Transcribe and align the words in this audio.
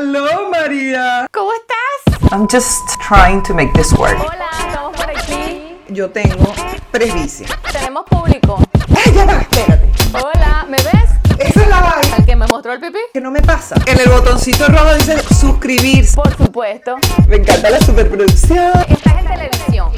Hello, 0.00 0.48
María. 0.48 1.26
¿Cómo 1.32 1.50
estás? 1.54 2.30
I'm 2.30 2.46
just 2.48 2.88
trying 3.08 3.42
to 3.42 3.52
make 3.52 3.72
this 3.72 3.92
work. 3.94 4.16
Hola, 4.16 4.48
estamos 4.56 4.96
por 4.96 5.10
aquí. 5.10 5.76
Yo 5.88 6.08
tengo 6.08 6.54
presbicia. 6.92 7.48
Tenemos 7.72 8.04
público. 8.04 8.60
¡Ay, 8.96 9.12
ya 9.12 9.24
va! 9.26 9.40
Espérate. 9.40 9.90
Hola, 10.12 10.66
¿me 10.68 10.76
ves? 10.76 11.10
Esa 11.40 11.62
es 11.62 11.68
la 11.68 11.80
vaina 11.80 12.16
¿Al 12.16 12.24
que 12.24 12.36
me 12.36 12.46
mostró 12.46 12.74
el 12.74 12.80
pipí? 12.80 12.98
que 13.12 13.20
no 13.20 13.32
me 13.32 13.42
pasa. 13.42 13.74
En 13.86 13.98
el 13.98 14.08
botoncito 14.08 14.68
rojo 14.68 14.94
dice 14.94 15.18
suscribirse. 15.34 16.14
Por 16.14 16.36
supuesto. 16.36 16.96
Me 17.26 17.34
encanta 17.34 17.68
la 17.68 17.80
superproducción. 17.80 18.70
Estás 18.88 19.18
en 19.18 19.26
televisión. 19.26 19.92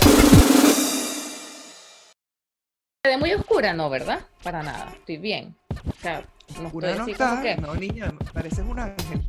Se 3.04 3.10
ve 3.10 3.18
muy 3.18 3.34
oscura, 3.34 3.74
no, 3.74 3.90
¿verdad? 3.90 4.20
Para 4.42 4.62
nada. 4.62 4.92
Estoy 4.96 5.18
bien. 5.18 5.54
O 5.70 6.00
sea, 6.00 6.24
no 6.58 6.70
Una 6.72 6.88
estoy 6.88 6.94
no 6.94 7.02
así 7.02 7.12
como 7.12 7.42
que... 7.42 7.56
No, 7.56 7.74
niña, 7.74 8.14
pareces 8.32 8.64
un 8.66 8.78
ángel. 8.78 9.26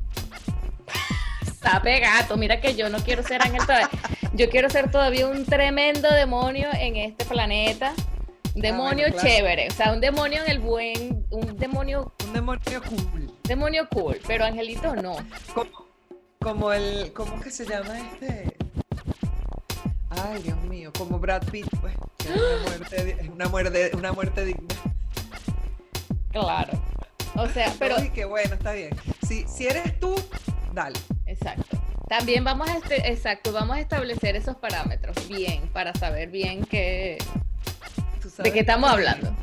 Sape 1.62 2.00
gato, 2.00 2.38
mira 2.38 2.60
que 2.60 2.76
yo 2.76 2.90
no 2.90 2.98
quiero 3.00 3.24
ser 3.24 3.42
ángel 3.42 3.62
todavía. 3.62 3.90
Yo 4.34 4.50
quiero 4.50 4.70
ser 4.70 4.90
todavía 4.90 5.28
un 5.28 5.46
tremendo 5.46 6.10
demonio 6.12 6.68
en 6.74 6.96
este 6.96 7.26
planeta. 7.26 7.94
Demonio 8.56 9.06
Ah, 9.08 9.12
bueno, 9.12 9.22
claro. 9.22 9.28
chévere, 9.28 9.68
o 9.70 9.74
sea, 9.74 9.94
un 9.94 10.02
demonio 10.02 10.44
en 10.44 10.50
el 10.52 10.60
buen, 10.60 11.26
un 11.30 11.56
demonio, 11.58 12.14
Un 12.26 12.34
demonio 12.34 12.82
cool. 12.82 13.32
demonio 13.44 13.88
cool, 13.90 14.20
pero 14.28 14.44
angelito 14.46 14.94
no. 14.96 15.16
Como, 15.54 15.70
como 16.40 16.74
el. 16.74 17.14
¿Cómo 17.14 17.40
que 17.40 17.50
se 17.52 17.66
llama 17.66 17.98
este? 18.00 18.58
Ay, 20.10 20.42
Dios 20.44 20.60
mío, 20.64 20.92
como 20.98 21.18
Brad 21.20 21.44
Pitt, 21.50 21.68
pues. 21.80 21.94
que 22.18 22.30
es 22.34 22.36
una 22.36 22.68
muerte, 22.68 23.18
es 23.22 23.30
una 23.30 23.48
muerte, 23.50 23.92
una 23.94 24.12
muerte 24.12 24.46
digna. 24.46 24.76
Claro. 26.32 26.82
O 27.36 27.48
sea, 27.48 27.74
pero 27.80 27.96
Ay, 27.98 28.10
qué 28.14 28.26
bueno, 28.26 28.56
está 28.56 28.74
bien. 28.74 28.90
Si, 29.28 29.46
si 29.48 29.68
eres 29.68 29.98
tú, 30.00 30.14
dale. 30.74 31.00
exacto. 31.26 31.78
También 32.08 32.44
vamos 32.44 32.70
a 32.70 32.78
este, 32.78 33.10
exacto, 33.10 33.54
vamos 33.54 33.78
a 33.78 33.80
establecer 33.80 34.36
esos 34.36 34.58
parámetros 34.58 35.16
bien 35.30 35.70
para 35.70 35.94
saber 35.94 36.30
bien 36.30 36.66
qué 36.66 37.18
Tú 38.22 38.30
de 38.44 38.52
qué 38.52 38.60
estamos 38.60 38.92
hablando. 38.92 39.34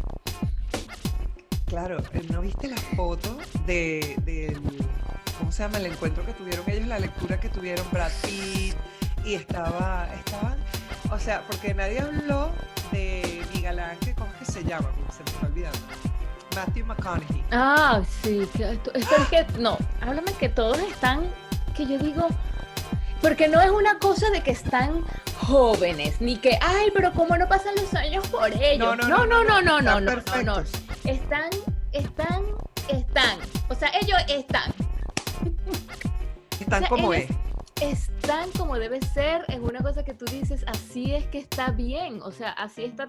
Claro, 1.66 1.98
eh, 2.12 2.22
¿no 2.30 2.40
viste 2.40 2.68
la 2.68 2.76
foto 2.76 3.36
de, 3.66 4.16
del, 4.24 4.60
¿cómo 5.38 5.50
se 5.50 5.62
llama? 5.62 5.78
El 5.78 5.86
encuentro 5.86 6.24
que 6.24 6.32
tuvieron 6.32 6.68
ellos, 6.68 6.86
la 6.86 6.98
lectura 6.98 7.40
que 7.40 7.48
tuvieron 7.48 7.86
Brad 7.90 8.12
Pitt 8.22 8.74
y 9.24 9.34
estaba, 9.34 10.08
estaban, 10.14 10.58
o 11.10 11.18
sea, 11.18 11.42
porque 11.46 11.74
nadie 11.74 12.00
habló 12.00 12.52
de 12.92 13.42
mi 13.54 13.60
galán, 13.60 13.96
que 13.98 14.14
¿cómo 14.14 14.30
es 14.32 14.46
que 14.46 14.52
se 14.52 14.64
llama? 14.64 14.90
Porque 14.90 15.12
se 15.12 15.24
me 15.24 15.30
está 15.30 15.46
olvidando. 15.46 16.07
Matthew 16.58 16.86
McConaughey. 16.86 17.44
Ah, 17.52 18.02
sí, 18.22 18.48
esto, 18.58 18.92
es 18.94 19.06
que 19.30 19.46
no, 19.58 19.78
háblame 20.00 20.32
que 20.32 20.48
todos 20.48 20.78
están 20.80 21.22
que 21.76 21.86
yo 21.86 21.98
digo 21.98 22.26
porque 23.20 23.48
no 23.48 23.60
es 23.60 23.70
una 23.70 23.98
cosa 23.98 24.30
de 24.30 24.42
que 24.42 24.50
están 24.50 25.04
jóvenes, 25.40 26.20
ni 26.20 26.36
que, 26.36 26.58
ay, 26.60 26.90
pero 26.94 27.12
cómo 27.12 27.36
no 27.36 27.48
pasan 27.48 27.74
los 27.76 27.92
años 27.94 28.26
por 28.28 28.52
ellos. 28.52 28.96
No, 28.96 29.08
no, 29.08 29.26
no, 29.26 29.44
no, 29.44 29.60
no, 29.62 29.80
no, 29.80 30.00
no, 30.00 30.12
están 30.12 30.44
no, 30.44 30.56
no. 30.56 30.62
perfectos. 30.62 30.82
Están, 31.04 31.50
están, 31.92 32.42
están. 32.88 33.38
O 33.68 33.74
sea, 33.74 33.90
ellos 34.00 34.18
están. 34.28 34.72
Están 36.60 36.84
O 36.84 36.86
sea, 36.86 36.88
como 36.88 37.12
es. 37.12 37.28
Están 37.80 38.50
como 38.52 38.78
debe 38.78 39.00
ser, 39.00 39.44
es 39.48 39.60
una 39.60 39.80
cosa 39.80 40.04
que 40.04 40.14
tú 40.14 40.24
dices, 40.26 40.64
así 40.66 41.14
es 41.14 41.26
que 41.26 41.38
está 41.38 41.70
bien, 41.70 42.20
o 42.22 42.32
sea, 42.32 42.50
así 42.50 42.84
está. 42.84 43.06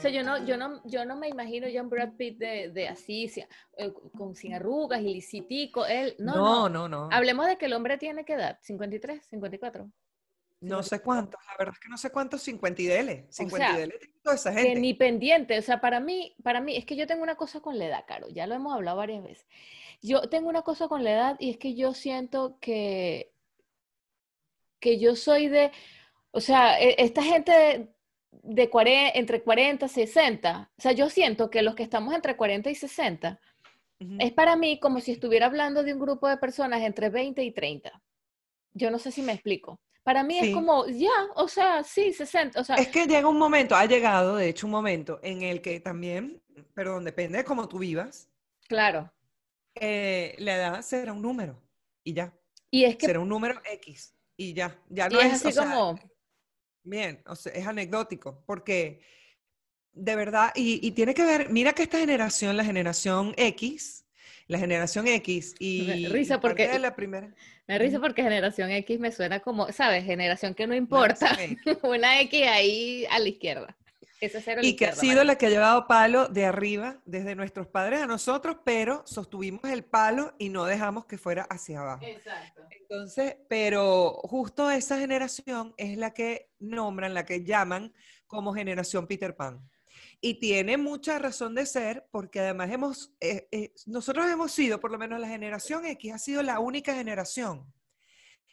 O 0.00 0.02
sea, 0.02 0.10
yo 0.10 0.22
no, 0.22 0.42
yo 0.46 0.56
no, 0.56 0.80
yo 0.86 1.04
no 1.04 1.14
me 1.14 1.28
imagino 1.28 1.66
un 1.82 1.90
Brad 1.90 2.14
Pitt 2.16 2.38
de, 2.38 2.70
de 2.70 2.88
así, 2.88 3.30
eh, 3.76 3.92
con 4.16 4.34
sin 4.34 4.54
arrugas 4.54 5.02
y 5.02 5.12
lisitico, 5.12 5.84
él, 5.84 6.14
no, 6.18 6.36
no. 6.36 6.42
No, 6.42 6.68
no, 6.70 6.88
no. 6.88 7.08
Hablemos 7.12 7.46
de 7.46 7.58
que 7.58 7.66
el 7.66 7.74
hombre 7.74 7.98
tiene 7.98 8.24
qué 8.24 8.32
edad, 8.32 8.58
53, 8.62 9.26
54. 9.26 9.90
No 10.62 10.82
sé 10.82 11.02
cuántos, 11.02 11.38
la 11.46 11.52
verdad 11.58 11.74
es 11.74 11.80
que 11.80 11.90
no 11.90 11.98
sé 11.98 12.10
cuántos 12.10 12.40
50 12.40 12.80
y 12.80 12.86
dele. 12.86 13.26
50 13.28 13.56
sea, 13.66 13.76
y 13.76 13.80
dele 13.80 13.98
tiene 13.98 14.14
toda 14.22 14.36
esa 14.36 14.54
Que 14.54 14.62
gente. 14.62 14.80
ni 14.80 14.94
pendiente, 14.94 15.58
o 15.58 15.62
sea, 15.62 15.82
para 15.82 16.00
mí, 16.00 16.34
para 16.42 16.62
mí, 16.62 16.78
es 16.78 16.86
que 16.86 16.96
yo 16.96 17.06
tengo 17.06 17.22
una 17.22 17.36
cosa 17.36 17.60
con 17.60 17.78
la 17.78 17.84
edad, 17.84 18.04
Caro, 18.08 18.30
ya 18.30 18.46
lo 18.46 18.54
hemos 18.54 18.72
hablado 18.72 18.96
varias 18.96 19.22
veces. 19.22 19.46
Yo 20.00 20.22
tengo 20.30 20.48
una 20.48 20.62
cosa 20.62 20.88
con 20.88 21.04
la 21.04 21.12
edad 21.12 21.36
y 21.40 21.50
es 21.50 21.58
que 21.58 21.74
yo 21.74 21.92
siento 21.92 22.56
que, 22.58 23.34
que 24.80 24.98
yo 24.98 25.14
soy 25.14 25.48
de, 25.48 25.72
o 26.30 26.40
sea, 26.40 26.80
e- 26.80 26.96
esta 27.04 27.22
gente 27.22 27.90
de, 28.32 28.62
de 28.64 28.70
40, 28.70 29.18
entre 29.18 29.42
40 29.42 29.86
y 29.86 29.88
60, 29.88 30.70
o 30.76 30.80
sea, 30.82 30.92
yo 30.92 31.08
siento 31.10 31.50
que 31.50 31.62
los 31.62 31.74
que 31.74 31.82
estamos 31.82 32.14
entre 32.14 32.36
40 32.36 32.70
y 32.70 32.74
60, 32.74 33.40
Ujú. 34.00 34.16
es 34.18 34.32
para 34.32 34.56
mí 34.56 34.78
como 34.80 35.00
si 35.00 35.12
estuviera 35.12 35.46
hablando 35.46 35.82
de 35.82 35.92
un 35.94 36.00
grupo 36.00 36.28
de 36.28 36.36
personas 36.38 36.82
entre 36.82 37.10
20 37.10 37.42
y 37.42 37.52
30. 37.52 38.02
Yo 38.74 38.90
no 38.90 38.98
sé 38.98 39.10
si 39.12 39.22
me 39.22 39.32
explico. 39.32 39.80
Para 40.02 40.22
mí 40.22 40.38
Sí. 40.38 40.46
es 40.48 40.54
como, 40.54 40.86
ya, 40.86 41.08
o 41.36 41.48
sea, 41.48 41.84
sí, 41.84 42.12
60, 42.12 42.60
o 42.60 42.64
sea, 42.64 42.76
Es 42.76 42.88
que 42.88 43.06
llega 43.06 43.28
un 43.28 43.38
momento, 43.38 43.74
ha 43.76 43.84
llegado 43.86 44.36
de 44.36 44.48
hecho 44.48 44.66
un 44.66 44.72
momento 44.72 45.20
en 45.22 45.42
el 45.42 45.60
que 45.60 45.80
también, 45.80 46.42
perdón, 46.74 47.04
depende 47.04 47.38
de 47.38 47.44
cómo 47.44 47.68
tú 47.68 47.78
vivas, 47.78 48.28
claro. 48.68 49.12
eh, 49.74 50.34
la 50.38 50.56
edad 50.56 50.82
será 50.82 51.12
un 51.12 51.22
número 51.22 51.60
y 52.04 52.14
ya, 52.14 52.32
Y 52.70 52.84
es 52.84 52.96
que 52.96 53.06
será 53.06 53.20
un 53.20 53.28
número 53.28 53.60
X 53.64 54.14
y 54.36 54.54
ya, 54.54 54.78
ya 54.88 55.08
Y 55.08 55.14
no 55.14 55.20
es 55.20 55.26
es, 55.26 55.32
así 55.34 55.48
o 55.48 55.52
sea, 55.52 55.64
como, 55.64 55.98
bien, 56.82 57.22
o 57.26 57.36
sea, 57.36 57.52
es 57.52 57.66
anecdótico, 57.66 58.42
porque 58.46 59.00
de 59.92 60.16
verdad, 60.16 60.52
y, 60.54 60.86
y 60.86 60.92
tiene 60.92 61.14
que 61.14 61.24
ver, 61.24 61.50
mira 61.50 61.72
que 61.72 61.82
esta 61.82 61.98
generación, 61.98 62.56
la 62.56 62.64
generación 62.64 63.34
X, 63.36 64.04
la 64.46 64.58
generación 64.58 65.06
X 65.08 65.54
y, 65.58 66.06
risa 66.08 66.40
porque- 66.40 66.68
de 66.68 66.78
la 66.78 66.94
primera, 66.94 67.34
me 67.66 67.78
risa 67.78 68.00
porque 68.00 68.22
generación 68.22 68.70
X 68.70 68.98
me 68.98 69.12
suena 69.12 69.40
como, 69.40 69.70
¿sabes? 69.72 70.04
Generación 70.04 70.54
que 70.54 70.66
no 70.66 70.74
importa. 70.74 71.36
Una 71.84 72.20
X 72.22 72.42
ahí 72.48 73.06
a 73.10 73.18
la 73.20 73.28
izquierda. 73.28 73.76
Ese 74.20 74.42
cero 74.42 74.60
Y 74.62 74.76
que 74.76 74.86
ha 74.86 74.94
sido 74.94 75.24
la 75.24 75.36
que 75.36 75.46
ha 75.46 75.50
llevado 75.50 75.86
palo 75.86 76.28
de 76.28 76.44
arriba, 76.44 77.00
desde 77.06 77.34
nuestros 77.34 77.66
padres 77.66 78.02
a 78.02 78.06
nosotros, 78.06 78.58
pero 78.64 79.02
sostuvimos 79.06 79.64
el 79.64 79.82
palo 79.82 80.34
y 80.38 80.50
no 80.50 80.66
dejamos 80.66 81.06
que 81.06 81.16
fuera 81.16 81.44
hacia 81.44 81.80
abajo. 81.80 82.04
Exacto. 82.04 82.62
Entonces, 82.70 83.36
pero 83.48 84.20
justo 84.24 84.70
esa 84.70 84.98
generación 84.98 85.74
es 85.78 85.96
la 85.96 86.12
que 86.12 86.50
nombran, 86.58 87.14
la 87.14 87.24
que 87.24 87.44
llaman 87.44 87.94
como 88.26 88.52
generación 88.52 89.06
Peter 89.06 89.34
Pan. 89.34 89.66
Y 90.20 90.34
tiene 90.34 90.76
mucha 90.76 91.18
razón 91.18 91.54
de 91.54 91.64
ser, 91.64 92.06
porque 92.10 92.40
además 92.40 92.70
hemos, 92.70 93.14
eh, 93.20 93.48
eh, 93.50 93.72
nosotros 93.86 94.30
hemos 94.30 94.52
sido, 94.52 94.78
por 94.78 94.90
lo 94.90 94.98
menos 94.98 95.18
la 95.18 95.28
generación 95.28 95.86
X, 95.86 96.12
ha 96.12 96.18
sido 96.18 96.42
la 96.42 96.58
única 96.58 96.94
generación 96.94 97.72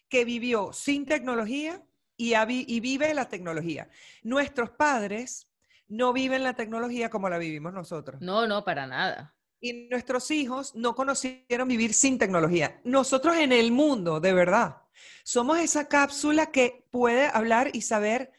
que 0.08 0.24
vivió 0.24 0.72
sin 0.72 1.06
tecnología 1.06 1.84
y, 2.16 2.34
y 2.36 2.80
vive 2.80 3.14
la 3.14 3.28
tecnología. 3.28 3.90
Nuestros 4.24 4.72
padres 4.72 5.50
no 5.88 6.14
viven 6.14 6.44
la 6.44 6.54
tecnología 6.54 7.10
como 7.10 7.30
la 7.30 7.38
vivimos 7.38 7.74
nosotros. 7.74 8.22
No, 8.22 8.48
no, 8.48 8.64
para 8.64 8.88
nada. 8.88 9.36
Y 9.60 9.88
nuestros 9.90 10.30
hijos 10.32 10.76
no 10.76 10.94
conocieron 10.96 11.68
vivir 11.68 11.94
sin 11.94 12.18
tecnología. 12.18 12.80
Nosotros 12.84 13.38
en 13.38 13.52
el 13.52 13.72
mundo, 13.72 14.20
de 14.20 14.34
verdad, 14.34 14.78
somos 15.24 15.60
esa 15.60 15.88
cápsula 15.88 16.52
que 16.52 16.86
puede 16.92 17.28
hablar 17.28 17.72
y 17.74 17.82
saber 17.82 18.32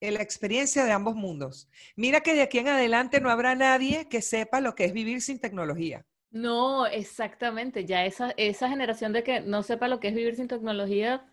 la 0.00 0.22
experiencia 0.22 0.84
de 0.84 0.92
ambos 0.92 1.14
mundos. 1.14 1.68
Mira 1.96 2.20
que 2.20 2.34
de 2.34 2.42
aquí 2.42 2.58
en 2.58 2.68
adelante 2.68 3.20
no 3.20 3.30
habrá 3.30 3.54
nadie 3.54 4.08
que 4.08 4.22
sepa 4.22 4.60
lo 4.60 4.74
que 4.74 4.84
es 4.84 4.92
vivir 4.92 5.22
sin 5.22 5.38
tecnología. 5.38 6.04
No, 6.30 6.86
exactamente. 6.86 7.84
Ya 7.86 8.04
esa, 8.04 8.34
esa 8.36 8.68
generación 8.68 9.12
de 9.12 9.22
que 9.22 9.40
no 9.40 9.62
sepa 9.62 9.88
lo 9.88 10.00
que 10.00 10.08
es 10.08 10.14
vivir 10.14 10.36
sin 10.36 10.48
tecnología, 10.48 11.24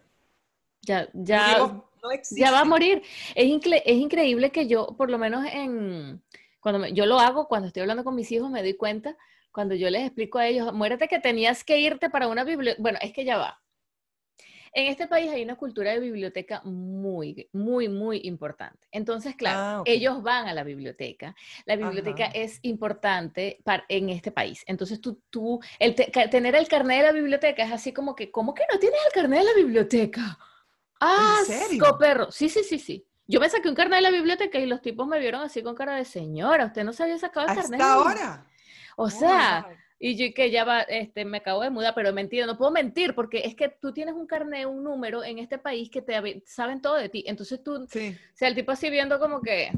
ya, 0.82 1.10
ya, 1.14 1.58
no 1.60 1.92
ya 2.32 2.52
va 2.52 2.62
a 2.62 2.66
morir. 2.66 3.02
Es, 3.36 3.46
incre- 3.46 3.84
es 3.86 3.98
increíble 3.98 4.52
que 4.52 4.68
yo, 4.68 4.88
por 4.98 5.10
lo 5.12 5.18
menos 5.18 5.46
en, 5.52 6.22
cuando 6.60 6.80
me- 6.80 6.94
yo 6.94 7.06
lo 7.06 7.20
hago, 7.20 7.48
cuando 7.48 7.68
estoy 7.68 7.82
hablando 7.82 8.04
con 8.04 8.16
mis 8.16 8.32
hijos, 8.32 8.50
me 8.50 8.62
doy 8.62 8.74
cuenta, 8.76 9.16
cuando 9.52 9.76
yo 9.76 9.90
les 9.90 10.04
explico 10.06 10.40
a 10.40 10.48
ellos, 10.48 10.74
muérete 10.74 11.08
que 11.08 11.20
tenías 11.20 11.64
que 11.64 11.80
irte 11.80 12.10
para 12.10 12.28
una 12.28 12.44
biblioteca. 12.44 12.82
Bueno, 12.82 13.00
es 13.02 13.14
que 13.14 13.26
ya 13.26 13.38
va. 13.38 13.62
En 14.74 14.88
este 14.88 15.06
país 15.08 15.30
hay 15.30 15.44
una 15.44 15.58
cultura 15.58 15.92
de 15.92 16.00
biblioteca 16.00 16.62
muy, 16.64 17.50
muy, 17.52 17.90
muy 17.90 18.22
importante. 18.24 18.88
Entonces, 18.92 19.36
claro, 19.36 19.60
Ah, 19.60 19.84
ellos 19.86 20.24
van 20.24 20.48
a 20.48 20.54
la 20.54 20.64
biblioteca. 20.64 21.36
La 21.66 21.76
biblioteca 21.76 22.24
Ajá. 22.28 22.32
es 22.36 22.60
importante 22.62 23.60
para, 23.66 23.84
en 23.90 24.10
este 24.10 24.32
país. 24.32 24.64
Entonces, 24.68 25.02
tú, 25.02 25.22
tú 25.30 25.60
el 25.78 25.94
te- 25.94 26.10
tener 26.30 26.56
el 26.56 26.70
carnet 26.70 27.00
de 27.02 27.04
la 27.08 27.12
biblioteca 27.12 27.64
es 27.66 27.72
así 27.74 27.92
como 27.92 28.16
que, 28.16 28.32
¿cómo 28.32 28.54
que 28.54 28.64
no 28.72 28.80
tienes 28.80 29.00
el 29.08 29.12
carnet 29.12 29.40
de 29.40 29.46
la 29.46 29.54
biblioteca? 29.56 30.40
¡Ah, 31.02 31.42
perro! 32.00 32.32
Sí, 32.32 32.48
sí, 32.50 32.64
sí, 32.64 32.80
sí. 32.80 33.06
Yo 33.28 33.40
me 33.40 33.50
saqué 33.50 33.70
un 33.70 33.76
carnet 33.76 33.98
de 33.98 34.02
la 34.04 34.12
biblioteca 34.12 34.60
y 34.60 34.66
los 34.66 34.82
tipos 34.82 35.08
me 35.08 35.20
vieron 35.20 35.42
así 35.42 35.64
con 35.64 35.76
cara 35.76 35.96
de 35.96 36.06
señora, 36.06 36.66
usted 36.66 36.84
no 36.84 36.94
se 36.94 37.04
había 37.04 37.18
sacado 37.18 37.48
el 37.48 37.56
carnet. 37.56 37.80
Hasta 37.82 37.96
la 37.96 37.96
bibli-". 37.96 38.22
ahora. 38.22 38.46
O 38.98 39.04
Oh 39.06 39.10
sea, 39.10 39.68
y 40.00 40.16
yo 40.18 40.34
que 40.34 40.52
ya 40.52 40.64
va, 40.66 40.82
este, 40.82 41.26
me 41.26 41.38
acabo 41.38 41.62
de 41.62 41.70
mudar, 41.70 41.94
pero 41.96 42.12
mentira, 42.12 42.46
no 42.46 42.58
puedo 42.58 42.72
mentir 42.72 43.16
porque 43.16 43.40
es 43.46 43.56
que 43.56 43.70
tú 43.70 43.94
tienes 43.94 44.16
un 44.16 44.28
carnet, 44.28 44.66
un 44.66 44.84
número 44.84 45.24
en 45.24 45.40
este 45.40 45.58
país 45.58 45.90
que 45.90 46.02
te 46.02 46.44
saben 46.46 46.82
todo 46.82 46.96
de 46.96 47.08
ti. 47.10 47.24
Entonces 47.28 47.64
tú, 47.64 47.86
Sí. 47.90 48.18
o 48.34 48.38
sea, 48.38 48.48
el 48.48 48.56
tipo 48.56 48.72
así 48.72 48.90
viendo 48.90 49.20
como 49.20 49.42
que, 49.42 49.72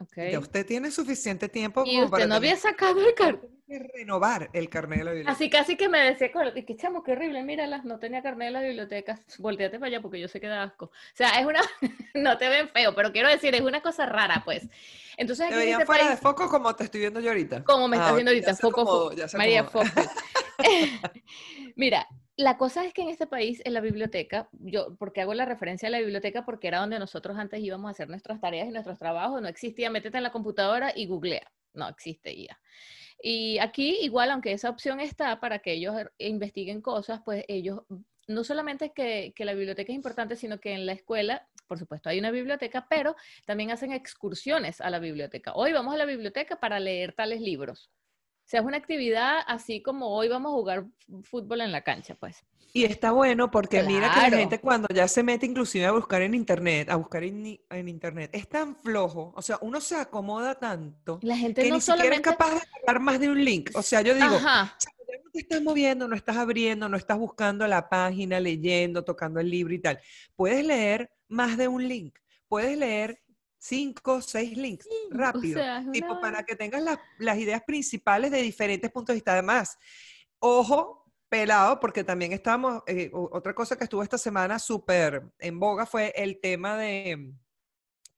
Okay. 0.00 0.30
Ya 0.32 0.38
usted 0.38 0.64
tiene 0.64 0.90
suficiente 0.92 1.48
tiempo 1.48 1.82
Y 1.84 1.90
como 1.94 2.04
usted 2.04 2.10
para 2.10 2.26
no 2.26 2.34
había 2.36 2.50
tener 2.56 2.62
sacado 2.62 3.00
el 3.04 3.14
carnet. 3.14 3.50
que 3.68 3.78
renovar 3.80 4.48
el 4.52 4.68
carnet 4.70 5.00
de 5.00 5.04
la 5.04 5.10
biblioteca. 5.10 5.32
Así 5.32 5.50
casi 5.50 5.76
que 5.76 5.88
me 5.88 5.98
decía, 5.98 6.30
"Col- 6.32 6.52
y 6.56 6.64
que 6.64 6.76
chamo, 6.76 7.02
qué 7.02 7.12
horrible, 7.12 7.42
míralas, 7.42 7.84
no 7.84 7.98
tenía 7.98 8.22
carnet 8.22 8.46
de 8.48 8.52
la 8.52 8.62
biblioteca, 8.62 9.20
volteate 9.38 9.78
para 9.78 9.88
allá 9.88 10.00
porque 10.00 10.18
yo 10.20 10.28
sé 10.28 10.40
que 10.40 10.46
da 10.46 10.62
asco. 10.62 10.86
O 10.86 10.90
sea, 11.14 11.30
es 11.40 11.44
una, 11.46 11.60
no 12.14 12.38
te 12.38 12.48
ven 12.48 12.68
feo, 12.70 12.94
pero 12.94 13.12
quiero 13.12 13.28
decir, 13.28 13.54
es 13.54 13.60
una 13.60 13.82
cosa 13.82 14.06
rara, 14.06 14.40
pues. 14.44 14.68
Entonces, 15.16 15.48
Te 15.48 15.54
aquí 15.54 15.54
en 15.54 15.60
veían 15.60 15.80
este 15.80 15.86
fuera 15.86 16.08
de 16.10 16.16
foco 16.16 16.48
como 16.48 16.74
te 16.76 16.84
estoy 16.84 17.00
viendo 17.00 17.20
yo 17.20 17.30
ahorita. 17.30 17.64
como 17.64 17.88
me 17.88 17.96
Ah, 17.96 18.00
estás 18.00 18.14
viendo 18.14 18.32
ya 18.32 18.36
ahorita, 18.38 18.56
foco, 18.56 18.80
acomodó, 18.82 19.10
fo- 19.10 19.16
ya 19.16 19.28
se 19.28 19.36
María. 19.36 19.64
Foco. 19.64 19.84
Mira, 21.76 22.06
la 22.38 22.56
cosa 22.56 22.84
es 22.84 22.94
que 22.94 23.02
en 23.02 23.08
este 23.08 23.26
país, 23.26 23.60
en 23.64 23.74
la 23.74 23.80
biblioteca, 23.80 24.48
yo, 24.52 24.94
porque 24.96 25.20
hago 25.20 25.34
la 25.34 25.44
referencia 25.44 25.88
a 25.88 25.90
la 25.90 25.98
biblioteca, 25.98 26.44
porque 26.44 26.68
era 26.68 26.78
donde 26.78 27.00
nosotros 27.00 27.36
antes 27.36 27.60
íbamos 27.60 27.88
a 27.88 27.90
hacer 27.90 28.08
nuestras 28.08 28.40
tareas 28.40 28.68
y 28.68 28.70
nuestros 28.70 28.96
trabajos, 28.96 29.42
no 29.42 29.48
existía, 29.48 29.90
métete 29.90 30.18
en 30.18 30.22
la 30.22 30.30
computadora 30.30 30.92
y 30.94 31.06
googlea, 31.06 31.50
no 31.74 31.88
existe 31.88 32.40
ya. 32.40 32.60
Y 33.20 33.58
aquí, 33.58 33.98
igual, 34.02 34.30
aunque 34.30 34.52
esa 34.52 34.70
opción 34.70 35.00
está 35.00 35.40
para 35.40 35.58
que 35.58 35.72
ellos 35.72 35.96
investiguen 36.18 36.80
cosas, 36.80 37.20
pues 37.24 37.44
ellos, 37.48 37.80
no 38.28 38.44
solamente 38.44 38.92
que, 38.92 39.32
que 39.34 39.44
la 39.44 39.54
biblioteca 39.54 39.90
es 39.90 39.96
importante, 39.96 40.36
sino 40.36 40.60
que 40.60 40.74
en 40.74 40.86
la 40.86 40.92
escuela, 40.92 41.48
por 41.66 41.80
supuesto, 41.80 42.08
hay 42.08 42.20
una 42.20 42.30
biblioteca, 42.30 42.86
pero 42.88 43.16
también 43.46 43.72
hacen 43.72 43.90
excursiones 43.90 44.80
a 44.80 44.90
la 44.90 45.00
biblioteca. 45.00 45.54
Hoy 45.54 45.72
vamos 45.72 45.92
a 45.92 45.98
la 45.98 46.04
biblioteca 46.04 46.60
para 46.60 46.78
leer 46.78 47.14
tales 47.14 47.40
libros. 47.40 47.90
O 48.48 48.50
sea, 48.50 48.60
es 48.60 48.66
una 48.66 48.78
actividad 48.78 49.40
así 49.46 49.82
como 49.82 50.08
hoy 50.08 50.26
vamos 50.28 50.52
a 50.52 50.54
jugar 50.54 50.86
fútbol 51.22 51.60
en 51.60 51.70
la 51.70 51.82
cancha, 51.82 52.14
pues. 52.14 52.46
Y 52.72 52.84
está 52.84 53.12
bueno 53.12 53.50
porque 53.50 53.82
mira 53.82 54.10
que 54.10 54.30
la 54.30 54.38
gente 54.38 54.58
cuando 54.58 54.88
ya 54.88 55.06
se 55.06 55.22
mete 55.22 55.44
inclusive 55.44 55.84
a 55.84 55.92
buscar 55.92 56.22
en 56.22 56.32
internet, 56.32 56.88
a 56.88 56.96
buscar 56.96 57.24
en, 57.24 57.44
internet, 57.86 58.30
es 58.32 58.48
tan 58.48 58.74
flojo, 58.74 59.34
o 59.36 59.42
sea, 59.42 59.58
uno 59.60 59.82
se 59.82 59.96
acomoda 59.96 60.54
tanto 60.54 61.18
La 61.20 61.36
gente 61.36 61.62
que 61.62 61.68
no 61.68 61.74
ni 61.74 61.80
siquiera 61.82 62.04
es 62.04 62.22
solamente... 62.22 62.30
capaz 62.30 62.54
de 62.54 62.60
dar 62.86 63.00
más 63.00 63.20
de 63.20 63.28
un 63.28 63.44
link. 63.44 63.68
O 63.74 63.82
sea, 63.82 64.00
yo 64.00 64.14
digo, 64.14 64.36
Ajá, 64.36 64.74
ya 64.80 65.18
no 65.22 65.30
te 65.30 65.40
estás 65.40 65.62
moviendo, 65.62 66.08
no 66.08 66.16
estás 66.16 66.38
abriendo, 66.38 66.88
no 66.88 66.96
estás 66.96 67.18
buscando 67.18 67.66
la 67.66 67.90
página, 67.90 68.40
leyendo, 68.40 69.04
tocando 69.04 69.40
el 69.40 69.50
libro 69.50 69.74
y 69.74 69.78
tal. 69.78 70.00
Puedes 70.36 70.64
leer 70.64 71.10
más 71.28 71.58
de 71.58 71.68
un 71.68 71.86
link, 71.86 72.18
puedes 72.48 72.78
leer 72.78 73.20
cinco, 73.68 74.20
seis 74.22 74.56
links 74.56 74.86
rápido, 75.10 75.60
sea, 75.60 75.84
tipo 75.92 76.12
una- 76.12 76.20
para 76.20 76.42
que 76.44 76.56
tengas 76.56 76.82
las, 76.82 76.98
las 77.18 77.38
ideas 77.38 77.62
principales 77.66 78.30
de 78.30 78.42
diferentes 78.42 78.90
puntos 78.90 79.12
de 79.12 79.18
vista. 79.18 79.32
Además, 79.32 79.76
ojo, 80.38 81.04
pelado, 81.28 81.78
porque 81.78 82.04
también 82.04 82.32
estábamos, 82.32 82.82
eh, 82.86 83.10
otra 83.12 83.54
cosa 83.54 83.76
que 83.76 83.84
estuvo 83.84 84.02
esta 84.02 84.18
semana 84.18 84.58
súper 84.58 85.22
en 85.38 85.58
boga 85.60 85.84
fue 85.86 86.12
el 86.16 86.40
tema 86.40 86.76
de, 86.76 87.32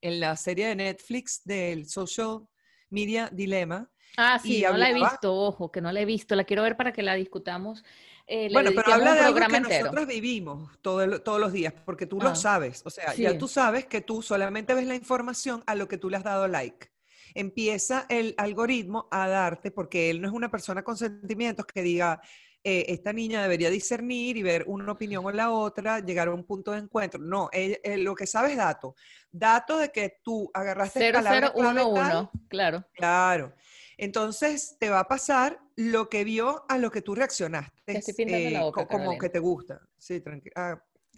en 0.01 0.21
la 0.21 0.37
serie 0.37 0.69
de 0.69 0.77
Netflix 0.77 1.43
del 1.45 1.87
Social 1.89 2.47
Media 2.89 3.29
Dilemma. 3.33 3.91
Ah, 4.17 4.39
sí, 4.39 4.63
no 4.63 4.77
la 4.77 4.91
he 4.91 4.95
visto, 4.95 5.35
ojo, 5.35 5.71
que 5.71 5.81
no 5.81 5.91
la 5.93 6.01
he 6.01 6.05
visto, 6.05 6.35
la 6.37 6.45
quiero 6.45 6.63
ver 6.63 6.77
para 6.77 6.93
que 6.93 7.03
la 7.03 7.15
discutamos. 7.15 7.85
Eh, 8.33 8.49
Bueno, 8.53 8.71
pero 8.75 8.93
habla 8.95 9.15
de 9.15 9.21
algo 9.21 9.39
que 9.41 9.57
entero. 9.57 9.85
nosotros 9.87 10.07
vivimos 10.07 10.79
todo 10.81 11.03
el- 11.03 11.21
todos 11.23 11.41
los 11.41 11.53
días, 11.53 11.75
porque 11.85 12.07
tú 12.07 12.19
Ah, 12.21 12.25
lo 12.25 12.35
sabes. 12.37 12.83
O 12.85 12.91
sea, 12.91 13.13
ya 13.15 13.37
tú 13.37 13.49
sabes 13.49 13.87
que 13.87 14.01
tú 14.01 14.23
solamente 14.23 14.73
ves 14.75 14.87
la 14.87 14.95
información 14.95 15.63
a 15.67 15.75
lo 15.75 15.89
que 15.89 15.99
tú 15.99 16.09
le 16.11 16.17
has 16.17 16.25
dado 16.25 16.47
like. 16.47 16.89
Empieza 17.35 18.07
el 18.09 18.35
algoritmo 18.39 19.09
a 19.11 19.29
darte, 19.29 19.71
porque 19.71 20.11
él 20.11 20.21
no 20.21 20.29
es 20.29 20.35
una 20.35 20.51
persona 20.51 20.83
con 20.83 20.97
sentimientos 20.97 21.67
que 21.67 21.83
diga, 21.83 22.21
eh, 22.63 22.85
esta 22.89 23.13
niña 23.13 23.43
debería 23.43 23.71
discernir 23.71 24.37
y 24.37 24.43
ver 24.43 24.65
una 24.67 24.93
opinión 24.93 25.25
o 25.25 25.31
la 25.31 25.51
otra, 25.51 26.01
llegar 26.01 26.29
a 26.29 26.35
un 26.35 26.45
punto 26.45 26.73
de 26.73 26.79
encuentro. 26.79 27.21
No, 27.21 27.49
él- 27.53 27.81
él 27.83 28.03
lo 28.05 28.15
que 28.15 28.27
sabe 28.27 28.51
es 28.53 28.57
dato. 28.57 28.95
Dato 29.31 29.79
de 29.79 29.91
que 29.91 30.19
tú 30.23 30.51
agarraste 30.53 31.13
palabra 31.13 31.53
clave 31.53 31.81
tal, 31.95 31.95
0011, 31.95 32.29
claro. 32.49 32.87
Claro. 32.93 33.55
Entonces 33.97 34.77
te 34.79 34.89
va 34.91 35.01
a 35.01 35.09
pasar 35.09 35.59
lo 35.77 36.09
que 36.09 36.25
vio 36.25 36.65
a 36.69 36.79
lo 36.79 36.91
que 36.91 37.03
tú 37.03 37.15
reaccionaste. 37.15 37.81
Te 37.85 37.93
estoy 37.99 38.15
pintando 38.15 38.51
la 38.51 38.59
eh, 38.61 38.63
boca, 38.63 38.81
co- 38.83 38.89
como 38.89 39.01
Carolina. 39.05 39.21
que 39.21 39.29
te 39.31 39.39
gusta. 39.39 39.81
Sí, 39.99 40.21
tranquilo. 40.21 40.55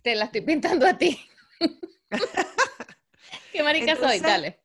Te 0.03 0.15
la 0.15 0.25
estoy 0.27 0.41
pintando 0.41 0.87
a 0.87 0.97
ti. 0.99 1.19
Qué 3.53 3.63
marica 3.63 3.95
soy, 3.97 4.19
dale. 4.21 4.62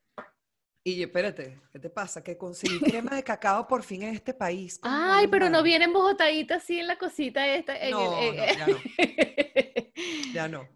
Y 0.94 1.02
espérate, 1.02 1.58
¿qué 1.72 1.78
te 1.78 1.90
pasa? 1.90 2.22
Que 2.22 2.36
conseguí 2.36 2.78
crema 2.80 3.14
de 3.16 3.22
cacao 3.22 3.66
por 3.66 3.82
fin 3.82 4.02
en 4.02 4.14
este 4.14 4.34
país. 4.34 4.78
Ay, 4.82 5.26
pero 5.28 5.48
no 5.50 5.62
vienen 5.62 5.92
bojotaditas 5.92 6.62
así 6.62 6.78
en 6.80 6.86
la 6.86 6.98
cosita 6.98 7.46
esta. 7.54 7.76
En 7.76 7.90
No, 7.92 8.10
el, 8.22 8.36
no, 8.36 8.44
ya 8.58 8.66
no. 8.68 10.34
Ya 10.34 10.48
no. 10.48 10.68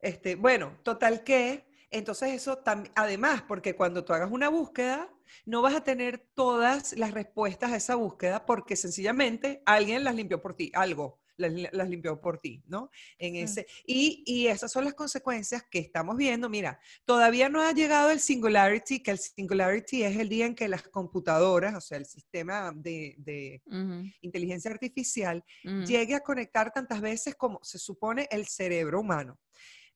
Este, 0.00 0.34
bueno, 0.36 0.78
total 0.82 1.22
que, 1.24 1.64
entonces 1.90 2.32
eso 2.32 2.62
tam- 2.64 2.90
además, 2.94 3.42
porque 3.46 3.74
cuando 3.76 4.04
tú 4.04 4.12
hagas 4.12 4.30
una 4.30 4.48
búsqueda, 4.48 5.08
no 5.44 5.62
vas 5.62 5.74
a 5.74 5.84
tener 5.84 6.18
todas 6.34 6.94
las 6.96 7.12
respuestas 7.12 7.72
a 7.72 7.76
esa 7.76 7.94
búsqueda 7.94 8.46
porque 8.46 8.76
sencillamente 8.76 9.62
alguien 9.66 10.04
las 10.04 10.14
limpió 10.14 10.40
por 10.40 10.54
ti, 10.54 10.70
algo 10.74 11.19
las, 11.40 11.52
las 11.72 11.88
limpió 11.88 12.20
por 12.20 12.38
ti, 12.38 12.62
¿no? 12.66 12.90
En 13.18 13.34
ese, 13.36 13.66
y, 13.86 14.22
y 14.26 14.46
esas 14.46 14.70
son 14.70 14.84
las 14.84 14.94
consecuencias 14.94 15.64
que 15.70 15.78
estamos 15.78 16.16
viendo. 16.16 16.48
Mira, 16.48 16.78
todavía 17.04 17.48
no 17.48 17.60
ha 17.62 17.72
llegado 17.72 18.10
el 18.10 18.20
singularity, 18.20 19.02
que 19.02 19.10
el 19.12 19.18
singularity 19.18 20.02
es 20.04 20.16
el 20.16 20.28
día 20.28 20.46
en 20.46 20.54
que 20.54 20.68
las 20.68 20.82
computadoras, 20.82 21.74
o 21.74 21.80
sea, 21.80 21.98
el 21.98 22.06
sistema 22.06 22.72
de, 22.74 23.14
de 23.18 23.62
inteligencia 24.20 24.70
artificial, 24.70 25.42
llegue 25.86 26.14
a 26.14 26.20
conectar 26.20 26.72
tantas 26.72 27.00
veces 27.00 27.34
como 27.34 27.58
se 27.62 27.78
supone 27.78 28.28
el 28.30 28.46
cerebro 28.46 29.00
humano. 29.00 29.38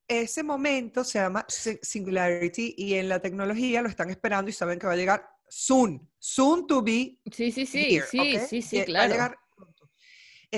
Ese 0.06 0.42
momento 0.42 1.02
se 1.04 1.18
llama 1.18 1.46
si- 1.48 1.78
singularity 1.80 2.74
y 2.76 2.94
en 2.94 3.08
la 3.08 3.20
tecnología 3.20 3.80
lo 3.82 3.88
están 3.88 4.10
esperando 4.10 4.50
y 4.50 4.52
saben 4.52 4.78
que 4.78 4.86
va 4.86 4.92
a 4.92 4.96
llegar 4.96 5.26
soon, 5.48 6.10
soon 6.18 6.66
to 6.66 6.82
be 6.82 7.18
Sí, 7.32 7.50
sí, 7.52 7.64
sí, 7.66 7.78
here, 7.90 8.06
sí, 8.06 8.38
sí, 8.48 8.62
sí, 8.62 8.76
Lle- 8.76 8.80
Va 8.80 8.82
a 8.82 8.84
claro. 8.84 9.12
llegar. 9.12 9.38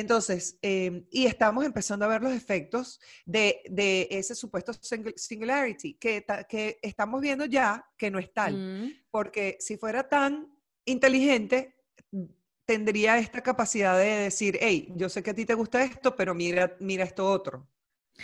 Entonces, 0.00 0.58
eh, 0.62 1.06
y 1.10 1.26
estamos 1.26 1.64
empezando 1.64 2.04
a 2.04 2.08
ver 2.08 2.22
los 2.22 2.32
efectos 2.32 3.00
de, 3.24 3.62
de 3.70 4.06
ese 4.10 4.34
supuesto 4.34 4.72
singu- 4.72 5.16
singularity, 5.16 5.94
que, 5.94 6.20
ta- 6.20 6.44
que 6.44 6.78
estamos 6.82 7.20
viendo 7.20 7.44
ya 7.46 7.84
que 7.96 8.10
no 8.10 8.18
es 8.18 8.32
tal, 8.32 8.54
Mm. 8.56 8.90
porque 9.10 9.56
si 9.58 9.76
fuera 9.78 10.08
tan 10.08 10.54
inteligente, 10.84 11.76
tendría 12.64 13.18
esta 13.18 13.42
capacidad 13.42 13.96
de 13.98 14.24
decir, 14.24 14.58
hey, 14.60 14.92
yo 14.96 15.08
sé 15.08 15.22
que 15.22 15.30
a 15.30 15.34
ti 15.34 15.46
te 15.46 15.54
gusta 15.54 15.82
esto, 15.82 16.14
pero 16.16 16.34
mira, 16.34 16.76
mira 16.80 17.04
esto 17.04 17.28
otro. 17.30 17.68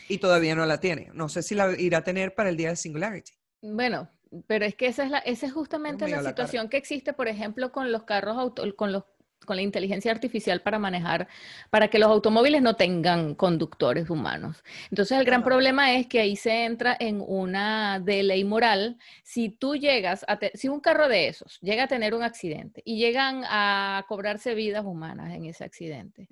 Y 0.09 0.19
todavía 0.19 0.55
no 0.55 0.67
la 0.67 0.79
tiene. 0.81 1.11
No 1.15 1.29
sé 1.29 1.43
si 1.43 1.55
la 1.55 1.73
irá 1.79 1.99
a 1.99 2.05
tener 2.05 2.35
para 2.35 2.49
el 2.51 2.57
día 2.57 2.71
de 2.71 2.77
Singularity. 2.77 3.33
Bueno, 3.61 4.11
pero 4.47 4.65
es 4.65 4.75
que 4.75 4.87
esa 4.87 5.05
es, 5.05 5.11
la, 5.11 5.19
esa 5.19 5.47
es 5.47 5.53
justamente 5.53 6.09
la 6.09 6.23
situación 6.23 6.69
que 6.71 6.79
existe, 6.79 7.13
por 7.13 7.29
ejemplo, 7.29 7.71
con 7.71 7.93
los 7.93 8.05
carros, 8.05 8.37
auto, 8.39 8.65
con 8.75 8.91
los 8.91 9.05
con 9.45 9.57
la 9.57 9.63
inteligencia 9.63 10.11
artificial 10.13 10.61
para 10.63 10.79
manejar, 10.79 11.29
para 11.71 11.89
que 11.89 11.99
los 11.99 12.09
automóviles 12.11 12.63
no 12.63 12.77
tengan 12.77 13.35
conductores 13.35 14.09
humanos. 14.11 14.63
Entonces, 14.91 15.19
el 15.19 15.25
gran 15.25 15.43
problema 15.43 15.95
es 15.95 16.07
que 16.07 16.21
ahí 16.21 16.37
se 16.37 16.65
entra 16.65 16.97
en 16.99 17.23
una 17.27 18.01
de 18.01 18.23
ley 18.23 18.45
moral. 18.45 18.99
Si 19.23 19.49
tú 19.51 19.77
llegas 19.77 20.25
a, 20.29 20.39
te- 20.39 20.57
si 20.57 20.69
un 20.69 20.81
carro 20.81 21.09
de 21.09 21.29
esos 21.29 21.59
llega 21.61 21.85
a 21.85 21.89
tener 21.89 22.15
un 22.15 22.23
accidente 22.23 22.83
y 22.85 22.99
llegan 22.99 23.43
a 23.47 24.05
cobrarse 24.09 24.55
vidas 24.55 24.85
humanas 24.85 25.33
en 25.35 25.45
ese 25.47 25.65
accidente, 25.65 26.29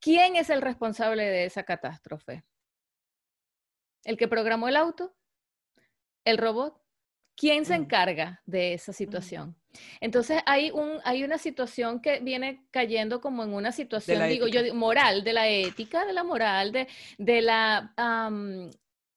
¿quién 0.00 0.36
es 0.36 0.50
el 0.50 0.62
responsable 0.62 1.24
de 1.24 1.44
esa 1.44 1.62
catástrofe? 1.62 2.42
¿El 4.04 4.16
que 4.16 4.28
programó 4.28 4.68
el 4.68 4.76
auto? 4.76 5.14
¿El 6.24 6.38
robot? 6.38 6.80
¿Quién 7.36 7.64
se 7.64 7.78
Mm. 7.78 7.82
encarga 7.82 8.42
de 8.46 8.74
esa 8.74 8.92
situación? 8.92 9.56
Entonces 10.00 10.42
hay, 10.46 10.70
un, 10.70 10.98
hay 11.04 11.24
una 11.24 11.38
situación 11.38 12.00
que 12.00 12.20
viene 12.20 12.62
cayendo 12.70 13.20
como 13.20 13.42
en 13.44 13.54
una 13.54 13.72
situación, 13.72 14.28
digo 14.28 14.46
yo, 14.46 14.60
ética. 14.60 14.72
di- 14.74 14.78
moral, 14.78 15.24
de 15.24 15.32
la 15.32 15.48
ética, 15.48 16.04
de 16.04 16.12
la 16.12 16.24
moral, 16.24 16.72
de, 16.72 16.88
de 17.18 17.42
la 17.42 17.92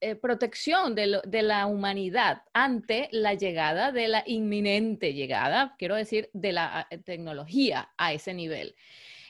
eh, 0.02 0.16
protección 0.16 0.94
de, 0.96 1.08
lo- 1.08 1.22
de 1.22 1.42
la 1.42 1.66
humanidad 1.66 2.44
ante 2.54 3.10
la 3.12 3.34
llegada 3.34 3.92
de 3.92 4.08
la 4.08 4.24
inminente 4.26 5.14
llegada, 5.14 5.76
quiero 5.78 5.96
decir, 5.96 6.30
de 6.34 6.52
la 6.52 6.88
eh, 6.90 6.98
tecnología 7.00 7.90
a 7.98 8.14
ese 8.14 8.34
nivel. 8.34 8.76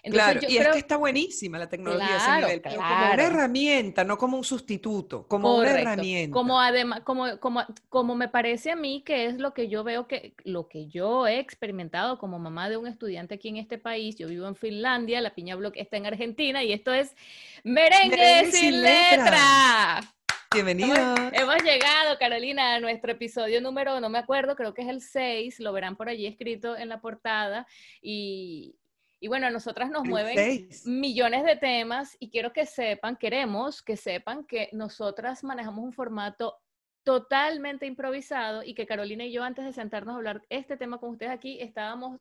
Entonces, 0.05 0.33
claro, 0.33 0.41
yo 0.41 0.49
y 0.49 0.57
es 0.57 0.67
que 0.67 0.77
está 0.77 0.97
buenísima 0.97 1.57
la 1.57 1.67
tecnología 1.67 2.05
a 2.05 2.17
ese 2.17 2.25
Claro, 2.25 2.45
nivel, 2.45 2.61
pero 2.61 2.75
como 2.75 3.13
una 3.13 3.23
herramienta, 3.23 4.03
no 4.03 4.17
como 4.19 4.37
un 4.37 4.43
sustituto, 4.43 5.27
como 5.27 5.57
una 5.57 5.71
herramienta. 5.71 6.31
Como 6.31 6.61
además, 6.61 7.01
como, 7.01 7.39
como, 7.39 7.65
como 7.89 8.13
me 8.13 8.29
parece 8.29 8.69
a 8.69 8.75
mí 8.75 9.01
que 9.03 9.25
es 9.25 9.39
lo 9.39 9.55
que 9.55 9.67
yo 9.67 9.83
veo 9.83 10.07
que, 10.07 10.35
lo 10.43 10.67
que 10.67 10.85
yo 10.85 11.25
he 11.25 11.39
experimentado 11.39 12.19
como 12.19 12.37
mamá 12.37 12.69
de 12.69 12.77
un 12.77 12.85
estudiante 12.85 13.33
aquí 13.33 13.49
en 13.49 13.57
este 13.57 13.79
país. 13.79 14.15
Yo 14.15 14.27
vivo 14.27 14.47
en 14.47 14.55
Finlandia, 14.55 15.21
la 15.21 15.33
Piña 15.33 15.55
Block 15.55 15.75
está 15.75 15.97
en 15.97 16.05
Argentina 16.05 16.63
y 16.63 16.71
esto 16.71 16.93
es 16.93 17.15
Merengue, 17.63 18.15
Merengue 18.15 18.51
sin, 18.51 18.61
sin 18.73 18.81
letra. 18.83 19.23
letra. 19.23 19.97
Hemos, 20.53 20.75
Bienvenida. 20.75 21.31
hemos 21.33 21.63
llegado, 21.63 22.19
Carolina, 22.19 22.75
a 22.75 22.79
nuestro 22.79 23.11
episodio 23.11 23.59
número, 23.59 23.99
no 23.99 24.09
me 24.09 24.19
acuerdo, 24.19 24.55
creo 24.55 24.75
que 24.75 24.83
es 24.83 24.87
el 24.87 25.01
6, 25.01 25.59
lo 25.61 25.73
verán 25.73 25.95
por 25.95 26.09
allí 26.09 26.27
escrito 26.27 26.77
en 26.77 26.89
la 26.89 27.01
portada. 27.01 27.65
Y, 28.03 28.75
y 29.19 29.27
bueno, 29.27 29.47
a 29.47 29.49
nosotras 29.49 29.89
nos 29.89 30.05
mueven 30.05 30.35
seis. 30.35 30.85
millones 30.85 31.43
de 31.43 31.55
temas 31.55 32.15
y 32.19 32.29
quiero 32.29 32.53
que 32.53 32.65
sepan, 32.65 33.15
queremos 33.15 33.81
que 33.81 33.97
sepan 33.97 34.45
que 34.45 34.69
nosotras 34.73 35.43
manejamos 35.43 35.83
un 35.83 35.93
formato 35.93 36.57
totalmente 37.03 37.85
improvisado 37.85 38.63
y 38.63 38.73
que 38.73 38.85
Carolina 38.85 39.25
y 39.25 39.31
yo 39.31 39.43
antes 39.43 39.65
de 39.65 39.73
sentarnos 39.73 40.13
a 40.13 40.17
hablar 40.17 40.41
este 40.49 40.75
tema 40.75 40.97
con 40.99 41.11
ustedes 41.11 41.31
aquí 41.31 41.59
estábamos 41.61 42.19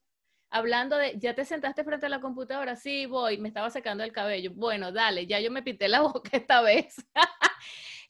hablando 0.50 0.96
de, 0.96 1.18
¿ya 1.18 1.34
te 1.34 1.44
sentaste 1.44 1.82
frente 1.82 2.06
a 2.06 2.08
la 2.08 2.20
computadora? 2.20 2.76
Sí, 2.76 3.06
voy, 3.06 3.38
me 3.38 3.48
estaba 3.48 3.70
secando 3.70 4.04
el 4.04 4.12
cabello. 4.12 4.52
Bueno, 4.54 4.92
dale, 4.92 5.26
ya 5.26 5.40
yo 5.40 5.50
me 5.50 5.62
pinté 5.62 5.88
la 5.88 6.00
boca 6.02 6.30
esta 6.32 6.62
vez. 6.62 6.94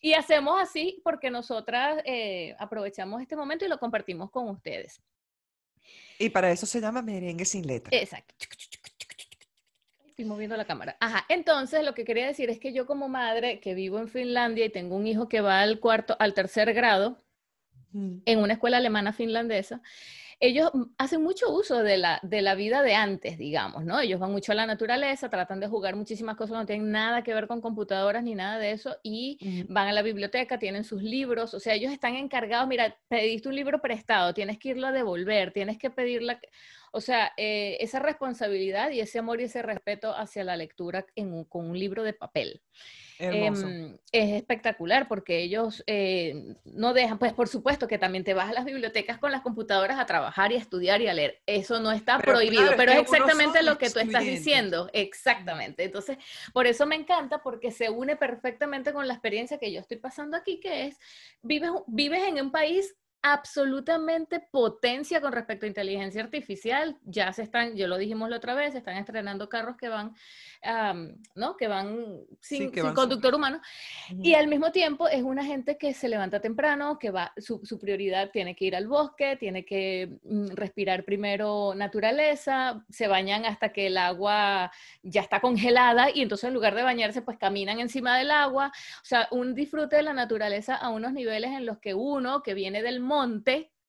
y 0.00 0.12
hacemos 0.12 0.60
así 0.60 1.00
porque 1.02 1.30
nosotras 1.30 2.02
eh, 2.04 2.54
aprovechamos 2.58 3.22
este 3.22 3.34
momento 3.34 3.64
y 3.64 3.68
lo 3.68 3.78
compartimos 3.78 4.30
con 4.30 4.50
ustedes. 4.50 5.02
Y 6.18 6.28
para 6.28 6.50
eso 6.50 6.66
se 6.66 6.80
llama 6.80 7.02
merengue 7.02 7.44
sin 7.44 7.66
letra. 7.66 7.96
Exacto. 7.96 8.34
Estoy 10.14 10.26
moviendo 10.26 10.56
la 10.56 10.64
cámara. 10.64 10.96
Ajá, 11.00 11.26
entonces 11.28 11.84
lo 11.84 11.92
que 11.92 12.04
quería 12.04 12.24
decir 12.24 12.48
es 12.48 12.60
que 12.60 12.72
yo 12.72 12.86
como 12.86 13.08
madre 13.08 13.58
que 13.58 13.74
vivo 13.74 13.98
en 13.98 14.06
Finlandia 14.06 14.64
y 14.64 14.70
tengo 14.70 14.94
un 14.94 15.08
hijo 15.08 15.28
que 15.28 15.40
va 15.40 15.60
al 15.60 15.80
cuarto, 15.80 16.14
al 16.20 16.34
tercer 16.34 16.72
grado, 16.72 17.18
mm. 17.90 18.18
en 18.24 18.38
una 18.38 18.52
escuela 18.52 18.76
alemana 18.76 19.12
finlandesa, 19.12 19.82
ellos 20.38 20.70
hacen 20.98 21.20
mucho 21.20 21.52
uso 21.52 21.82
de 21.82 21.96
la, 21.96 22.20
de 22.22 22.42
la 22.42 22.54
vida 22.54 22.82
de 22.82 22.94
antes, 22.94 23.38
digamos, 23.38 23.84
¿no? 23.84 23.98
Ellos 23.98 24.20
van 24.20 24.30
mucho 24.30 24.52
a 24.52 24.54
la 24.54 24.66
naturaleza, 24.66 25.30
tratan 25.30 25.58
de 25.58 25.66
jugar 25.66 25.96
muchísimas 25.96 26.36
cosas, 26.36 26.56
no 26.58 26.64
tienen 26.64 26.92
nada 26.92 27.24
que 27.24 27.34
ver 27.34 27.48
con 27.48 27.60
computadoras 27.60 28.22
ni 28.22 28.36
nada 28.36 28.58
de 28.58 28.70
eso, 28.70 28.96
y 29.02 29.64
van 29.68 29.88
a 29.88 29.92
la 29.92 30.02
biblioteca, 30.02 30.60
tienen 30.60 30.84
sus 30.84 31.02
libros, 31.02 31.54
o 31.54 31.60
sea, 31.60 31.74
ellos 31.74 31.92
están 31.92 32.14
encargados, 32.14 32.68
mira, 32.68 32.96
pediste 33.08 33.48
un 33.48 33.56
libro 33.56 33.80
prestado, 33.80 34.32
tienes 34.32 34.58
que 34.58 34.68
irlo 34.68 34.86
a 34.86 34.92
devolver, 34.92 35.52
tienes 35.52 35.76
que 35.76 35.90
pedirla, 35.90 36.38
o 36.94 37.00
sea, 37.00 37.32
eh, 37.36 37.76
esa 37.80 37.98
responsabilidad 37.98 38.90
y 38.92 39.00
ese 39.00 39.18
amor 39.18 39.40
y 39.40 39.44
ese 39.44 39.62
respeto 39.62 40.16
hacia 40.16 40.44
la 40.44 40.56
lectura 40.56 41.04
con 41.48 41.68
un 41.68 41.76
libro 41.76 42.04
de 42.04 42.12
papel. 42.12 42.62
Em, 43.18 43.96
es 44.12 44.32
espectacular 44.32 45.08
porque 45.08 45.40
ellos 45.40 45.82
eh, 45.88 46.56
no 46.64 46.94
dejan, 46.94 47.18
pues 47.18 47.32
por 47.32 47.48
supuesto 47.48 47.88
que 47.88 47.98
también 47.98 48.22
te 48.22 48.34
vas 48.34 48.48
a 48.48 48.52
las 48.52 48.64
bibliotecas 48.64 49.18
con 49.18 49.32
las 49.32 49.42
computadoras 49.42 49.98
a 49.98 50.06
trabajar 50.06 50.52
y 50.52 50.54
a 50.54 50.58
estudiar 50.58 51.00
y 51.00 51.08
a 51.08 51.14
leer. 51.14 51.42
Eso 51.46 51.80
no 51.80 51.90
está 51.90 52.18
prohibido, 52.18 52.70
pero 52.76 52.92
es 52.92 52.98
exactamente 52.98 53.64
lo 53.64 53.76
que 53.76 53.90
tú 53.90 53.98
estás 53.98 54.24
diciendo. 54.24 54.88
Exactamente. 54.92 55.82
Entonces, 55.82 56.18
por 56.52 56.68
eso 56.68 56.86
me 56.86 56.94
encanta 56.94 57.42
porque 57.42 57.72
se 57.72 57.90
une 57.90 58.14
perfectamente 58.14 58.92
con 58.92 59.08
la 59.08 59.14
experiencia 59.14 59.58
que 59.58 59.72
yo 59.72 59.80
estoy 59.80 59.96
pasando 59.96 60.36
aquí, 60.36 60.60
que 60.60 60.86
es, 60.86 60.98
vives, 61.42 61.72
vives 61.88 62.22
en 62.22 62.40
un 62.40 62.52
país 62.52 62.94
absolutamente 63.26 64.38
potencia 64.38 65.18
con 65.22 65.32
respecto 65.32 65.64
a 65.64 65.68
inteligencia 65.68 66.22
artificial. 66.22 66.98
Ya 67.06 67.32
se 67.32 67.42
están, 67.42 67.74
yo 67.74 67.88
lo 67.88 67.96
dijimos 67.96 68.28
la 68.28 68.36
otra 68.36 68.52
vez, 68.52 68.74
están 68.74 68.98
estrenando 68.98 69.48
carros 69.48 69.78
que 69.78 69.88
van, 69.88 70.14
¿no? 71.34 71.56
Que 71.56 71.66
van 71.66 72.20
sin, 72.40 72.70
conductor 72.70 73.34
humano. 73.34 73.62
Y 74.10 74.34
al 74.34 74.46
mismo 74.46 74.72
tiempo 74.72 75.08
es 75.08 75.22
una 75.22 75.42
gente 75.42 75.78
que 75.78 75.94
se 75.94 76.10
levanta 76.10 76.40
temprano, 76.40 76.98
que 76.98 77.10
va, 77.10 77.32
su, 77.38 77.78
prioridad 77.80 78.30
tiene 78.30 78.54
que 78.54 78.66
ir 78.66 78.76
al 78.76 78.88
bosque, 78.88 79.36
tiene 79.36 79.64
que 79.64 80.18
mm, 80.22 80.48
respirar 80.48 81.04
primero 81.04 81.74
naturaleza, 81.74 82.84
se 82.90 83.08
bañan 83.08 83.46
hasta 83.46 83.72
que 83.72 83.86
el 83.86 83.96
agua 83.96 84.70
ya 85.02 85.22
está 85.22 85.40
congelada 85.40 86.10
y 86.10 86.20
entonces 86.20 86.48
en 86.48 86.54
lugar 86.54 86.74
de 86.74 86.82
bañarse, 86.82 87.22
pues 87.22 87.38
caminan 87.38 87.80
encima 87.80 88.18
del 88.18 88.30
agua. 88.30 88.70
O 89.00 89.04
sea, 89.04 89.28
un 89.30 89.54
disfrute 89.54 89.96
de 89.96 90.02
la 90.02 90.12
naturaleza 90.12 90.76
a 90.76 90.90
unos 90.90 91.14
niveles 91.14 91.52
en 91.52 91.64
los 91.64 91.78
que 91.78 91.94
uno 91.94 92.42
que 92.42 92.52
viene 92.52 92.82
del 92.82 93.00
monte, 93.00 93.13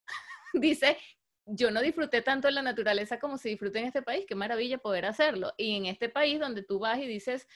dice, 0.53 0.97
yo 1.45 1.71
no 1.71 1.81
disfruté 1.81 2.21
tanto 2.21 2.47
de 2.47 2.53
la 2.53 2.61
naturaleza 2.61 3.19
como 3.19 3.37
se 3.37 3.49
disfruta 3.49 3.79
en 3.79 3.85
este 3.85 4.01
país, 4.01 4.25
qué 4.27 4.35
maravilla 4.35 4.77
poder 4.77 5.05
hacerlo. 5.05 5.53
Y 5.57 5.75
en 5.75 5.85
este 5.85 6.09
país 6.09 6.39
donde 6.39 6.63
tú 6.63 6.79
vas 6.79 6.99
y 6.99 7.07
dices, 7.07 7.47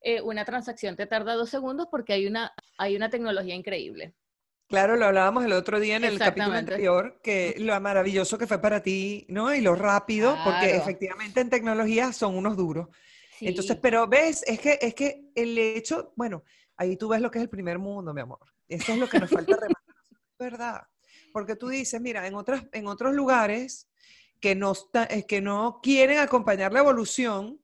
eh, 0.00 0.20
una 0.22 0.44
transacción 0.44 0.96
te 0.96 1.06
tarda 1.06 1.34
dos 1.34 1.50
segundos 1.50 1.88
porque 1.90 2.14
hay 2.14 2.26
una, 2.26 2.52
hay 2.78 2.96
una 2.96 3.10
tecnología 3.10 3.54
increíble. 3.54 4.14
Claro, 4.68 4.94
lo 4.94 5.06
hablábamos 5.06 5.44
el 5.44 5.52
otro 5.52 5.80
día 5.80 5.96
en 5.96 6.04
el 6.04 6.16
capítulo 6.16 6.54
anterior, 6.54 7.20
que 7.24 7.56
lo 7.58 7.78
maravilloso 7.80 8.38
que 8.38 8.46
fue 8.46 8.60
para 8.60 8.80
ti, 8.80 9.26
¿no? 9.28 9.52
Y 9.52 9.60
lo 9.60 9.74
rápido, 9.74 10.38
porque 10.44 10.76
efectivamente 10.76 11.40
en 11.40 11.50
tecnología 11.50 12.12
son 12.12 12.36
unos 12.36 12.56
duros. 12.56 12.86
Entonces, 13.40 13.76
pero 13.82 14.06
ves, 14.06 14.44
es 14.46 14.60
que, 14.60 14.78
es 14.80 14.94
que 14.94 15.24
el 15.34 15.58
hecho, 15.58 16.12
bueno, 16.14 16.44
ahí 16.76 16.96
tú 16.96 17.08
ves 17.08 17.20
lo 17.20 17.32
que 17.32 17.38
es 17.38 17.42
el 17.42 17.50
primer 17.50 17.80
mundo, 17.80 18.14
mi 18.14 18.20
amor. 18.20 18.38
Eso 18.68 18.92
es 18.92 18.98
lo 18.98 19.08
que 19.08 19.18
nos 19.18 19.30
falta 19.30 19.56
verdad. 20.40 20.82
Porque 21.32 21.56
tú 21.56 21.68
dices, 21.68 22.00
mira, 22.00 22.26
en, 22.26 22.34
otras, 22.34 22.64
en 22.72 22.86
otros 22.86 23.14
lugares 23.14 23.88
que 24.40 24.54
no, 24.54 24.74
que 25.28 25.40
no 25.40 25.80
quieren 25.82 26.18
acompañar 26.18 26.72
la 26.72 26.80
evolución, 26.80 27.60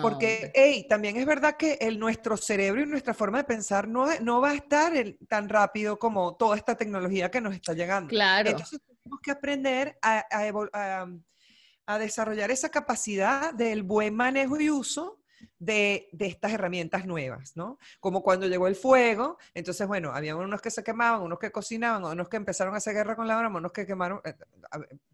porque 0.00 0.50
hey, 0.54 0.86
también 0.88 1.18
es 1.18 1.26
verdad 1.26 1.56
que 1.58 1.74
el, 1.74 1.98
nuestro 1.98 2.38
cerebro 2.38 2.80
y 2.82 2.86
nuestra 2.86 3.12
forma 3.12 3.38
de 3.38 3.44
pensar 3.44 3.86
no, 3.86 4.08
no 4.20 4.40
va 4.40 4.52
a 4.52 4.54
estar 4.54 4.94
tan 5.28 5.50
rápido 5.50 5.98
como 5.98 6.34
toda 6.36 6.56
esta 6.56 6.74
tecnología 6.76 7.30
que 7.30 7.42
nos 7.42 7.54
está 7.54 7.74
llegando. 7.74 8.08
Claro. 8.08 8.48
Entonces 8.48 8.80
tenemos 8.80 9.20
que 9.22 9.30
aprender 9.30 9.98
a, 10.00 10.24
a, 10.30 11.06
a 11.86 11.98
desarrollar 11.98 12.50
esa 12.50 12.70
capacidad 12.70 13.52
del 13.52 13.82
buen 13.82 14.14
manejo 14.14 14.58
y 14.58 14.70
uso 14.70 15.15
de, 15.58 16.08
estas 16.18 16.52
herramientas 16.52 17.06
nuevas, 17.06 17.56
¿no? 17.56 17.78
Como 18.00 18.22
cuando 18.22 18.46
llegó 18.46 18.68
el 18.68 18.76
fuego, 18.76 19.38
entonces, 19.54 19.86
bueno, 19.86 20.12
había 20.12 20.36
unos 20.36 20.60
que 20.60 20.70
se 20.70 20.84
quemaban, 20.84 21.22
unos 21.22 21.38
que 21.38 21.50
cocinaban, 21.50 22.04
unos 22.04 22.28
que 22.28 22.36
empezaron 22.36 22.74
a 22.74 22.78
hacer 22.78 22.94
guerra 22.94 23.16
con 23.16 23.26
la 23.26 23.38
broma, 23.38 23.58
unos 23.58 23.72
que 23.72 23.86
quemaron, 23.86 24.20
eh, 24.24 24.34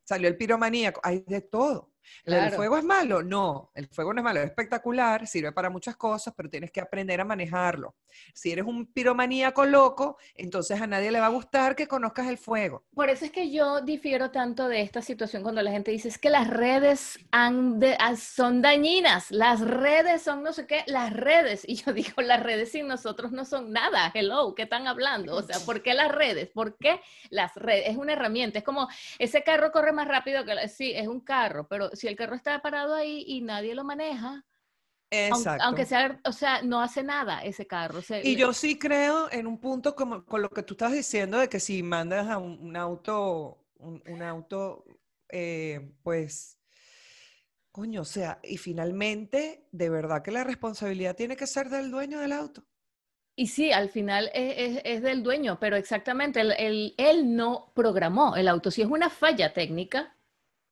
salió 0.05 0.29
el 0.29 0.37
piromaníaco, 0.37 1.01
hay 1.05 1.21
de 1.27 1.41
todo. 1.43 1.92
¿El 2.25 2.53
fuego 2.53 2.79
es 2.79 2.85
malo? 2.85 3.23
No, 3.23 3.71
el 3.75 3.89
fuego 3.89 4.13
no 4.13 4.21
es 4.21 4.25
malo, 4.25 4.41
es 4.41 4.47
espectacular, 4.47 5.27
sirve 5.27 5.53
para 5.53 5.71
muchas 5.71 5.97
cosas, 5.97 6.35
pero 6.37 6.49
tienes 6.49 6.71
que 6.71 6.81
aprender 6.81 7.21
a 7.21 7.25
manejarlo. 7.25 7.97
Si 8.35 8.53
eres 8.53 8.65
un 8.67 8.87
piromaníaco 8.87 9.65
loco, 9.65 10.19
entonces 10.35 10.81
a 10.81 10.87
nadie 10.87 11.11
le 11.11 11.21
va 11.21 11.27
a 11.27 11.31
gustar 11.31 11.75
que 11.75 11.87
conozcas 11.87 12.29
el 12.29 12.39
fuego. 12.39 12.85
Por 12.95 13.09
eso 13.09 13.25
es 13.25 13.31
que 13.31 13.51
yo 13.51 13.81
difiero 13.81 14.31
tanto 14.31 14.69
de 14.69 14.83
esta 14.83 15.03
situación 15.03 15.43
cuando 15.43 15.63
la 15.63 15.71
gente 15.71 15.91
dice 15.91 16.09
es 16.09 16.19
que 16.19 16.31
las 16.31 16.49
redes 16.49 17.19
han 17.31 17.81
ah, 17.99 18.17
son 18.17 18.63
dañinas, 18.63 19.31
las 19.31 19.61
redes 19.61 20.23
son 20.23 20.43
no 20.43 20.53
sé 20.53 20.67
qué, 20.67 20.85
las 20.87 21.13
redes. 21.13 21.63
Y 21.67 21.77
yo 21.77 21.93
digo, 21.93 22.23
las 22.23 22.43
redes 22.43 22.73
sin 22.73 22.87
nosotros 22.87 23.33
no 23.33 23.45
son 23.45 23.73
nada. 23.73 24.11
Hello, 24.15 24.55
¿qué 24.55 24.63
están 24.63 24.87
hablando? 24.87 25.37
O 25.37 25.43
sea, 25.43 25.57
¿por 25.67 25.83
qué 25.83 25.95
las 25.95 26.11
redes? 26.11 26.49
¿Por 26.49 26.77
qué 26.77 27.01
las 27.31 27.55
redes? 27.55 27.89
Es 27.89 27.97
una 27.97 28.13
herramienta, 28.13 28.59
es 28.59 28.65
como 28.65 28.89
ese 29.19 29.43
carro 29.43 29.73
corre 29.73 29.93
más 29.93 30.09
rápido 30.09 30.45
que 30.45 30.69
sí, 30.69 30.93
es 30.95 31.09
un 31.09 31.21
carro, 31.21 31.67
pero 31.69 31.92
si 31.93 32.09
el 32.09 32.17
carro 32.17 32.35
está 32.35 32.61
parado 32.63 32.95
ahí 32.95 33.25
y 33.27 33.41
nadie 33.41 33.75
lo 33.75 33.85
maneja, 33.85 34.45
Aunque, 35.61 35.85
sea, 35.85 36.19
o 36.25 36.33
sea, 36.33 36.63
no 36.63 36.81
hace 36.81 37.03
nada 37.03 37.45
ese 37.45 37.67
carro. 37.67 38.01
y 38.23 38.37
yo 38.37 38.53
sí 38.53 38.79
creo 38.79 39.31
en 39.31 39.47
un 39.47 39.59
punto 39.59 39.95
como 39.95 40.25
con 40.25 40.41
lo 40.41 40.49
que 40.49 40.63
tú 40.63 40.75
estás 40.75 40.93
diciendo 40.93 41.39
de 41.39 41.49
que 41.49 41.61
si 41.61 41.83
mandas 41.83 42.29
a 42.29 42.39
un, 42.39 42.75
auto, 42.77 43.67
un, 43.79 44.23
auto, 44.23 44.85
eh, 45.29 45.93
pues, 46.03 46.59
coño, 47.71 48.03
o 48.03 48.07
sea, 48.07 48.41
y 48.43 48.57
finalmente, 48.57 49.69
de 49.71 49.91
verdad 49.91 50.23
que 50.23 50.31
la 50.31 50.45
responsabilidad 50.45 51.15
tiene 51.15 51.37
que 51.37 51.47
ser 51.47 51.69
del 51.69 51.91
dueño 51.91 52.21
del 52.21 52.33
auto. 52.33 52.65
Y 53.35 53.47
sí, 53.47 53.73
al 53.73 53.89
final 53.89 54.31
es, 54.35 55.03
del 55.03 55.23
dueño, 55.23 55.59
pero 55.59 55.77
exactamente, 55.77 56.41
él, 56.41 56.95
él, 56.99 57.35
no 57.35 57.73
programó 57.75 58.37
el 58.37 58.47
auto. 58.47 58.71
Si 58.71 58.83
es 58.83 58.89
una 58.89 59.09
falla 59.09 59.55
técnica, 59.55 60.15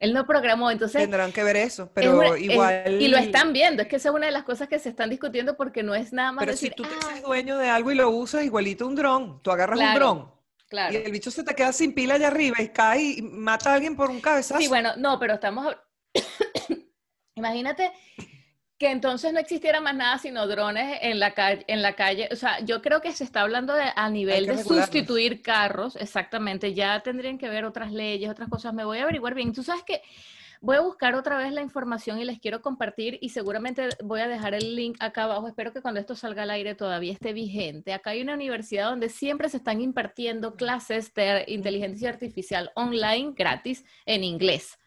él 0.01 0.15
no 0.15 0.27
programó, 0.27 0.71
entonces... 0.71 1.03
Tendrán 1.03 1.31
que 1.31 1.45
ver 1.45 1.57
eso, 1.57 1.91
pero 1.93 2.37
igual... 2.37 3.01
y 3.01 3.09
lo 3.09 3.19
están 3.19 3.53
viendo, 3.53 3.83
es 3.83 3.89
que 3.89 3.97
esa 3.97 4.09
es 4.09 4.15
una 4.15 4.27
de 4.27 4.33
las 4.33 4.45
cosas 4.45 4.67
que 4.67 4.79
se 4.79 4.89
están 4.89 5.11
discutiendo 5.11 5.57
porque 5.59 5.83
no 5.83 5.95
es 5.95 6.13
nada 6.13 6.33
más 6.33 6.43
Pero 6.43 6.53
decir, 6.53 6.71
si 6.71 6.75
tú 6.75 6.85
te 6.85 6.95
haces 6.95 7.23
dueño 7.23 7.59
de 7.59 7.69
algo 7.69 7.93
y 7.93 7.95
lo 7.95 8.09
usas 8.09 8.43
igualito 8.43 8.87
un 8.87 8.97
dron, 8.97 9.43
tú 9.43 9.51
agarras 9.51 9.79
un 9.79 9.95
dron 9.95 10.31
claro. 10.69 10.95
y 10.95 10.97
el 10.97 11.13
bicho 11.13 11.31
se 11.31 11.45
te 11.45 11.55
queda 11.55 11.73
sin 11.73 11.93
pila 11.93 12.15
allá 12.15 12.29
arriba 12.29 12.57
y 12.61 12.71
cae 12.71 13.03
y 13.03 13.23
mata 13.23 13.73
a 13.73 13.75
alguien 13.75 13.95
por 13.95 14.11
un 14.11 14.21
cabezazo. 14.21 14.59
Sí, 14.59 14.69
bueno, 14.69 14.93
no, 14.97 15.19
pero 15.19 15.35
estamos... 15.35 15.77
Imagínate 17.37 17.93
que 18.81 18.91
entonces 18.91 19.35
no 19.35 19.39
existiera 19.39 19.83
más 19.83 19.95
nada 19.95 20.17
sino 20.17 20.47
drones 20.47 21.01
en 21.03 21.21
la 21.21 21.35
calle, 21.35 21.65
en 21.67 21.83
la 21.83 21.93
calle. 21.93 22.31
O 22.33 22.37
sea, 22.37 22.61
yo 22.61 22.81
creo 22.81 23.03
que 23.03 23.13
se 23.13 23.25
está 23.25 23.43
hablando 23.43 23.75
de, 23.75 23.85
a 23.95 24.09
nivel 24.09 24.47
de 24.47 24.65
sustituir 24.65 25.43
carros, 25.43 25.97
exactamente. 25.97 26.73
Ya 26.73 26.99
tendrían 27.01 27.37
que 27.37 27.51
ver 27.51 27.67
otras 27.67 27.93
leyes, 27.93 28.31
otras 28.31 28.49
cosas. 28.49 28.73
Me 28.73 28.87
voy 28.87 28.97
a 28.97 29.03
averiguar 29.03 29.35
bien. 29.35 29.53
Tú 29.53 29.63
sabes 29.63 29.83
que 29.83 30.01
voy 30.63 30.77
a 30.77 30.81
buscar 30.81 31.15
otra 31.15 31.37
vez 31.37 31.53
la 31.53 31.61
información 31.61 32.21
y 32.21 32.25
les 32.25 32.41
quiero 32.41 32.63
compartir 32.63 33.19
y 33.21 33.29
seguramente 33.29 33.91
voy 34.03 34.23
a 34.23 34.29
dejar 34.29 34.55
el 34.55 34.75
link 34.75 34.97
acá 35.01 35.25
abajo. 35.25 35.47
Espero 35.47 35.75
que 35.75 35.83
cuando 35.83 36.01
esto 36.01 36.17
salga 36.17 36.45
al 36.45 36.51
aire 36.51 36.75
todavía 36.75 37.13
esté 37.13 37.35
vigente. 37.35 37.93
Acá 37.93 38.11
hay 38.11 38.23
una 38.23 38.33
universidad 38.33 38.89
donde 38.89 39.11
siempre 39.11 39.51
se 39.51 39.59
están 39.59 39.83
impartiendo 39.83 40.57
clases 40.57 41.13
de 41.13 41.45
inteligencia 41.49 42.09
artificial 42.09 42.73
online 42.75 43.35
gratis 43.37 43.85
en 44.07 44.25
inglés. 44.25 44.80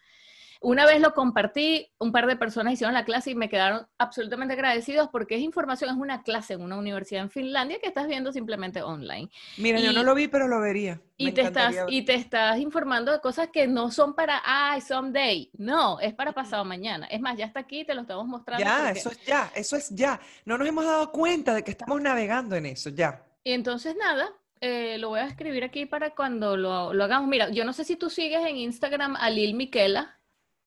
Una 0.64 0.86
vez 0.86 0.98
lo 0.98 1.12
compartí, 1.12 1.92
un 1.98 2.10
par 2.10 2.26
de 2.26 2.36
personas 2.36 2.72
hicieron 2.72 2.94
la 2.94 3.04
clase 3.04 3.30
y 3.30 3.34
me 3.34 3.50
quedaron 3.50 3.86
absolutamente 3.98 4.54
agradecidos 4.54 5.10
porque 5.12 5.34
es 5.34 5.42
información, 5.42 5.90
es 5.90 5.96
una 5.96 6.22
clase 6.22 6.54
en 6.54 6.62
una 6.62 6.78
universidad 6.78 7.22
en 7.22 7.28
Finlandia 7.28 7.78
que 7.82 7.88
estás 7.88 8.06
viendo 8.06 8.32
simplemente 8.32 8.80
online. 8.80 9.28
Mira, 9.58 9.78
yo 9.78 9.92
no 9.92 10.02
lo 10.02 10.14
vi, 10.14 10.26
pero 10.26 10.48
lo 10.48 10.58
vería. 10.62 11.02
Y 11.18 11.32
te, 11.32 11.42
estás, 11.42 11.76
y 11.88 12.02
te 12.06 12.14
estás 12.14 12.58
informando 12.58 13.12
de 13.12 13.20
cosas 13.20 13.50
que 13.52 13.66
no 13.66 13.90
son 13.90 14.14
para, 14.14 14.40
ay, 14.42 14.80
someday. 14.80 15.50
No, 15.58 16.00
es 16.00 16.14
para 16.14 16.32
pasado 16.32 16.64
mañana. 16.64 17.06
Es 17.08 17.20
más, 17.20 17.36
ya 17.36 17.44
está 17.44 17.60
aquí, 17.60 17.84
te 17.84 17.94
lo 17.94 18.00
estamos 18.00 18.26
mostrando. 18.26 18.64
Ya, 18.64 18.90
eso 18.90 19.10
es 19.10 19.22
ya, 19.22 19.52
eso 19.54 19.76
es 19.76 19.90
ya. 19.90 20.18
No 20.46 20.56
nos 20.56 20.66
hemos 20.66 20.86
dado 20.86 21.12
cuenta 21.12 21.52
de 21.52 21.62
que 21.62 21.72
estamos 21.72 22.00
navegando 22.00 22.56
en 22.56 22.64
eso, 22.64 22.88
ya. 22.88 23.22
Y 23.44 23.52
entonces 23.52 23.96
nada, 23.96 24.30
eh, 24.62 24.96
lo 24.96 25.10
voy 25.10 25.20
a 25.20 25.26
escribir 25.26 25.62
aquí 25.62 25.84
para 25.84 26.14
cuando 26.14 26.56
lo, 26.56 26.94
lo 26.94 27.04
hagamos. 27.04 27.28
Mira, 27.28 27.50
yo 27.50 27.66
no 27.66 27.74
sé 27.74 27.84
si 27.84 27.96
tú 27.96 28.08
sigues 28.08 28.40
en 28.46 28.56
Instagram 28.56 29.14
a 29.16 29.28
Lil 29.28 29.52
Miquela. 29.52 30.18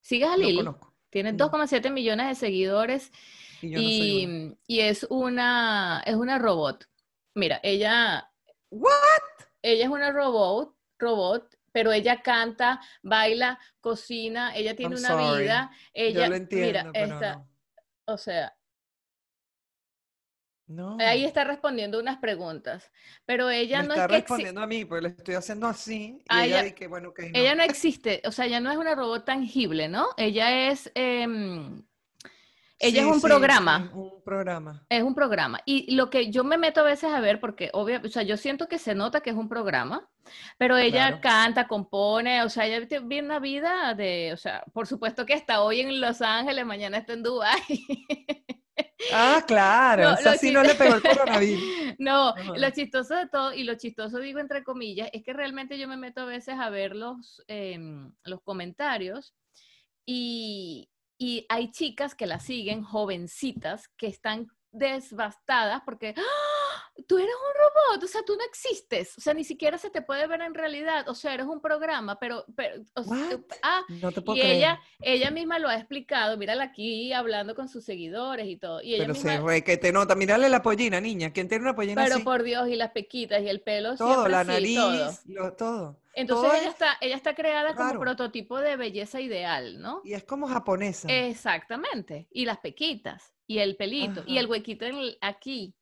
¿Sigues 0.08 0.30
a 0.30 0.38
No 0.38 0.48
Lil? 0.48 0.56
conozco. 0.56 0.94
Tiene 1.10 1.34
No. 1.34 1.50
2,7 1.52 1.92
millones 1.92 2.28
de 2.30 2.36
seguidores 2.36 3.12
Y 3.62 3.68
no 3.72 3.82
una. 3.82 4.56
es 4.68 5.06
una 5.10 6.04
es 6.06 6.16
una 6.16 6.40
robot. 6.40 6.86
Mira, 7.36 7.60
ella 7.62 8.32
¿What? 8.70 8.94
ella 9.62 9.84
es 9.84 9.90
una 9.90 10.12
robot, 10.12 10.74
robot, 10.98 11.54
pero 11.74 11.92
ella 11.92 12.22
canta, 12.22 12.80
baila, 13.04 13.60
cocina, 13.82 14.56
ella 14.56 14.78
tiene 14.78 14.96
I'm 14.96 15.00
una 15.04 15.10
sorry. 15.10 15.42
vida, 15.44 15.72
ella 15.94 16.24
yo 16.24 16.30
lo 16.30 16.36
entiendo, 16.38 16.68
mira, 16.68 16.90
pero 16.94 17.14
esta, 17.14 17.36
no. 17.36 17.50
o 18.06 18.18
sea, 18.18 18.56
No. 20.68 20.98
ahí 21.00 21.24
está 21.26 21.44
respondiendo 21.46 22.00
unas 22.00 22.18
preguntas, 22.20 22.92
pero 23.26 23.50
ella 23.50 23.82
Me 23.82 23.84
no 23.84 23.94
está 23.96 24.06
es 24.06 24.08
que 24.08 24.14
respondiendo 24.18 24.62
a 24.62 24.68
mí, 24.68 24.86
porque 24.86 25.04
le 25.04 25.10
estoy 25.16 25.36
haciendo 25.36 25.68
así. 25.68 26.22
Y 26.26 26.26
Ah, 26.30 26.46
ella 26.46 26.64
bueno, 26.90 27.10
ok, 27.10 27.20
no. 27.32 27.40
ella 27.40 27.56
no 27.56 27.64
existe, 27.64 28.22
o 28.26 28.32
sea, 28.32 28.46
ella 28.46 28.60
no 28.60 28.72
es 28.72 28.78
una 28.78 28.96
robot 28.96 29.26
tangible, 29.26 29.88
¿no? 29.88 30.08
Ella 30.18 30.70
es 30.70 30.92
em, 30.96 31.84
ella 32.80 33.02
es 33.02 33.08
Sí, 33.08 33.12
un 33.12 33.22
sí, 33.22 33.22
programa. 33.22 33.90
sí, 33.90 33.90
un 33.94 34.24
programa. 34.24 34.86
Es 34.90 35.04
un 35.04 35.16
programa. 35.16 35.60
Y 35.66 35.96
lo 35.96 36.10
que 36.10 36.32
yo 36.32 36.44
me 36.44 36.58
meto 36.58 36.82
a 36.82 36.84
veces 36.84 37.12
a 37.14 37.20
ver, 37.22 37.40
porque 37.40 37.70
obvio, 37.74 38.02
o 38.04 38.08
sea, 38.10 38.24
yo 38.24 38.38
siento 38.38 38.68
que 38.68 38.80
se 38.80 38.96
nota 38.96 39.22
que 39.22 39.32
es 39.32 39.36
un 39.36 39.50
programa, 39.50 40.10
pero 40.58 40.78
ella 40.78 41.08
Claro. 41.08 41.22
canta, 41.22 41.68
compone, 41.68 42.44
o 42.44 42.50
sea, 42.50 42.66
ella 42.68 42.80
vive 43.02 43.22
una 43.22 43.40
vida 43.40 43.94
de, 43.96 44.32
o 44.34 44.38
sea, 44.38 44.64
por 44.74 44.88
supuesto 44.88 45.26
que 45.26 45.34
está 45.34 45.62
hoy 45.62 45.82
en 45.82 46.00
Los 46.02 46.22
Ángeles, 46.22 46.66
mañana 46.66 46.98
está 47.00 47.14
en 47.14 47.24
Dubái. 47.24 47.62
Ah, 49.14 49.44
claro. 49.48 50.04
No, 50.04 50.14
esa 50.16 50.32
lo 50.34 50.38
sí 50.38 50.52
no 50.52 50.64
le 50.64 50.76
pegó 50.76 50.96
el 50.96 51.02
coronavirus. 51.02 51.64
No, 51.98 52.30
Ajá. 52.30 52.58
lo 52.58 52.70
chistoso 52.72 53.16
de 53.16 53.28
todo, 53.28 53.54
y 53.54 53.64
lo 53.64 53.76
chistoso 53.76 54.20
digo 54.20 54.40
entre 54.40 54.64
comillas, 54.64 55.10
es 55.14 55.24
que 55.24 55.34
realmente 55.34 55.78
yo 55.78 55.88
me 55.88 55.98
meto 55.98 56.22
a 56.22 56.26
veces 56.26 56.56
a 56.60 56.70
ver 56.70 56.96
los, 56.96 57.44
em, 57.48 58.12
los 58.24 58.42
comentarios 58.42 59.36
y, 60.06 60.90
y 61.18 61.46
hay 61.50 61.72
chicas 61.72 62.16
que 62.16 62.28
la 62.28 62.40
siguen, 62.40 62.84
jovencitas, 62.84 63.88
que 63.98 64.08
están 64.08 64.48
desbastadas 64.78 65.82
porque 65.86 66.14
¡Ah! 66.18 66.92
tú 67.08 67.18
eres 67.18 67.30
un 67.30 67.94
robot, 67.94 68.04
o 68.04 68.08
sea, 68.08 68.22
tú 68.26 68.36
no 68.36 68.44
existes, 68.46 69.18
o 69.18 69.22
sea, 69.22 69.34
ni 69.34 69.44
siquiera 69.44 69.78
se 69.78 69.90
te 69.90 70.02
puede 70.02 70.26
ver 70.28 70.42
en 70.42 70.54
realidad, 70.54 71.08
o 71.10 71.14
sea, 71.16 71.34
eres 71.34 71.46
un 71.46 71.62
programa, 71.62 72.18
pero, 72.20 72.44
pero 72.56 72.82
o 72.96 73.04
sea, 73.04 73.40
ah, 73.62 73.82
No 74.02 74.12
te 74.12 74.22
puedo 74.22 74.38
y 74.38 74.42
creer. 74.42 74.56
ella, 74.58 74.82
ella 75.02 75.32
misma 75.32 75.60
lo 75.60 75.70
ha 75.70 75.76
explicado, 75.76 76.38
mírala 76.38 76.64
aquí 76.66 77.14
hablando 77.14 77.54
con 77.56 77.70
sus 77.70 77.84
seguidores 77.86 78.48
y 78.48 78.58
todo, 78.58 78.82
y 78.82 78.96
ella 78.96 79.04
Pero 79.04 79.14
misma, 79.14 79.32
se 79.32 79.42
re 79.42 79.64
que 79.64 79.78
te 79.78 79.92
nota. 79.92 80.16
Mírale 80.16 80.50
la 80.50 80.62
pollina, 80.64 81.00
niña. 81.00 81.32
¿Quién 81.32 81.48
tiene 81.48 81.64
una 81.64 81.76
pollina 81.76 82.04
pero 82.04 82.16
así? 82.16 82.24
por 82.24 82.44
Dios, 82.44 82.68
y 82.68 82.76
las 82.76 82.92
pequitas 82.92 83.42
y 83.42 83.50
el 83.50 83.62
pelo 83.62 83.96
Todo, 83.96 84.28
la 84.28 84.44
nariz, 84.44 84.76
todo. 84.76 85.12
lo- 85.26 85.54
todo. 85.54 86.00
Entonces 86.16 86.48
todo 86.50 86.58
ella 86.60 86.68
es- 86.68 86.74
está, 86.74 86.98
ella 87.00 87.16
está 87.16 87.36
creada 87.36 87.76
como 87.76 88.00
prototipo 88.00 88.60
de 88.60 88.76
belleza 88.76 89.22
ideal, 89.22 89.80
¿no? 89.80 90.02
Y 90.04 90.14
es 90.14 90.24
como 90.24 90.48
japonesa. 90.48 91.08
Exactamente. 91.12 92.28
Y 92.32 92.46
las 92.46 92.58
pequitas, 92.58 93.34
y 93.48 93.60
el 93.60 93.76
pelito, 93.78 94.24
y 94.28 94.38
el 94.38 94.48
huequito 94.48 94.86
en 94.86 94.96
el- 94.98 95.18
aquí, 95.22 95.74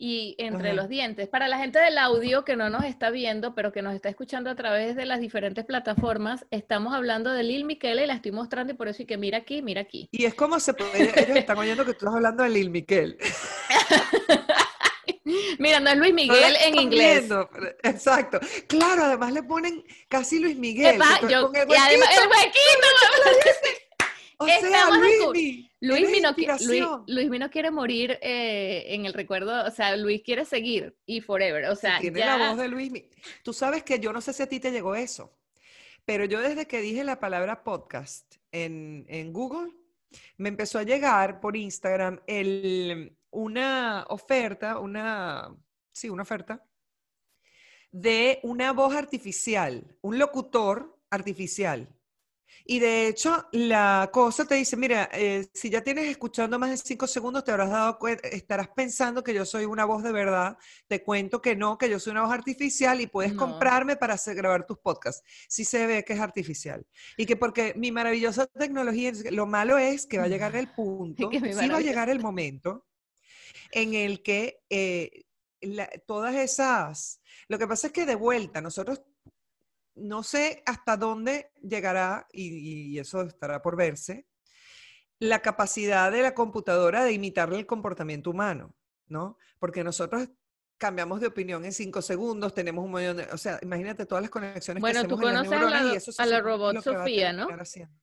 y 0.00 0.36
entre 0.38 0.68
Ajá. 0.68 0.76
los 0.76 0.88
dientes. 0.88 1.26
Para 1.28 1.48
la 1.48 1.58
gente 1.58 1.80
del 1.80 1.98
audio 1.98 2.44
que 2.44 2.54
no 2.54 2.70
nos 2.70 2.84
está 2.84 3.10
viendo, 3.10 3.54
pero 3.56 3.72
que 3.72 3.82
nos 3.82 3.94
está 3.96 4.08
escuchando 4.08 4.48
a 4.50 4.54
través 4.54 4.94
de 4.94 5.04
las 5.06 5.18
diferentes 5.18 5.64
plataformas, 5.64 6.46
estamos 6.52 6.94
hablando 6.94 7.32
de 7.32 7.42
Lil 7.42 7.64
Miquela 7.64 8.04
y 8.04 8.06
la 8.06 8.14
estoy 8.14 8.30
mostrando 8.30 8.72
y 8.72 8.76
por 8.76 8.86
eso 8.86 9.02
y 9.02 9.06
que 9.06 9.16
mira 9.16 9.38
aquí, 9.38 9.60
mira 9.60 9.80
aquí. 9.80 10.08
Y 10.12 10.24
es 10.26 10.34
como 10.34 10.60
se 10.60 10.74
puede, 10.74 11.02
ellos 11.20 11.36
están 11.36 11.58
oyendo 11.58 11.84
que 11.84 11.92
tú 11.94 11.98
estás 12.06 12.14
hablando 12.14 12.44
de 12.44 12.50
Lil 12.50 12.70
Miquel. 12.70 13.18
Mira, 15.58 15.80
no 15.80 15.90
es 15.90 15.96
Luis 15.96 16.10
No 16.12 16.16
Miguel 16.16 16.56
en 16.64 16.74
inglés. 16.78 17.18
viendo, 17.28 17.50
Exacto. 17.82 18.38
Claro, 18.68 19.04
además 19.04 19.32
le 19.32 19.42
ponen 19.42 19.84
casi 20.08 20.38
Luis 20.38 20.56
Miguel. 20.56 20.94
Epa, 20.94 21.20
yo- 21.28 21.50
y 21.52 21.58
además, 21.58 22.08
el 22.16 22.28
huequito. 22.28 22.86
O 24.40 24.46
estamos 24.46 24.98
Luismi, 25.80 26.20
no, 26.20 26.32
Luis. 26.32 26.82
Luismi 27.08 27.38
no 27.40 27.50
quiere 27.50 27.70
morir 27.72 28.18
eh, 28.22 28.84
en 28.88 29.04
el 29.04 29.12
recuerdo, 29.12 29.64
o 29.64 29.70
sea, 29.70 29.96
Luis 29.96 30.22
quiere 30.22 30.44
seguir 30.44 30.96
y 31.06 31.20
forever, 31.20 31.64
o 31.64 31.74
Si 31.74 31.82
sea, 31.82 31.98
tiene 31.98 32.20
ya, 32.20 32.36
la 32.36 32.50
voz 32.50 32.58
de 32.58 32.68
Luismi. 32.68 33.08
Tú 33.42 33.52
sabes 33.52 33.82
que 33.82 33.98
yo 33.98 34.12
no 34.12 34.20
sé 34.20 34.32
si 34.32 34.42
a 34.44 34.48
ti 34.48 34.60
te 34.60 34.70
llegó 34.70 34.94
eso, 34.94 35.36
pero 36.04 36.24
yo 36.24 36.40
desde 36.40 36.66
que 36.66 36.80
dije 36.80 37.02
la 37.02 37.18
palabra 37.18 37.64
podcast 37.64 38.36
en, 38.52 39.06
en 39.08 39.32
Google, 39.32 39.72
me 40.36 40.48
empezó 40.48 40.78
a 40.78 40.84
llegar 40.84 41.40
por 41.40 41.56
Instagram 41.56 42.20
el, 42.28 43.16
una 43.30 44.06
oferta, 44.08 44.78
una, 44.78 45.52
sí, 45.92 46.08
una 46.08 46.22
oferta 46.22 46.64
de 47.90 48.38
una 48.42 48.72
voz 48.72 48.94
artificial, 48.94 49.96
un 50.00 50.18
locutor 50.18 50.96
artificial. 51.10 51.88
Y 52.64 52.78
de 52.80 53.08
hecho, 53.08 53.46
la 53.52 54.10
cosa 54.12 54.44
te 54.46 54.54
dice, 54.56 54.76
mira, 54.76 55.08
eh, 55.12 55.48
si 55.54 55.70
ya 55.70 55.82
tienes 55.82 56.06
escuchando 56.08 56.58
más 56.58 56.70
de 56.70 56.76
cinco 56.76 57.06
segundos, 57.06 57.44
te 57.44 57.50
habrás 57.50 57.70
dado 57.70 57.98
cuenta, 57.98 58.28
estarás 58.28 58.68
pensando 58.68 59.22
que 59.24 59.34
yo 59.34 59.44
soy 59.44 59.64
una 59.64 59.84
voz 59.84 60.02
de 60.02 60.12
verdad. 60.12 60.58
Te 60.86 61.02
cuento 61.02 61.40
que 61.40 61.56
no, 61.56 61.78
que 61.78 61.88
yo 61.90 61.98
soy 61.98 62.12
una 62.12 62.22
voz 62.22 62.32
artificial 62.32 63.00
y 63.00 63.06
puedes 63.06 63.32
No. 63.32 63.38
comprarme 63.38 63.96
para 63.96 64.14
hacer, 64.14 64.34
grabar 64.36 64.66
tus 64.66 64.78
podcasts. 64.78 65.22
Sí 65.48 65.64
se 65.64 65.86
ve 65.86 66.04
que 66.04 66.12
es 66.14 66.20
artificial. 66.20 66.86
Y 67.16 67.26
que 67.26 67.36
porque 67.36 67.74
mi 67.76 67.92
maravillosa 67.92 68.46
tecnología, 68.46 69.12
lo 69.30 69.46
malo 69.46 69.78
es 69.78 70.06
que 70.06 70.18
va 70.18 70.24
a 70.24 70.28
llegar 70.28 70.54
el 70.56 70.68
punto, 70.74 71.30
sí 71.42 71.68
va 71.68 71.78
a 71.78 71.80
llegar 71.80 72.08
el 72.10 72.20
momento 72.20 72.86
en 73.70 73.94
el 73.94 74.22
que 74.22 74.60
eh, 74.70 75.24
la- 75.60 75.90
todas 76.06 76.34
esas, 76.36 77.20
lo 77.48 77.58
que 77.58 77.66
pasa 77.66 77.88
es 77.88 77.92
que 77.92 78.06
de 78.06 78.14
vuelta, 78.14 78.60
nosotros 78.60 79.02
no 79.98 80.22
sé 80.22 80.62
hasta 80.66 80.96
dónde 80.96 81.52
llegará, 81.62 82.26
y, 82.32 82.92
y 82.94 82.98
eso 82.98 83.22
estará 83.22 83.62
por 83.62 83.76
verse, 83.76 84.26
la 85.18 85.40
capacidad 85.40 86.12
de 86.12 86.22
la 86.22 86.34
computadora 86.34 87.04
de 87.04 87.12
imitar 87.12 87.52
el 87.52 87.66
comportamiento 87.66 88.30
humano, 88.30 88.74
¿no? 89.06 89.36
Porque 89.58 89.82
nosotros 89.82 90.28
cambiamos 90.78 91.20
de 91.20 91.26
opinión 91.26 91.64
en 91.64 91.72
cinco 91.72 92.00
segundos, 92.00 92.54
tenemos 92.54 92.84
un 92.84 92.92
millón 92.92 93.16
de, 93.16 93.24
o 93.24 93.36
sea, 93.36 93.58
imagínate 93.62 94.06
todas 94.06 94.22
las 94.22 94.30
conexiones 94.30 94.80
Bueno, 94.80 95.02
que 95.02 95.08
tú 95.08 95.14
hacemos 95.14 95.28
en 95.28 95.34
las 95.34 95.48
conoces 95.48 95.66
a 95.66 95.84
la 95.84 95.92
y 95.92 95.96
eso 95.96 96.12
a 96.22 96.26
la 96.26 96.36
que 96.36 96.42
robot 96.42 96.76
que 96.76 96.82
Sofía, 96.82 97.32
¿no? 97.32 97.48
haciendo. 97.48 97.94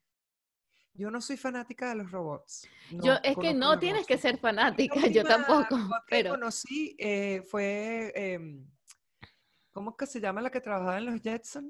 Yo 0.93 1.11
no 1.11 1.19
soy 1.19 1.35
fanática 1.35 1.89
de 1.89 1.95
los 1.95 2.11
robots. 2.11 2.67
yo, 2.89 3.15
es 3.21 3.35
que 3.35 3.53
no 3.53 3.73
la 3.73 3.79
tienes 3.79 4.05
que 4.05 4.17
ser 4.17 4.37
fanática, 4.37 4.97
La 4.99 5.07
yo 5.07 5.23
tampoco, 5.23 5.75
que 6.07 6.17
pero 6.17 6.29
conocí 6.31 6.95
eh, 6.99 7.43
fue, 7.49 8.13
em, 8.15 8.65
¿cómo 9.71 9.91
es 9.91 9.97
que 9.97 10.05
se 10.05 10.21
llama 10.21 10.41
la 10.41 10.49
que 10.49 10.61
trabajaba 10.61 10.97
en 10.97 11.05
los 11.05 11.21
Jetson? 11.21 11.69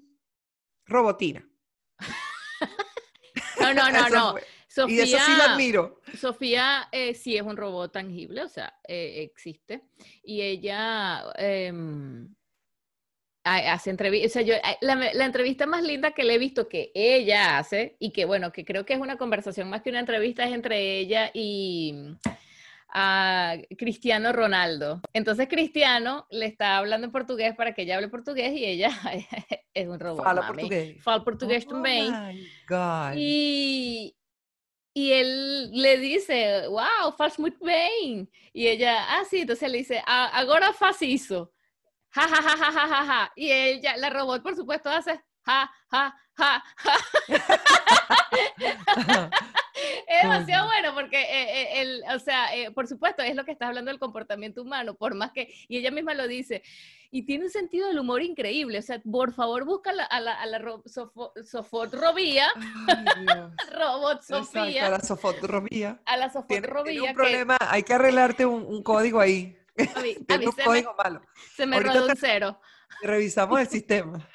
Robotina. 0.86 1.48
no, 3.62 3.74
no, 3.74 3.92
no, 3.92 4.10
no, 4.10 4.32
fue. 4.34 4.44
Sofía, 4.68 4.96
Y 5.06 5.14
eso 5.14 5.18
sí 5.26 5.32
lo 5.38 5.44
admiro. 5.44 6.02
Sofía 6.20 6.90
eh, 6.92 7.14
sí 7.14 7.38
es 7.38 7.44
un 7.44 7.56
robot 7.56 7.94
tangible, 7.94 8.44
o 8.44 8.50
sea, 8.50 8.78
eh, 8.88 9.22
existe. 9.24 9.84
Y 10.22 10.42
ella 10.42 11.24
em, 11.38 12.28
ha- 13.46 13.72
hace 13.74 13.90
entrevistas. 13.92 14.32
O 14.32 14.34
sea, 14.34 14.42
yo, 14.42 14.54
eh, 14.56 14.78
la, 14.82 14.96
la 15.14 15.26
entrevista 15.26 15.66
más 15.66 15.82
linda 15.82 16.12
que 16.12 16.26
le 16.26 16.34
he 16.34 16.38
visto 16.38 16.68
que 16.68 16.92
ella 16.94 17.58
hace, 17.58 17.96
y 18.00 18.12
que 18.12 18.26
bueno, 18.26 18.52
que 18.52 18.66
creo 18.66 18.86
que 18.86 18.94
es 18.94 19.00
una 19.00 19.18
conversación 19.18 19.70
más 19.70 19.82
que 19.82 19.92
una 19.92 20.02
entrevista, 20.02 20.44
es 20.46 20.54
entre 20.54 21.00
ella 21.00 21.32
y 21.34 21.94
a 22.98 23.58
Cristiano 23.78 24.32
Ronaldo. 24.32 25.02
Entonces 25.12 25.50
Cristiano 25.50 26.26
le 26.30 26.46
está 26.46 26.78
hablando 26.78 27.06
en 27.06 27.12
portugués 27.12 27.54
para 27.54 27.74
que 27.74 27.82
ella 27.82 27.96
hable 27.98 28.08
portugués 28.08 28.54
y 28.54 28.64
ella 28.64 28.90
es 29.74 29.88
un 29.88 30.00
robot. 30.00 30.24
Fala 30.24 30.42
mami. 30.42 30.54
portugués. 30.54 31.04
Fala 31.04 31.24
portugués 31.24 31.66
Oh 31.68 31.72
también. 31.72 32.14
my 32.14 32.50
God. 32.70 33.14
Y, 33.18 34.16
y 34.94 35.12
él 35.12 35.72
le 35.74 35.98
dice, 35.98 36.70
wow, 36.70 37.12
faz 37.18 37.38
muito 37.38 37.66
bem. 37.66 38.30
Y 38.54 38.68
ella, 38.68 38.96
ah, 39.10 39.24
sí, 39.30 39.42
entonces 39.42 39.70
le 39.70 39.80
dice, 39.80 40.02
"Ah, 40.08 40.30
agora 40.34 40.72
faz 40.72 41.02
isso. 41.02 41.52
Ja, 42.12 42.30
ja, 42.30 42.42
ja, 42.42 42.56
ja, 42.58 42.72
ja, 42.72 42.88
ja, 42.88 43.06
ja. 43.06 43.32
Y 43.36 43.52
ella, 43.52 43.98
la 43.98 44.10
robot, 44.10 44.42
por 44.42 44.56
supuesto, 44.56 44.90
hace 44.90 45.20
ja, 45.46 45.70
ja, 45.92 46.16
ja, 46.38 46.64
ja. 47.28 49.30
Es 50.08 50.22
demasiado 50.24 50.68
bueno 50.68 50.94
porque, 50.94 51.22
eh, 51.22 51.62
eh, 51.62 51.82
el, 51.82 52.04
o 52.16 52.20
sea, 52.20 52.56
eh, 52.56 52.72
por 52.72 52.88
supuesto, 52.88 53.22
es 53.24 53.36
lo 53.36 53.44
que 53.46 53.52
estás 53.52 53.68
hablando 53.70 53.92
del 53.92 54.00
comportamiento 54.00 54.62
humano, 54.62 54.96
por 54.96 55.16
más 55.16 55.32
que, 55.32 55.54
y 55.68 55.78
ella 55.78 55.92
misma 55.92 56.14
lo 56.14 56.28
dice, 56.28 56.64
y 57.12 57.24
tiene 57.26 57.46
un 57.46 57.52
sentido 57.52 57.88
del 57.88 58.00
humor 58.00 58.22
increíble. 58.22 58.80
O 58.80 58.82
sea, 58.82 59.02
por 59.10 59.34
favor, 59.34 59.66
busca 59.66 59.92
la- 59.94 60.06
a 60.06 60.20
la, 60.20 60.34
a 60.40 60.46
la 60.46 60.60
ro- 60.60 60.84
Sofo-. 60.86 61.34
Robot 63.74 64.22
Sofía, 64.24 64.90
la 64.90 65.00
sofotropía. 65.00 66.00
a 66.06 66.18
la 66.18 66.30
Sofot 66.30 66.48
Tiene, 66.48 66.68
tiene 66.68 67.02
un 67.02 67.08
que 67.08 67.14
problema, 67.14 67.58
hay 67.60 67.84
que 67.84 67.94
arreglarte 67.94 68.46
un, 68.46 68.64
un 68.66 68.84
código 68.84 69.20
ahí. 69.20 69.58
a 69.78 70.00
mí, 70.02 70.16
a 70.28 70.38
mí 70.38 70.46
un 70.48 70.52
se, 70.54 70.62
me, 70.62 70.66
código 70.66 70.96
malo. 70.98 71.22
se 71.56 71.66
me 71.66 71.80
rodó 71.80 72.06
un 72.08 72.16
cero. 72.18 72.60
Revisamos 73.02 73.60
el 73.60 73.68
sistema. 73.70 74.30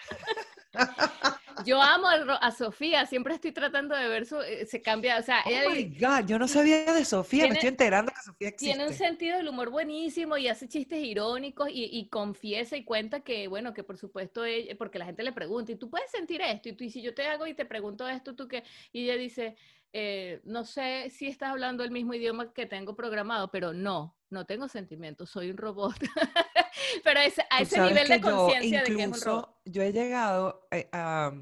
Yo 1.64 1.80
amo 1.80 2.06
a, 2.08 2.50
Sofía, 2.50 3.06
siempre 3.06 3.34
estoy 3.34 3.52
tratando 3.52 3.94
de 3.94 4.08
ver 4.08 4.26
su, 4.26 4.40
eh, 4.40 4.66
se 4.66 4.80
cambia, 4.82 5.18
o 5.18 5.22
sea, 5.22 5.42
oh 5.44 5.70
my 5.70 5.84
God, 5.98 6.26
yo 6.26 6.38
no 6.38 6.48
sabía 6.48 6.92
de 6.92 7.04
Sofía, 7.04 7.46
me 7.46 7.54
estoy 7.54 7.68
enterando 7.68 8.12
que 8.12 8.22
Sofía 8.22 8.48
existe. 8.48 8.74
Tiene 8.74 8.88
un 8.88 8.94
sentido 8.94 9.36
del 9.36 9.48
humor 9.48 9.70
buenísimo 9.70 10.36
y 10.36 10.48
hace 10.48 10.68
chistes 10.68 11.02
irónicos 11.02 11.68
y, 11.70 12.08
confiesa 12.08 12.76
y 12.76 12.84
cuenta 12.84 13.20
que, 13.20 13.48
bueno, 13.48 13.72
que 13.74 13.84
por 13.84 13.96
supuesto, 13.96 14.44
ella, 14.44 14.74
porque 14.76 14.98
la 14.98 15.06
gente 15.06 15.22
le 15.22 15.32
pregunta, 15.32 15.72
¿y 15.72 15.76
tú 15.76 15.90
puedes 15.90 16.10
sentir 16.10 16.40
esto? 16.40 16.68
Y 16.68 16.72
tú, 16.72 16.84
y 16.84 16.90
si 16.90 17.02
yo 17.02 17.14
te 17.14 17.26
hago 17.26 17.46
y 17.46 17.54
te 17.54 17.64
pregunto 17.64 18.08
esto, 18.08 18.34
¿tú 18.34 18.48
qué? 18.48 18.64
Y 18.92 19.04
ella 19.04 19.16
dice, 19.16 19.56
eh, 19.92 20.40
no 20.44 20.64
sé 20.64 21.10
si 21.10 21.26
estás 21.26 21.50
hablando 21.50 21.82
el 21.82 21.90
mismo 21.90 22.14
idioma 22.14 22.52
que 22.52 22.66
tengo 22.66 22.94
programado, 22.94 23.50
pero 23.50 23.72
no, 23.72 24.16
no 24.30 24.46
tengo 24.46 24.68
sentimientos, 24.68 25.30
soy 25.30 25.50
un 25.50 25.56
robot. 25.56 25.94
pero 27.04 27.20
a 27.20 27.60
ese 27.60 27.80
nivel 27.80 28.08
de 28.08 28.20
conciencia 28.20 28.82
de 28.82 28.96
que 28.96 29.02
es 29.02 29.08
un 29.08 29.20
robot. 29.20 29.56
Yo 29.64 29.82
he 29.82 29.92
llegado 29.92 30.66
eh, 30.70 30.88
a... 30.92 31.32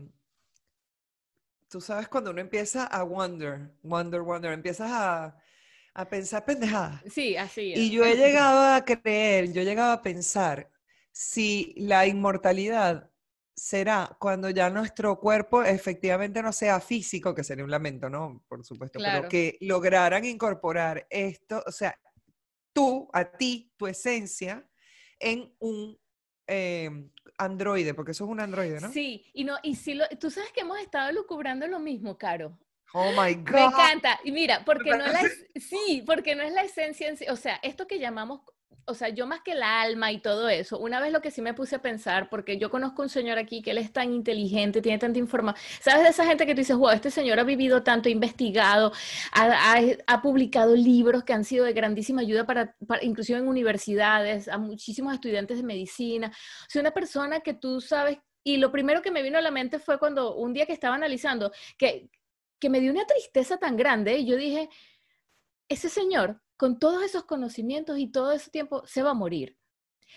Tú 1.68 1.80
sabes 1.82 2.08
cuando 2.08 2.30
uno 2.30 2.40
empieza 2.40 2.86
a 2.86 3.02
wonder, 3.02 3.72
wonder, 3.82 4.22
wonder, 4.22 4.52
empiezas 4.52 4.90
a, 4.90 5.36
a 5.92 6.08
pensar 6.08 6.44
pendejadas. 6.46 7.02
Sí, 7.10 7.36
así 7.36 7.72
es. 7.72 7.78
Y 7.78 7.90
yo 7.90 8.04
he 8.04 8.14
llegado 8.16 8.74
a 8.74 8.84
creer, 8.84 9.52
yo 9.52 9.60
he 9.60 9.64
llegado 9.66 9.92
a 9.92 10.02
pensar 10.02 10.70
si 11.12 11.74
la 11.76 12.06
inmortalidad 12.06 13.10
será 13.58 14.16
cuando 14.20 14.48
ya 14.50 14.70
nuestro 14.70 15.18
cuerpo 15.18 15.62
efectivamente 15.62 16.42
no 16.42 16.52
sea 16.52 16.80
físico, 16.80 17.34
que 17.34 17.44
sería 17.44 17.64
un 17.64 17.70
lamento, 17.70 18.08
¿no? 18.08 18.44
Por 18.48 18.64
supuesto, 18.64 18.98
pero 19.02 19.28
que 19.28 19.58
lograran 19.60 20.24
incorporar 20.24 21.06
esto, 21.10 21.62
o 21.66 21.72
sea, 21.72 21.98
tú, 22.78 23.08
a 23.12 23.24
ti, 23.24 23.72
tu 23.76 23.88
esencia, 23.88 24.64
en 25.18 25.52
un 25.58 25.98
em, 26.46 27.10
androide, 27.36 27.92
porque 27.92 28.12
eso 28.12 28.24
es 28.24 28.30
un 28.30 28.40
androide, 28.40 28.80
¿no? 28.80 28.92
Sí, 28.92 29.26
y 29.34 29.42
no, 29.42 29.56
y 29.64 29.74
si 29.74 29.94
lo, 29.94 30.08
tú 30.20 30.30
sabes 30.30 30.52
que 30.52 30.60
hemos 30.60 30.78
estado 30.78 31.10
lucubrando 31.12 31.66
lo 31.66 31.80
mismo, 31.80 32.16
Caro. 32.16 32.56
Oh 32.94 33.10
my 33.10 33.34
God. 33.34 33.50
Me 33.50 33.64
encanta. 33.64 34.20
Y 34.22 34.30
mira, 34.30 34.64
porque 34.64 34.90
no 34.90 35.04
es 35.04 35.12
la, 35.12 35.22
sí, 35.60 36.04
porque 36.06 36.36
no 36.36 36.42
es 36.42 36.52
la 36.52 36.62
esencia, 36.62 37.08
en 37.08 37.16
sí, 37.16 37.26
o 37.28 37.36
sea, 37.36 37.56
esto 37.62 37.88
que 37.88 37.98
llamamos 37.98 38.42
o 38.88 38.94
sea, 38.94 39.10
yo 39.10 39.26
más 39.26 39.42
que 39.42 39.54
la 39.54 39.82
alma 39.82 40.10
y 40.12 40.18
todo 40.18 40.48
eso, 40.48 40.78
una 40.78 40.98
vez 40.98 41.12
lo 41.12 41.20
que 41.20 41.30
sí 41.30 41.42
me 41.42 41.52
puse 41.52 41.76
a 41.76 41.82
pensar, 41.82 42.30
porque 42.30 42.56
yo 42.58 42.70
conozco 42.70 43.02
un 43.02 43.10
señor 43.10 43.38
aquí 43.38 43.60
que 43.60 43.72
él 43.72 43.78
es 43.78 43.92
tan 43.92 44.12
inteligente, 44.14 44.80
tiene 44.80 44.98
tanta 44.98 45.18
información, 45.18 45.62
¿sabes 45.80 46.04
de 46.04 46.08
esa 46.08 46.24
gente 46.24 46.46
que 46.46 46.54
tú 46.54 46.60
dices, 46.60 46.76
wow, 46.76 46.90
este 46.90 47.10
señor 47.10 47.38
ha 47.38 47.44
vivido 47.44 47.82
tanto, 47.82 48.08
ha 48.08 48.12
investigado, 48.12 48.92
ha, 49.32 50.22
publicado 50.22 50.74
libros 50.74 51.22
que 51.22 51.34
han 51.34 51.44
sido 51.44 51.66
de 51.66 51.74
grandísima 51.74 52.22
ayuda 52.22 52.46
para, 52.46 52.74
inclusive 53.02 53.38
en 53.38 53.46
universidades, 53.46 54.48
a 54.48 54.56
muchísimos 54.56 55.12
estudiantes 55.12 55.58
de 55.58 55.64
medicina, 55.64 56.28
o 56.28 56.70
sea, 56.70 56.80
una 56.80 56.92
persona 56.92 57.40
que 57.40 57.54
tú 57.54 57.82
sabes, 57.82 58.18
y 58.42 58.56
lo 58.56 58.72
primero 58.72 59.02
que 59.02 59.10
me 59.10 59.22
vino 59.22 59.36
a 59.36 59.42
la 59.42 59.50
mente 59.50 59.78
fue 59.78 59.98
cuando 59.98 60.34
un 60.34 60.54
día 60.54 60.64
que 60.64 60.72
estaba 60.72 60.94
analizando, 60.94 61.52
que, 61.76 62.08
que 62.58 62.70
me 62.70 62.80
dio 62.80 62.90
una 62.90 63.04
tristeza 63.04 63.58
tan 63.58 63.76
grande, 63.76 64.16
y 64.16 64.26
yo 64.26 64.36
dije, 64.36 64.70
ese 65.68 65.90
señor 65.90 66.40
con 66.58 66.78
todos 66.78 67.02
esos 67.02 67.24
conocimientos 67.24 67.98
y 67.98 68.08
todo 68.08 68.32
ese 68.32 68.50
tiempo, 68.50 68.82
se 68.86 69.02
va 69.02 69.12
a 69.12 69.14
morir. 69.14 69.56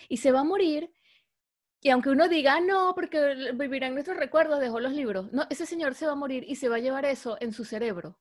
Y 0.08 0.18
se 0.18 0.32
va 0.32 0.40
a 0.40 0.44
morir, 0.44 0.92
y 1.80 1.90
aunque 1.90 2.10
uno 2.10 2.28
diga, 2.28 2.54
ah, 2.56 2.60
no, 2.60 2.94
porque 2.94 3.52
vivirán 3.54 3.94
nuestros 3.94 4.16
recuerdos, 4.16 4.60
dejó 4.60 4.78
los 4.80 4.92
libros, 4.92 5.32
no, 5.32 5.46
ese 5.50 5.66
señor 5.66 5.94
se 5.94 6.06
va 6.06 6.12
a 6.12 6.16
morir 6.16 6.44
y 6.46 6.56
se 6.56 6.68
va 6.68 6.76
a 6.76 6.80
llevar 6.80 7.04
eso 7.04 7.36
en 7.40 7.52
su 7.52 7.64
cerebro. 7.64 8.18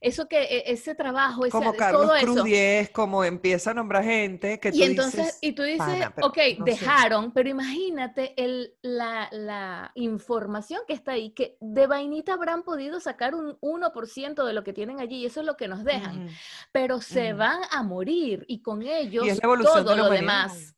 Eso 0.00 0.28
que, 0.28 0.42
e, 0.42 0.72
ese 0.72 0.94
trabajo, 0.94 1.44
ese, 1.44 1.52
como 1.52 1.74
Carlos 1.74 2.06
todo 2.06 2.18
Cruz 2.20 2.46
eso. 2.46 2.92
como 2.92 3.24
empieza 3.24 3.70
a 3.70 3.74
nombrar 3.74 4.04
gente 4.04 4.60
que 4.60 4.70
tú 4.70 4.78
y 4.78 4.82
entonces, 4.82 5.38
Y 5.40 5.52
tú 5.52 5.62
dices, 5.62 6.08
ok, 6.22 6.38
dejaron, 6.64 7.32
pero 7.32 7.48
imagínate 7.48 8.34
el, 8.36 8.74
la, 8.82 9.28
la, 9.32 9.92
información 9.94 10.80
que 10.86 10.94
está 10.94 11.12
ahí, 11.12 11.30
que 11.30 11.56
de 11.60 11.86
vainita 11.86 12.34
habrán 12.34 12.62
podido 12.62 13.00
sacar 13.00 13.34
un 13.34 13.58
1% 13.60 14.44
de 14.44 14.52
lo 14.52 14.64
que 14.64 14.72
tienen 14.72 15.00
allí, 15.00 15.22
y 15.22 15.26
eso 15.26 15.40
es 15.40 15.46
lo 15.46 15.56
que 15.56 15.68
nos 15.68 15.84
dejan, 15.84 16.28
pero 16.72 17.00
se 17.00 17.32
van 17.32 17.60
a 17.70 17.82
morir, 17.82 18.44
y 18.48 18.60
con 18.62 18.82
ellos 18.82 19.26
todo 19.40 19.96
lo 19.96 20.10
demás. 20.10 20.73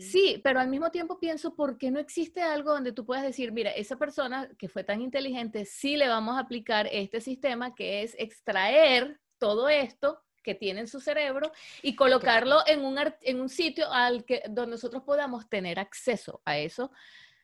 Sí, 0.00 0.40
pero 0.42 0.60
al 0.60 0.68
mismo 0.68 0.90
tiempo 0.90 1.18
pienso, 1.18 1.54
¿por 1.54 1.78
qué 1.78 1.90
no 1.90 1.98
existe 1.98 2.42
algo 2.42 2.72
donde 2.72 2.92
tú 2.92 3.04
puedas 3.04 3.24
decir, 3.24 3.52
mira, 3.52 3.70
esa 3.70 3.96
persona 3.96 4.48
que 4.58 4.68
fue 4.68 4.84
tan 4.84 5.00
inteligente, 5.00 5.64
sí 5.64 5.96
le 5.96 6.08
vamos 6.08 6.36
a 6.36 6.40
aplicar 6.40 6.88
este 6.90 7.20
sistema 7.20 7.74
que 7.74 8.02
es 8.02 8.14
extraer 8.18 9.20
todo 9.38 9.68
esto 9.68 10.22
que 10.42 10.54
tiene 10.54 10.80
en 10.80 10.88
su 10.88 11.00
cerebro 11.00 11.52
y 11.82 11.94
colocarlo 11.94 12.60
en 12.66 12.84
un, 12.84 12.98
en 13.20 13.40
un 13.40 13.48
sitio 13.48 13.92
al 13.92 14.24
que 14.24 14.42
donde 14.48 14.72
nosotros 14.72 15.02
podamos 15.02 15.48
tener 15.48 15.78
acceso 15.78 16.40
a 16.44 16.58
eso 16.58 16.90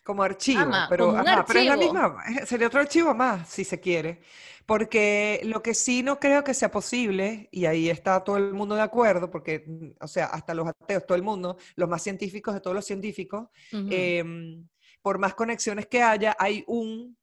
como 0.04 0.22
archivo, 0.22 0.70
pero, 0.88 1.16
pero 1.46 1.60
es 1.60 1.66
la 1.66 1.76
misma, 1.76 2.16
sería 2.46 2.66
otro 2.66 2.80
archivo 2.80 3.14
más, 3.14 3.48
si 3.48 3.64
se 3.64 3.80
quiere. 3.80 4.20
Porque 4.66 5.40
lo 5.44 5.62
que 5.62 5.74
sí 5.74 6.02
no 6.02 6.18
creo 6.18 6.44
que 6.44 6.54
sea 6.54 6.70
posible, 6.70 7.48
y 7.50 7.66
ahí 7.66 7.90
está 7.90 8.22
todo 8.22 8.36
el 8.36 8.54
mundo 8.54 8.74
de 8.74 8.82
acuerdo, 8.82 9.30
porque, 9.30 9.64
o 10.00 10.06
sea, 10.06 10.26
hasta 10.26 10.54
los 10.54 10.68
ateos, 10.68 11.06
todo 11.06 11.16
el 11.16 11.22
mundo, 11.22 11.56
los 11.76 11.88
más 11.88 12.02
científicos 12.02 12.54
de 12.54 12.60
todos 12.60 12.76
los 12.76 12.84
científicos, 12.84 13.48
em, 13.72 14.66
por 15.02 15.18
más 15.18 15.34
conexiones 15.34 15.86
que 15.86 16.02
haya, 16.02 16.34
hay 16.38 16.64
un, 16.66 17.16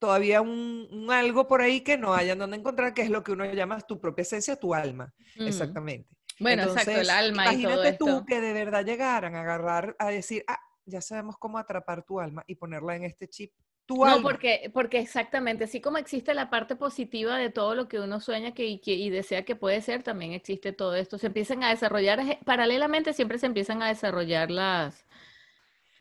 todavía 0.00 0.40
un, 0.40 1.08
algo 1.10 1.46
por 1.46 1.60
ahí 1.60 1.80
que 1.82 1.96
no 1.96 2.14
hayan 2.14 2.38
donde 2.38 2.56
encontrar, 2.56 2.94
que 2.94 3.02
es 3.02 3.10
lo 3.10 3.22
que 3.22 3.32
uno 3.32 3.44
llama 3.52 3.80
tu 3.80 4.00
propia 4.00 4.22
esencia, 4.22 4.56
tu 4.56 4.74
alma. 4.74 5.12
Exactamente. 5.36 6.08
Bueno, 6.40 6.64
exacto, 6.64 6.90
el 6.92 7.10
alma 7.10 7.52
y 7.52 7.62
todo 7.62 7.82
esto. 7.84 8.04
tú 8.04 8.24
que 8.24 8.40
de 8.40 8.52
verdad 8.52 8.84
llegaran 8.84 9.34
a 9.34 9.40
agarrar, 9.40 9.96
a 9.98 10.08
decir, 10.08 10.44
ah, 10.46 10.60
ya 10.88 11.00
sabemos 11.00 11.36
cómo 11.38 11.58
atrapar 11.58 12.02
tu 12.04 12.20
alma 12.20 12.44
y 12.46 12.54
ponerla 12.54 12.96
en 12.96 13.04
este 13.04 13.28
chip. 13.28 13.52
Tu 13.86 14.04
no, 14.04 14.20
porque, 14.20 14.70
porque 14.74 14.98
exactamente, 14.98 15.64
así 15.64 15.80
como 15.80 15.96
existe 15.96 16.34
la 16.34 16.50
parte 16.50 16.76
positiva 16.76 17.38
de 17.38 17.48
todo 17.48 17.74
lo 17.74 17.88
que 17.88 17.98
uno 17.98 18.20
sueña 18.20 18.52
que, 18.52 18.66
y, 18.84 19.10
desea 19.10 19.46
que 19.46 19.56
puede 19.56 19.80
ser, 19.80 20.02
también 20.02 20.32
existe 20.32 20.72
todo 20.72 20.94
esto. 20.94 21.16
Se 21.16 21.28
empiezan 21.28 21.64
a 21.64 21.70
desarrollar, 21.70 22.38
paralelamente 22.44 23.14
siempre 23.14 23.38
se 23.38 23.46
empiezan 23.46 23.82
a 23.82 23.88
desarrollar 23.88 24.50
las, 24.50 25.06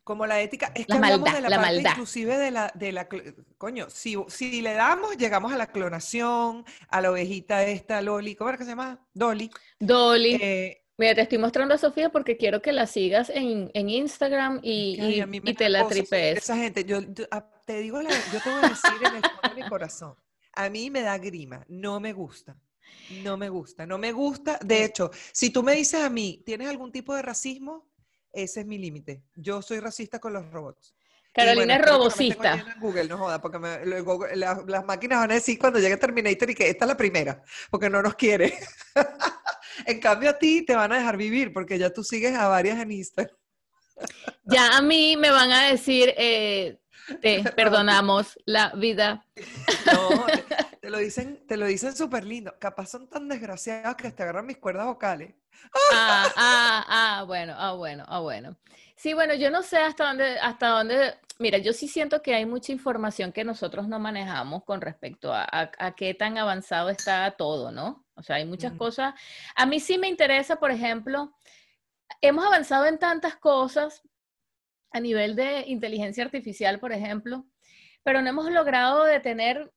como 0.07 0.25
la 0.25 0.39
ética, 0.39 0.71
es 0.73 0.87
que 0.87 0.93
hablamos 0.93 1.33
de 1.33 1.41
la, 1.41 1.61
parte 1.61 1.81
inclusive 1.81 2.37
de 2.37 2.49
la, 2.49 2.71
de 2.75 2.93
la, 2.93 3.09
coño, 3.57 3.89
si, 3.89 4.15
si 4.29 4.61
le 4.61 4.73
damos, 4.73 5.17
llegamos 5.17 5.51
a 5.51 5.57
la 5.57 5.67
clonación, 5.67 6.63
a 6.87 7.01
la 7.01 7.11
ovejita 7.11 7.63
esta, 7.63 8.01
Loli, 8.01 8.33
¿cómo 8.33 8.49
era 8.49 8.57
que 8.57 8.63
se 8.63 8.69
llama? 8.69 9.05
Dolly. 9.13 9.51
Dolly. 9.79 10.39
Eh, 10.41 10.86
Mira, 10.97 11.13
te 11.13 11.21
estoy 11.21 11.37
mostrando 11.37 11.75
a 11.75 11.77
Sofía 11.77 12.09
porque 12.09 12.37
quiero 12.37 12.61
que 12.61 12.71
la 12.71 12.87
sigas 12.87 13.31
en, 13.33 13.69
Instagram 13.73 14.59
y, 14.63 15.21
te 15.55 15.69
la 15.69 15.87
tripes. 15.87 16.39
Esa 16.39 16.57
gente, 16.57 16.83
yo, 16.85 16.99
ah, 17.29 17.47
te 17.65 17.81
digo, 17.81 18.01
yo 18.01 18.41
te 18.43 18.49
voy 18.49 18.59
a 18.63 18.69
decir 18.69 18.91
en 19.01 19.15
el 19.17 19.21
fondo 19.21 19.55
de 19.55 19.63
mi 19.63 19.69
corazón, 19.69 20.15
a 20.53 20.69
mí 20.69 20.89
me 20.89 21.01
da 21.01 21.17
grima, 21.19 21.63
no 21.67 21.99
me 21.99 22.13
gusta. 22.13 22.57
No 23.23 23.37
me 23.37 23.49
gusta, 23.49 23.85
no 23.85 23.97
me 23.97 24.11
gusta. 24.11 24.59
De 24.63 24.83
hecho, 24.83 25.11
si 25.31 25.51
tú 25.51 25.61
me 25.61 25.73
dices 25.73 26.01
a 26.01 26.09
mí, 26.09 26.41
¿tienes 26.45 26.67
algún 26.67 26.91
tipo 26.91 27.13
de 27.13 27.21
racismo? 27.21 27.87
Ese 28.33 28.61
es 28.61 28.65
mi 28.65 28.77
límite. 28.77 29.23
Yo 29.35 29.61
soy 29.61 29.79
racista 29.79 30.19
con 30.19 30.33
los 30.33 30.49
robots. 30.51 30.95
Carolina 31.31 31.75
es 31.75 31.85
robocista. 31.85 32.65
Google, 32.79 33.07
no 33.07 33.17
joda, 33.19 33.39
porque 33.39 33.59
las 34.35 34.85
máquinas 34.85 35.19
van 35.19 35.31
a 35.31 35.35
decir 35.35 35.59
cuando 35.59 35.79
llegue 35.79 35.97
Terminator 35.97 36.49
y 36.49 36.55
que 36.55 36.69
esta 36.69 36.85
es 36.85 36.89
la 36.89 36.97
primera, 36.97 37.43
porque 37.69 37.89
no 37.89 38.01
nos 38.01 38.15
quiere. 38.15 38.57
En 39.85 39.99
cambio 39.99 40.29
a 40.29 40.37
ti 40.37 40.65
te 40.65 40.75
van 40.75 40.91
a 40.91 40.97
dejar 40.97 41.17
vivir 41.17 41.53
porque 41.53 41.77
ya 41.77 41.91
tú 41.91 42.03
sigues 42.03 42.35
a 42.35 42.47
varias 42.47 42.79
en 42.79 42.91
Instagram. 42.91 43.35
Ya 44.45 44.77
a 44.77 44.81
mí 44.81 45.17
me 45.17 45.31
van 45.31 45.51
a 45.51 45.63
decir, 45.65 46.13
eh, 46.17 46.77
te 47.21 47.43
perdonamos 47.55 48.37
la 48.45 48.71
vida. 48.75 49.25
No, 49.85 50.25
te, 50.81 50.89
lo 50.89 50.97
dicen, 50.97 51.45
te 51.47 51.57
lo 51.57 51.65
dicen 51.65 51.95
súper 51.95 52.25
lindo. 52.25 52.55
Capaz 52.59 52.87
son 52.87 53.07
tan 53.09 53.27
desgraciados 53.27 53.95
que 53.95 54.11
te 54.11 54.23
agarran 54.23 54.45
mis 54.45 54.57
cuerdas 54.57 54.85
vocales. 54.85 55.33
Ah, 55.91 56.31
ah, 56.35 56.85
ah, 56.87 57.23
bueno, 57.25 57.55
ah, 57.57 57.73
bueno, 57.73 58.05
ah, 58.07 58.19
bueno. 58.19 58.57
Sí, 58.95 59.13
bueno, 59.13 59.33
yo 59.35 59.51
no 59.51 59.63
sé 59.63 59.77
hasta 59.77 60.07
dónde, 60.07 60.39
hasta 60.39 60.69
dónde, 60.69 61.15
mira, 61.39 61.57
yo 61.59 61.73
sí 61.73 61.87
siento 61.87 62.21
que 62.21 62.33
hay 62.33 62.45
mucha 62.45 62.71
información 62.71 63.31
que 63.31 63.43
nosotros 63.43 63.87
no 63.87 63.99
manejamos 63.99 64.63
con 64.63 64.81
respecto 64.81 65.33
a, 65.33 65.47
a 65.51 65.95
qué 65.95 66.13
tan 66.13 66.37
avanzado 66.37 66.89
está 66.89 67.29
todo, 67.31 67.71
¿no? 67.71 68.06
O 68.17 68.23
sea, 68.23 68.37
hay 68.37 68.45
muchas 68.45 68.73
cosas. 68.73 69.13
A 69.55 69.65
mí 69.65 69.79
sí 69.79 69.97
me 69.97 70.07
interesa, 70.09 70.57
por 70.57 70.71
ejemplo, 70.71 71.33
hemos 72.21 72.45
avanzado 72.45 72.85
en 72.85 72.97
tantas 72.97 73.35
cosas 73.37 74.01
a 74.91 74.99
nivel 74.99 75.35
de 75.35 75.63
inteligencia 75.67 76.23
artificial, 76.23 76.79
por 76.79 76.91
ejemplo, 76.91 77.45
pero 78.03 78.21
no 78.21 78.29
hemos 78.29 78.51
logrado 78.51 79.03
detener 79.03 79.71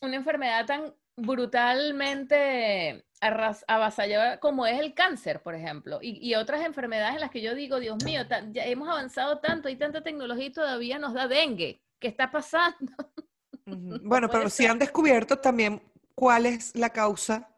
una 0.00 0.16
enfermedad 0.16 0.66
tan 0.66 0.94
brutalmente 1.16 3.04
avasallada 3.20 4.38
como 4.38 4.66
es 4.66 4.78
el 4.78 4.94
cáncer, 4.94 5.42
por 5.42 5.54
ejemplo, 5.54 5.98
y, 6.00 6.34
otras 6.36 6.64
enfermedades 6.64 7.14
en 7.14 7.20
las 7.20 7.30
que 7.30 7.40
yo 7.40 7.54
digo, 7.54 7.80
Dios 7.80 8.04
mío, 8.04 8.22
ya 8.52 8.64
hemos 8.64 8.88
avanzado 8.88 9.38
tanto, 9.40 9.68
hay 9.68 9.76
tanta 9.76 10.02
tecnología 10.02 10.46
y 10.46 10.52
todavía 10.52 10.98
nos 10.98 11.14
da 11.14 11.26
dengue. 11.26 11.82
¿Qué 11.98 12.08
está 12.08 12.30
pasando? 12.30 12.92
Bueno, 13.70 14.30
pero 14.30 14.48
si 14.48 14.64
han 14.64 14.78
descubierto 14.78 15.36
también 15.36 15.82
cuál 16.18 16.46
es 16.46 16.74
la 16.74 16.90
causa, 16.90 17.48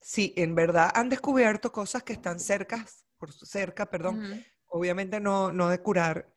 si 0.00 0.32
en 0.38 0.54
verdad 0.54 0.90
han 0.94 1.10
descubierto 1.10 1.70
cosas 1.70 2.02
que 2.02 2.14
están 2.14 2.40
cerca, 2.40 2.86
por 3.18 3.30
cerca, 3.34 3.84
perdón, 3.84 4.42
obviamente 4.66 5.20
no, 5.20 5.52
no 5.52 5.68
de 5.68 5.78
curar, 5.82 6.32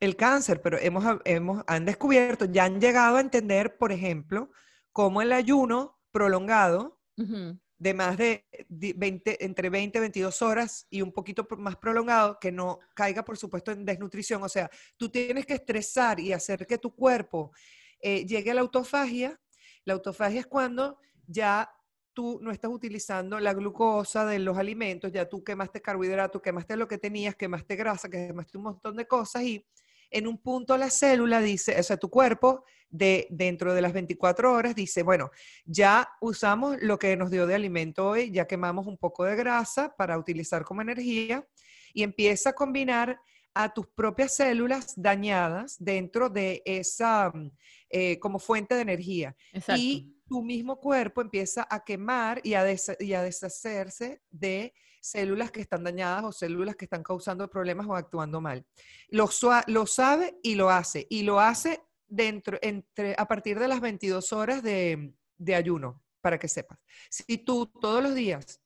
el 0.00 0.16
cáncer, 0.16 0.62
pero 0.62 0.78
hemos, 0.78 1.04
hemos, 1.26 1.62
han 1.66 1.84
descubierto, 1.84 2.46
ya 2.46 2.64
han 2.64 2.80
llegado 2.80 3.18
a 3.18 3.20
entender, 3.20 3.76
por 3.76 3.92
ejemplo, 3.92 4.50
cómo 4.92 5.20
el 5.20 5.34
ayuno 5.34 6.00
prolongado 6.10 6.98
de 7.16 7.92
más 7.92 8.16
de 8.16 8.46
20, 8.70 9.44
entre 9.44 9.68
20 9.68 9.98
y 9.98 10.00
22 10.00 10.40
horas 10.40 10.86
y 10.88 11.02
un 11.02 11.12
poquito 11.12 11.46
más 11.58 11.76
prolongado, 11.76 12.38
que 12.40 12.50
no 12.50 12.78
caiga, 12.94 13.26
por 13.26 13.36
supuesto, 13.36 13.72
en 13.72 13.84
desnutrición. 13.84 14.42
O 14.42 14.48
sea, 14.48 14.70
tú 14.96 15.10
tienes 15.10 15.44
que 15.44 15.52
estresar 15.52 16.18
y 16.18 16.32
hacer 16.32 16.66
que 16.66 16.78
tu 16.78 16.94
cuerpo 16.94 17.52
eh, 18.00 18.24
llegue 18.24 18.52
a 18.52 18.54
la 18.54 18.62
autofagia. 18.62 19.38
La 19.84 19.94
autofagia 19.94 20.40
es 20.40 20.46
cuando 20.46 20.98
ya 21.26 21.70
tú 22.12 22.38
no 22.40 22.50
estás 22.50 22.70
utilizando 22.70 23.40
la 23.40 23.52
glucosa 23.52 24.24
de 24.24 24.38
los 24.38 24.56
alimentos, 24.56 25.10
ya 25.12 25.28
tú 25.28 25.42
quemaste 25.42 25.82
carbohidratos, 25.82 26.40
quemaste 26.40 26.76
lo 26.76 26.86
que 26.86 26.98
tenías, 26.98 27.34
quemaste 27.34 27.76
grasa, 27.76 28.08
quemaste 28.08 28.56
un 28.56 28.64
montón 28.64 28.96
de 28.96 29.06
cosas 29.06 29.42
y 29.42 29.66
en 30.10 30.28
un 30.28 30.38
punto 30.38 30.76
la 30.76 30.90
célula 30.90 31.40
dice, 31.40 31.78
o 31.78 31.82
sea, 31.82 31.96
tu 31.96 32.08
cuerpo 32.08 32.64
de, 32.88 33.26
dentro 33.30 33.74
de 33.74 33.82
las 33.82 33.92
24 33.92 34.52
horas 34.52 34.76
dice, 34.76 35.02
bueno, 35.02 35.30
ya 35.64 36.08
usamos 36.20 36.76
lo 36.80 36.98
que 37.00 37.16
nos 37.16 37.32
dio 37.32 37.48
de 37.48 37.56
alimento 37.56 38.08
hoy, 38.08 38.30
ya 38.30 38.46
quemamos 38.46 38.86
un 38.86 38.96
poco 38.96 39.24
de 39.24 39.34
grasa 39.34 39.94
para 39.96 40.16
utilizar 40.16 40.64
como 40.64 40.82
energía 40.82 41.44
y 41.92 42.04
empieza 42.04 42.50
a 42.50 42.52
combinar 42.52 43.18
a 43.54 43.72
tus 43.72 43.86
propias 43.86 44.34
células 44.34 44.94
dañadas 44.96 45.76
dentro 45.78 46.28
de 46.28 46.62
esa 46.64 47.30
mm, 47.32 47.50
eh, 47.90 48.18
como 48.18 48.38
fuente 48.38 48.74
de 48.74 48.82
energía. 48.82 49.36
Y 49.76 50.16
tu 50.26 50.42
mismo 50.42 50.80
cuerpo 50.80 51.20
empieza 51.20 51.66
a 51.70 51.84
quemar 51.84 52.40
y 52.42 52.54
a, 52.54 52.64
y 52.98 53.12
a 53.12 53.22
deshacerse 53.22 54.22
de 54.30 54.74
células 55.00 55.50
que 55.50 55.60
están 55.60 55.84
dañadas 55.84 56.24
o 56.24 56.32
células 56.32 56.76
que 56.76 56.86
están 56.86 57.02
causando 57.02 57.48
problemas 57.48 57.86
o 57.86 57.94
actuando 57.94 58.40
mal. 58.40 58.66
Lo, 59.08 59.28
lo 59.66 59.86
sabe 59.86 60.38
y 60.42 60.56
lo 60.56 60.70
hace. 60.70 61.06
Y 61.08 61.22
lo 61.22 61.38
hace 61.40 61.82
dentro, 62.08 62.58
entre, 62.62 63.14
a 63.16 63.28
partir 63.28 63.58
de 63.58 63.68
las 63.68 63.80
22 63.80 64.32
horas 64.32 64.62
de, 64.62 65.14
de 65.36 65.54
ayuno, 65.54 66.02
para 66.20 66.38
que 66.38 66.48
sepas. 66.48 66.78
Si 67.10 67.38
tú 67.38 67.66
todos 67.66 68.02
los 68.02 68.14
días 68.14 68.60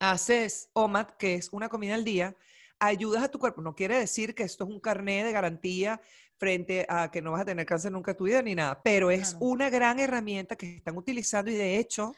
haces 0.00 0.70
OMAD, 0.72 1.10
que 1.18 1.34
es 1.34 1.50
una 1.52 1.68
comida 1.68 1.94
al 1.94 2.04
día, 2.04 2.34
ayudas 2.82 3.22
a 3.22 3.30
tu 3.30 3.38
cuerpo. 3.38 3.62
No 3.62 3.74
quiere 3.74 3.98
decir 3.98 4.34
que 4.34 4.42
esto 4.42 4.64
es 4.64 4.70
un 4.70 4.80
carné 4.80 5.24
de 5.24 5.32
garantía 5.32 6.00
frente 6.36 6.84
a 6.88 7.10
que 7.10 7.22
no 7.22 7.32
vas 7.32 7.42
a 7.42 7.44
tener 7.44 7.64
cáncer 7.64 7.92
nunca 7.92 8.10
en 8.10 8.16
tu 8.16 8.24
vida 8.24 8.42
ni 8.42 8.54
nada, 8.54 8.82
pero 8.82 9.10
es 9.12 9.36
una 9.38 9.70
gran 9.70 10.00
herramienta 10.00 10.56
que 10.56 10.76
están 10.76 10.96
utilizando 10.96 11.50
y 11.50 11.54
de 11.54 11.78
hecho 11.78 12.14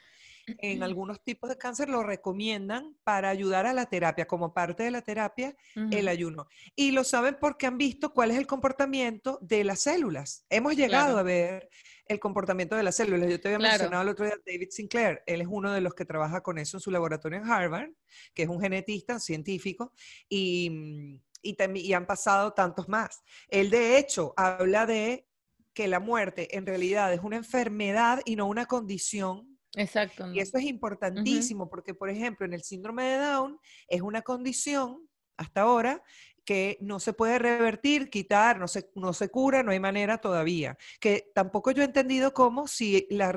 en 0.47 0.83
algunos 0.83 1.23
tipos 1.23 1.49
de 1.49 1.59
cáncer 1.59 1.89
lo 1.89 2.03
recomiendan 2.03 2.97
para 3.05 3.29
ayudar 3.29 3.67
a 3.67 3.73
la 3.73 3.87
terapia, 3.87 4.27
como 4.27 4.53
parte 4.53 4.83
de 4.83 4.91
la 4.91 5.03
terapia, 5.03 5.57
el 5.91 6.09
ayuno. 6.09 6.47
Y 6.77 6.91
lo 6.91 7.05
saben 7.05 7.37
porque 7.41 7.67
han 7.67 7.79
visto 7.79 8.13
cuál 8.13 8.31
es 8.31 8.39
el 8.39 8.47
comportamiento 8.47 9.39
de 9.43 9.65
las 9.65 9.81
células. 9.81 10.45
Hemos 10.51 10.77
llegado 10.77 11.19
a 11.19 11.23
ver 11.23 11.71
el 12.07 12.21
comportamiento 12.21 12.77
de 12.77 12.83
las 12.83 12.97
células. 12.97 13.31
Yo 13.31 13.41
te 13.41 13.49
había 13.49 13.59
mencionado 13.59 14.03
el 14.03 14.09
otro 14.09 14.27
día 14.27 14.37
David 14.45 14.69
Sinclair. 14.71 15.23
Él 15.27 15.41
es 15.41 15.49
uno 15.51 15.73
de 15.73 15.81
los 15.81 15.95
que 15.95 16.05
trabaja 16.05 16.43
con 16.43 16.59
eso 16.59 16.77
en 16.77 16.81
su 16.81 16.91
laboratorio 16.91 17.39
en 17.39 17.51
Harvard, 17.51 17.91
que 18.35 18.43
es 18.43 18.49
un 18.49 18.61
genetista, 18.61 19.19
científico, 19.19 19.93
y, 20.29 21.19
y, 21.43 21.57
y 21.75 21.93
han 21.93 22.07
pasado 22.07 22.53
tantos 22.53 22.89
más. 22.89 23.23
Él, 23.49 23.71
de 23.71 23.99
hecho, 23.99 24.35
habla 24.37 24.87
de 24.87 25.27
que 25.73 25.89
la 25.89 26.01
muerte 26.01 26.57
en 26.57 26.67
realidad 26.67 27.13
es 27.13 27.21
una 27.21 27.37
enfermedad 27.37 28.21
y 28.25 28.37
no 28.37 28.47
una 28.47 28.67
condición 28.67 29.54
Exacto. 29.77 30.33
Y 30.33 30.41
eso 30.41 30.59
es 30.59 30.65
importantísimo 30.65 31.69
porque, 31.69 31.95
por 31.95 32.11
ejemplo, 32.11 32.47
en 32.47 32.53
el 32.53 32.63
síndrome 32.63 33.05
de 33.05 33.19
Down 33.19 33.59
es 33.89 34.03
una 34.03 34.23
condición 34.23 35.09
hasta 35.37 35.63
ahora 35.63 36.03
que 36.45 36.77
no 36.81 37.01
se 37.01 37.13
puede 37.13 37.39
revertir, 37.39 38.11
quitar, 38.11 38.59
no 38.59 38.69
se, 38.69 38.91
no 38.95 39.13
se 39.13 39.31
cura, 39.31 39.63
no 39.63 39.73
hay 39.73 39.81
manera 39.81 40.19
todavía. 40.19 40.77
Que 41.01 41.31
tampoco 41.35 41.71
yo 41.71 41.83
he 41.83 41.87
entendido 41.87 42.35
cómo 42.35 42.69
si 42.69 43.07
la, 43.11 43.35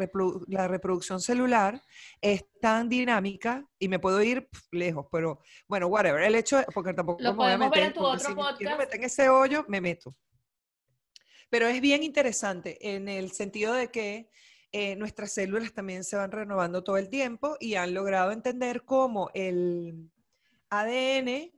la 0.47 0.67
reproducción 0.67 1.21
celular 1.21 1.81
es 2.21 2.45
tan 2.59 2.89
dinámica 2.89 3.65
y 3.79 3.87
me 3.87 3.99
puedo 3.99 4.21
ir 4.21 4.49
lejos, 4.71 5.07
pero 5.11 5.41
bueno, 5.67 5.87
whatever. 5.87 6.21
El 6.21 6.35
hecho, 6.35 6.63
porque 6.73 6.93
tampoco 6.93 7.23
Lo 7.23 7.33
me 7.33 7.57
voy 7.57 7.79
a 7.79 7.93
tu 7.93 8.05
otro 8.05 8.19
si 8.19 8.35
podcast. 8.35 8.77
Me 8.77 8.97
en 8.97 9.03
ese 9.03 9.29
hoyo, 9.29 9.65
me 9.67 9.79
meto. 9.79 10.15
Pero 11.49 11.67
es 11.67 11.79
bien 11.79 12.03
interesante 12.03 12.93
en 12.93 13.07
el 13.07 13.31
sentido 13.31 13.73
de 13.73 13.89
que 13.89 14.29
eh, 14.71 14.95
nuestras 14.95 15.31
células 15.31 15.73
también 15.73 16.03
se 16.03 16.15
van 16.17 16.31
renovando 16.31 16.83
todo 16.83 16.97
el 16.97 17.09
tiempo 17.09 17.57
y 17.59 17.75
han 17.75 17.93
logrado 17.93 18.31
entender 18.31 18.83
cómo 18.83 19.29
el 19.33 20.11
ADN 20.69 21.51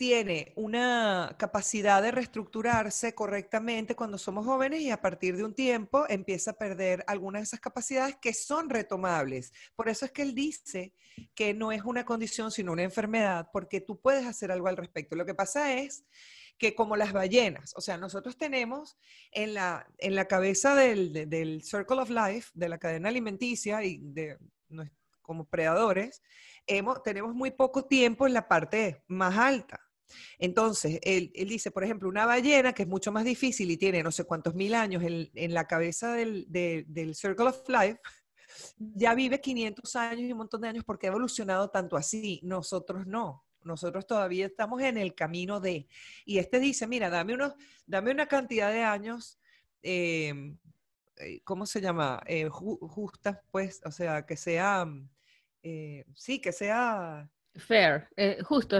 tiene 0.00 0.54
una 0.56 1.36
capacidad 1.38 2.00
de 2.00 2.10
reestructurarse 2.10 3.14
correctamente 3.14 3.94
cuando 3.94 4.16
somos 4.16 4.46
jóvenes 4.46 4.80
y 4.80 4.90
a 4.90 5.02
partir 5.02 5.36
de 5.36 5.44
un 5.44 5.54
tiempo 5.54 6.06
empieza 6.08 6.52
a 6.52 6.54
perder 6.54 7.04
algunas 7.06 7.40
de 7.40 7.44
esas 7.44 7.60
capacidades 7.60 8.16
que 8.16 8.32
son 8.32 8.70
retomables. 8.70 9.52
Por 9.76 9.90
eso 9.90 10.06
es 10.06 10.12
que 10.12 10.22
él 10.22 10.34
dice 10.34 10.94
que 11.34 11.52
no 11.52 11.70
es 11.70 11.82
una 11.84 12.06
condición 12.06 12.50
sino 12.50 12.72
una 12.72 12.82
enfermedad, 12.82 13.50
porque 13.52 13.82
tú 13.82 14.00
puedes 14.00 14.26
hacer 14.26 14.50
algo 14.50 14.68
al 14.68 14.78
respecto. 14.78 15.16
Lo 15.16 15.26
que 15.26 15.34
pasa 15.34 15.74
es 15.74 16.06
que 16.60 16.74
como 16.74 16.94
las 16.94 17.12
ballenas, 17.12 17.72
o 17.74 17.80
sea, 17.80 17.96
nosotros 17.96 18.36
tenemos 18.36 18.98
en 19.32 19.54
la, 19.54 19.88
en 19.96 20.14
la 20.14 20.26
cabeza 20.26 20.74
del, 20.74 21.28
del 21.28 21.62
Circle 21.62 22.02
of 22.02 22.10
Life, 22.10 22.50
de 22.52 22.68
la 22.68 22.78
cadena 22.78 23.08
alimenticia 23.08 23.82
y 23.82 23.98
de 24.02 24.36
como 25.22 25.48
predadores, 25.48 26.22
hemos, 26.66 27.02
tenemos 27.02 27.34
muy 27.34 27.50
poco 27.50 27.86
tiempo 27.86 28.26
en 28.26 28.34
la 28.34 28.46
parte 28.46 29.02
más 29.08 29.38
alta. 29.38 29.80
Entonces, 30.38 30.98
él, 31.02 31.30
él, 31.34 31.48
dice, 31.48 31.70
por 31.70 31.82
ejemplo, 31.82 32.08
una 32.08 32.26
ballena 32.26 32.74
que 32.74 32.82
es 32.82 32.88
mucho 32.88 33.10
más 33.10 33.24
difícil 33.24 33.70
y 33.70 33.76
tiene 33.76 34.02
no 34.02 34.10
sé 34.10 34.24
cuántos 34.24 34.54
mil 34.54 34.74
años 34.74 35.02
en, 35.02 35.30
en 35.34 35.54
la 35.54 35.66
cabeza 35.66 36.12
del, 36.12 36.44
del 36.48 37.14
Circle 37.14 37.46
of 37.46 37.68
Life, 37.68 38.00
ya 38.76 39.14
vive 39.14 39.40
500 39.40 39.96
años 39.96 40.28
y 40.28 40.32
un 40.32 40.38
montón 40.38 40.60
de 40.60 40.68
años 40.68 40.84
porque 40.84 41.06
ha 41.06 41.10
evolucionado 41.10 41.70
tanto 41.70 41.96
así. 41.96 42.40
Nosotros 42.42 43.06
no. 43.06 43.44
Nosotros 43.62 44.06
todavía 44.06 44.46
estamos 44.46 44.80
en 44.82 44.96
el 44.96 45.14
camino 45.14 45.60
de. 45.60 45.86
Y 46.24 46.38
este 46.38 46.60
dice, 46.60 46.86
mira, 46.86 47.10
dame, 47.10 47.34
unos, 47.34 47.54
dame 47.86 48.10
una 48.10 48.26
cantidad 48.26 48.72
de 48.72 48.82
años, 48.82 49.38
em, 49.82 50.58
eh, 51.16 51.40
¿cómo 51.44 51.66
se 51.66 51.80
llama? 51.80 52.20
Eh, 52.26 52.48
justas, 52.48 53.38
pues, 53.50 53.80
o 53.84 53.90
sea, 53.90 54.24
que 54.24 54.36
sea, 54.36 54.86
eh, 55.62 56.04
sí, 56.14 56.40
que 56.40 56.52
sea... 56.52 57.30
Fair, 57.56 58.08
justo. 58.44 58.78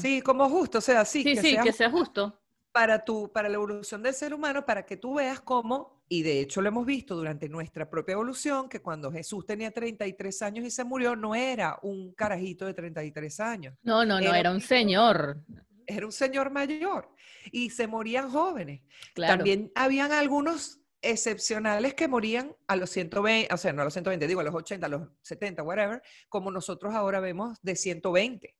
sí, 0.00 0.22
como 0.22 0.48
justo, 0.48 0.78
o 0.78 0.80
sea, 0.80 1.04
sí. 1.04 1.22
Sí, 1.22 1.34
que 1.34 1.40
sí, 1.40 1.50
sea 1.52 1.62
que 1.62 1.72
sea 1.72 1.90
justo. 1.90 2.40
Para, 2.76 3.06
tu, 3.06 3.32
para 3.32 3.48
la 3.48 3.54
evolución 3.54 4.02
del 4.02 4.12
ser 4.12 4.34
humano, 4.34 4.66
para 4.66 4.84
que 4.84 4.98
tú 4.98 5.14
veas 5.14 5.40
cómo 5.40 5.96
y 6.10 6.22
de 6.22 6.40
hecho 6.40 6.60
lo 6.60 6.68
hemos 6.68 6.84
visto 6.84 7.16
durante 7.16 7.48
nuestra 7.48 7.88
propia 7.88 8.12
evolución, 8.12 8.68
que 8.68 8.82
cuando 8.82 9.10
Jesús 9.10 9.46
tenía 9.46 9.70
33 9.70 10.42
años 10.42 10.66
y 10.66 10.70
se 10.70 10.84
murió, 10.84 11.16
no 11.16 11.34
era 11.34 11.78
un 11.80 12.12
carajito 12.12 12.66
de 12.66 12.74
33 12.74 13.40
años. 13.40 13.74
No, 13.82 14.04
no, 14.04 14.20
no, 14.20 14.34
era, 14.34 14.50
un 14.50 14.60
señor. 14.60 15.38
Era 15.86 16.04
un 16.04 16.12
señor 16.12 16.50
mayor 16.50 17.08
y 17.50 17.70
se 17.70 17.86
morían 17.86 18.30
jóvenes. 18.30 18.82
También 19.14 19.72
habían 19.74 20.12
algunos 20.12 20.80
excepcionales 21.00 21.94
que 21.94 22.08
morían 22.08 22.54
a 22.66 22.76
los 22.76 22.90
120, 22.90 23.54
o 23.54 23.56
sea, 23.56 23.72
no 23.72 23.80
a 23.80 23.84
los 23.86 23.94
120, 23.94 24.26
digo 24.26 24.40
a 24.40 24.44
los 24.44 24.54
80, 24.54 24.84
a 24.84 24.90
los 24.90 25.08
70, 25.22 25.62
whatever, 25.62 26.02
como 26.28 26.50
nosotros 26.50 26.94
ahora 26.94 27.20
vemos 27.20 27.58
de 27.62 27.74
120. 27.74 28.54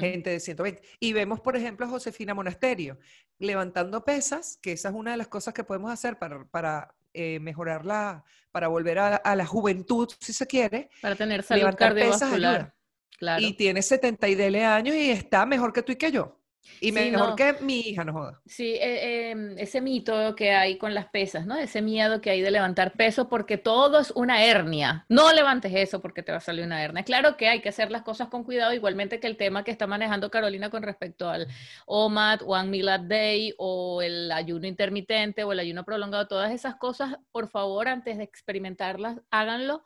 Gente 0.00 0.30
de 0.30 0.40
120. 0.40 0.82
Y 1.00 1.12
vemos, 1.12 1.40
por 1.40 1.56
ejemplo, 1.56 1.86
a 1.86 1.88
Josefina 1.88 2.34
Monasterio 2.34 2.98
levantando 3.38 4.04
pesas, 4.04 4.58
que 4.60 4.72
esa 4.72 4.88
es 4.88 4.94
una 4.94 5.12
de 5.12 5.16
las 5.16 5.28
cosas 5.28 5.54
que 5.54 5.64
podemos 5.64 5.90
hacer 5.90 6.18
para, 6.18 6.44
para 6.46 6.94
eh, 7.12 7.38
mejorarla, 7.40 8.24
para 8.50 8.68
volver 8.68 8.98
a, 8.98 9.36
la 9.36 9.46
juventud, 9.46 10.08
si 10.20 10.32
se 10.32 10.46
quiere. 10.46 10.90
Para 11.00 11.14
tener 11.14 11.42
salud 11.42 11.74
cardiovascular. 11.76 12.74
claro. 13.18 13.42
Y 13.44 13.54
tiene 13.54 13.82
70 13.82 14.28
y 14.28 14.34
dele 14.34 14.64
años 14.64 14.96
y 14.96 15.10
está 15.10 15.46
mejor 15.46 15.72
que 15.72 15.82
tú 15.82 15.92
y 15.92 15.96
que 15.96 16.10
yo. 16.10 16.40
Y 16.80 16.92
mejor 16.92 17.34
que 17.36 17.54
mi 17.60 17.80
hija, 17.80 18.04
no 18.04 18.12
joda. 18.12 18.40
Sí, 18.46 18.74
eh, 18.74 19.30
em, 19.30 19.58
ese 19.58 19.80
mito 19.80 20.34
que 20.34 20.52
hay 20.52 20.78
con 20.78 20.94
las 20.94 21.06
pesas, 21.06 21.46
¿no? 21.46 21.56
Ese 21.56 21.82
miedo 21.82 22.20
que 22.20 22.30
hay 22.30 22.42
de 22.42 22.50
levantar 22.50 22.92
peso 22.92 23.28
porque 23.28 23.58
todo 23.58 24.00
es 24.00 24.10
una 24.12 24.44
hernia. 24.44 25.04
No 25.08 25.32
levantes 25.32 25.72
eso 25.74 26.00
porque 26.00 26.22
te 26.22 26.32
va 26.32 26.38
a 26.38 26.40
salir 26.40 26.64
una 26.64 26.82
hernia. 26.82 27.04
Claro 27.04 27.36
que 27.36 27.48
hay 27.48 27.60
que 27.60 27.68
hacer 27.68 27.90
las 27.90 28.02
cosas 28.02 28.28
con 28.28 28.44
cuidado, 28.44 28.72
igualmente 28.72 29.20
que 29.20 29.26
el 29.26 29.36
tema 29.36 29.64
que 29.64 29.70
está 29.70 29.86
manejando 29.86 30.30
Carolina 30.30 30.70
con 30.70 30.82
respecto 30.82 31.28
al 31.28 31.48
OMAD, 31.86 32.40
One 32.44 32.68
Meal 32.68 32.88
a 32.88 32.98
Day 32.98 33.54
o 33.58 34.02
el 34.02 34.30
ayuno 34.32 34.66
intermitente 34.66 35.44
o 35.44 35.52
el 35.52 35.60
ayuno 35.60 35.84
prolongado, 35.84 36.26
todas 36.26 36.52
esas 36.52 36.76
cosas, 36.76 37.16
por 37.32 37.48
favor, 37.48 37.88
antes 37.88 38.18
de 38.18 38.24
experimentarlas, 38.24 39.20
háganlo 39.30 39.84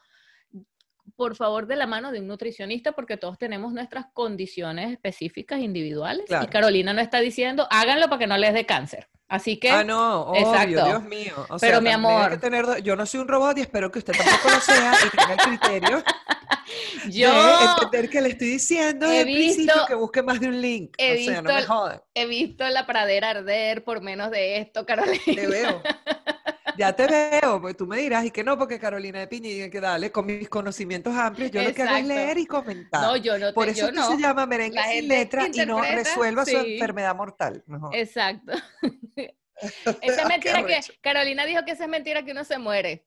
por 1.18 1.34
favor, 1.34 1.66
de 1.66 1.74
la 1.74 1.88
mano 1.88 2.12
de 2.12 2.20
un 2.20 2.28
nutricionista, 2.28 2.92
porque 2.92 3.16
todos 3.16 3.38
tenemos 3.38 3.72
nuestras 3.72 4.06
condiciones 4.14 4.92
específicas 4.92 5.58
individuales. 5.58 6.26
Y 6.30 6.46
Carolina 6.46 6.92
no 6.92 7.00
está 7.00 7.18
diciendo, 7.18 7.66
háganlo 7.70 8.06
para 8.08 8.20
que 8.20 8.26
no 8.28 8.38
les 8.38 8.54
dé 8.54 8.64
cáncer. 8.66 9.08
Así 9.26 9.58
que. 9.58 9.68
Ah, 9.68 9.82
no, 9.82 10.20
obvio, 10.22 10.84
Dios 10.84 11.02
mío. 11.02 11.34
Pero 11.60 11.80
mi 11.80 11.90
amor. 11.90 12.40
yo 12.84 12.94
no 12.94 13.04
soy 13.04 13.18
un 13.18 13.26
robot 13.26 13.58
y 13.58 13.62
espero 13.62 13.90
que 13.90 13.98
usted 13.98 14.12
tampoco 14.16 14.48
lo 14.48 14.60
sea 14.60 14.92
y 15.06 15.10
tenga 15.16 15.32
el 15.32 15.38
criterio 15.58 16.04
Yo 17.10 17.32
de 17.32 17.64
entender 17.64 18.10
que 18.10 18.20
le 18.20 18.28
estoy 18.28 18.48
diciendo 18.50 19.10
he 19.10 19.24
principio 19.24 19.74
visto- 19.74 19.86
que 19.88 19.94
busque 19.94 20.22
más 20.22 20.38
de 20.38 20.48
un 20.48 20.60
link. 20.60 20.94
he 20.98 21.14
o 21.14 21.24
sea, 21.24 21.42
no 21.42 21.48
visto 21.48 21.54
me 21.54 21.62
jodan. 21.66 22.00
he 22.14 22.26
visto 22.26 22.68
la 22.68 22.86
pradera 22.86 23.30
arder 23.30 23.82
por 23.84 24.02
menos 24.02 24.30
de 24.30 24.58
esto, 24.58 24.86
Carolina. 24.86 25.18
Te 25.24 25.46
veo. 25.46 25.82
Ya 26.76 26.92
te 26.94 27.06
veo, 27.06 27.60
pues 27.60 27.76
tú 27.76 27.86
me 27.86 27.96
dirás, 27.98 28.24
y 28.24 28.30
que 28.30 28.44
no, 28.44 28.58
porque 28.58 28.78
Carolina 28.78 29.20
de 29.20 29.26
Piña, 29.26 29.48
y 29.48 29.70
que 29.70 29.80
dale, 29.80 30.12
con 30.12 30.26
mis 30.26 30.48
conocimientos 30.48 31.14
amplios, 31.14 31.50
yo 31.50 31.62
lo 31.62 31.72
que 31.72 31.82
hago 31.82 31.96
es 31.96 32.06
leer 32.06 32.38
y 32.38 32.46
comentar. 32.46 33.02
No, 33.02 33.16
yo 33.16 33.38
no 33.38 33.48
te, 33.48 33.52
Por 33.52 33.68
eso 33.68 33.86
yo 33.86 33.92
no. 33.92 34.10
se 34.10 34.18
llama 34.18 34.46
merengue 34.46 34.80
sin 34.90 35.08
letra 35.08 35.46
y 35.52 35.66
no 35.66 35.80
resuelva 35.80 36.44
su 36.44 36.56
enfermedad 36.56 37.14
mortal. 37.14 37.62
mejor. 37.66 37.94
Exacto. 37.94 38.52
Esa 39.60 39.98
es 40.00 40.16
Qué 40.16 40.24
mentira 40.24 40.64
que. 40.64 40.80
Carolina 41.00 41.44
dijo 41.44 41.64
que 41.64 41.72
esa 41.72 41.84
es 41.84 41.90
mentira 41.90 42.24
que 42.24 42.30
uno 42.30 42.44
se 42.44 42.58
muere. 42.58 43.06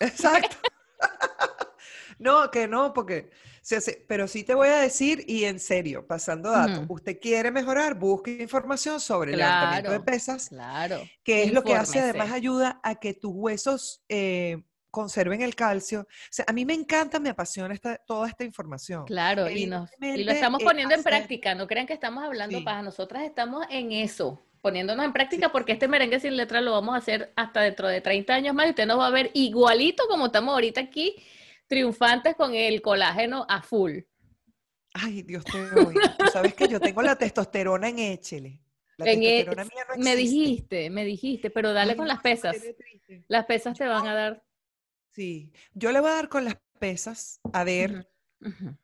Exacto. 0.00 0.56
no, 2.18 2.50
que 2.50 2.66
no, 2.68 2.92
porque, 2.94 3.30
se 3.62 3.76
hace- 3.76 4.04
pero 4.08 4.28
sí 4.28 4.44
te 4.44 4.54
voy 4.54 4.68
a 4.68 4.76
decir, 4.76 5.24
y 5.26 5.44
en 5.44 5.58
serio, 5.58 6.06
pasando 6.06 6.50
datos, 6.50 6.84
usted 6.88 7.18
quiere 7.20 7.50
mejorar, 7.50 7.94
busque 7.94 8.38
información 8.40 9.00
sobre 9.00 9.32
el 9.32 9.38
levantamiento 9.38 9.90
de 9.92 10.00
pesas, 10.00 10.48
Claro. 10.48 11.00
que 11.22 11.44
es 11.44 11.52
lo 11.52 11.62
que 11.62 11.74
hace, 11.74 12.00
además 12.00 12.30
ayuda 12.32 12.80
a 12.82 12.96
que 12.96 13.14
tus 13.14 13.32
huesos 13.34 14.02
eh, 14.08 14.62
conserven 14.90 15.42
el 15.42 15.56
calcio. 15.56 16.02
O 16.02 16.06
sea, 16.30 16.44
a 16.46 16.52
mí 16.52 16.64
me 16.64 16.72
encanta, 16.74 17.18
me 17.18 17.28
apasiona 17.30 17.74
esta, 17.74 17.96
toda 17.96 18.28
esta 18.28 18.44
información. 18.44 19.04
Claro, 19.06 19.50
y, 19.50 19.66
nos, 19.66 19.90
y 20.00 20.22
lo 20.22 20.30
estamos 20.30 20.60
eh, 20.62 20.64
poniendo 20.64 20.94
en 20.94 21.02
práctica. 21.02 21.54
No 21.56 21.66
crean 21.66 21.86
que 21.86 21.94
estamos 21.94 22.22
hablando 22.22 22.58
Sí. 22.58 22.64
para 22.64 22.80
nosotras, 22.80 23.24
estamos 23.24 23.66
en 23.70 23.90
eso, 23.90 24.40
poniéndonos 24.60 25.04
en 25.04 25.12
práctica 25.12 25.50
porque 25.50 25.72
este 25.72 25.88
merengue 25.88 26.20
sin 26.20 26.36
letra 26.36 26.60
lo 26.60 26.70
vamos 26.72 26.94
a 26.94 26.98
hacer 26.98 27.32
hasta 27.34 27.62
dentro 27.62 27.88
de 27.88 28.00
30 28.02 28.34
años 28.34 28.54
más 28.54 28.66
y 28.66 28.70
usted 28.70 28.86
nos 28.86 29.00
va 29.00 29.08
a 29.08 29.10
ver 29.10 29.32
igualito 29.34 30.04
como 30.08 30.26
estamos 30.26 30.52
ahorita 30.54 30.80
aquí, 30.82 31.16
triunfantes 31.74 32.36
con 32.36 32.54
el 32.54 32.80
colágeno 32.80 33.44
a 33.48 33.60
full. 33.62 33.98
Ay, 34.92 35.22
Dios 35.22 35.44
te. 35.44 35.52
Tú 36.18 36.26
sabes 36.32 36.54
que 36.54 36.68
yo 36.68 36.78
tengo 36.80 37.02
la 37.02 37.16
testosterona 37.16 37.88
en 37.88 37.98
échele. 37.98 38.60
La 38.96 39.10
En 39.10 39.20
testosterona 39.20 39.64
mía 39.64 39.84
no 39.96 40.04
Me 40.04 40.14
dijiste, 40.14 40.88
me 40.90 41.04
dijiste, 41.04 41.50
pero 41.50 41.72
dale 41.72 41.92
Ay, 41.92 41.96
con 41.96 42.06
las 42.06 42.20
pesas. 42.20 42.54
Las 43.26 43.44
pesas 43.46 43.76
te 43.76 43.86
van 43.86 44.06
a 44.06 44.14
dar. 44.14 44.44
Sí, 45.10 45.52
yo 45.72 45.90
le 45.90 45.98
voy 46.00 46.10
a 46.10 46.14
dar 46.14 46.28
con 46.28 46.44
las 46.44 46.56
pesas 46.78 47.40
a 47.52 47.64
ver 47.64 48.08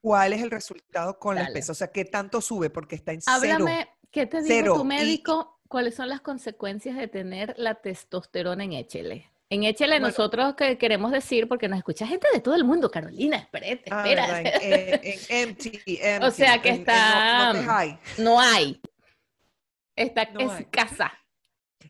cuál 0.01 0.33
es 0.33 0.43
el 0.43 0.51
resultado 0.51 1.19
con 1.21 1.37
las 1.37 1.51
pesas. 1.53 1.71
O 1.71 1.75
sea, 1.75 1.93
qué 1.93 2.05
tanto 2.05 2.41
sube, 2.41 2.71
porque 2.71 2.97
está 2.97 3.13
en 3.13 3.21
cero. 3.21 3.37
Háblame, 3.37 3.89
¿qué 4.11 4.27
te 4.27 4.39
dijo 4.43 4.49
Cero. 4.49 4.75
tu 4.75 4.83
Y- 4.83 4.87
médico? 4.89 5.61
¿Cuáles 5.69 5.95
son 5.95 6.09
las 6.09 6.21
consecuencias 6.21 6.97
de 6.97 7.07
tener 7.07 7.55
la 7.57 7.77
testosterona 7.77 8.65
en 8.65 8.73
Échele? 8.73 9.30
En 9.53 9.65
Échele 9.65 9.95
Bueno. 9.95 10.07
nosotros 10.07 10.55
que 10.55 10.79
queremos 10.79 11.11
decir, 11.11 11.49
porque 11.49 11.69
nos 11.69 11.79
escucha 11.79 12.07
gente 12.07 12.29
de 12.33 12.41
todo 12.41 12.55
el 12.55 12.63
mundo, 12.65 12.89
Carolina, 12.91 13.37
espérate, 13.37 13.83
Ah, 13.91 14.05
espera. 14.09 14.41
empty, 15.29 15.99
empty, 16.01 16.31
sea, 16.31 16.63
que 16.63 16.69
en- 16.69 16.75
está, 16.77 17.53
no- 17.55 17.71
hay. 18.41 18.81
Está 19.97 20.31
No 20.31 20.53
hay. 20.53 20.63
escasa. 20.63 21.13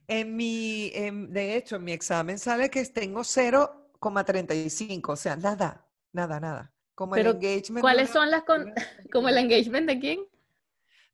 En 0.09 0.35
mi, 0.35 0.91
de 0.91 1.57
hecho, 1.57 1.77
en 1.77 1.85
mi 1.85 1.93
examen 1.93 2.39
sale 2.39 2.71
que 2.71 2.83
tengo 2.87 3.21
0,35, 3.21 5.13
o 5.13 5.17
sea, 5.17 5.37
nada, 5.37 5.87
nada, 6.13 6.41
nada. 6.41 6.73
Como 6.95 7.15
el 7.17 7.27
engagement. 7.27 7.83
¿Cuáles 7.83 8.09
son 8.11 8.31
las 8.31 8.43
con- 8.45 8.73
como 9.13 9.29
el 9.29 9.37
engagement 9.37 9.87
de 9.87 9.99
quién? 10.01 10.21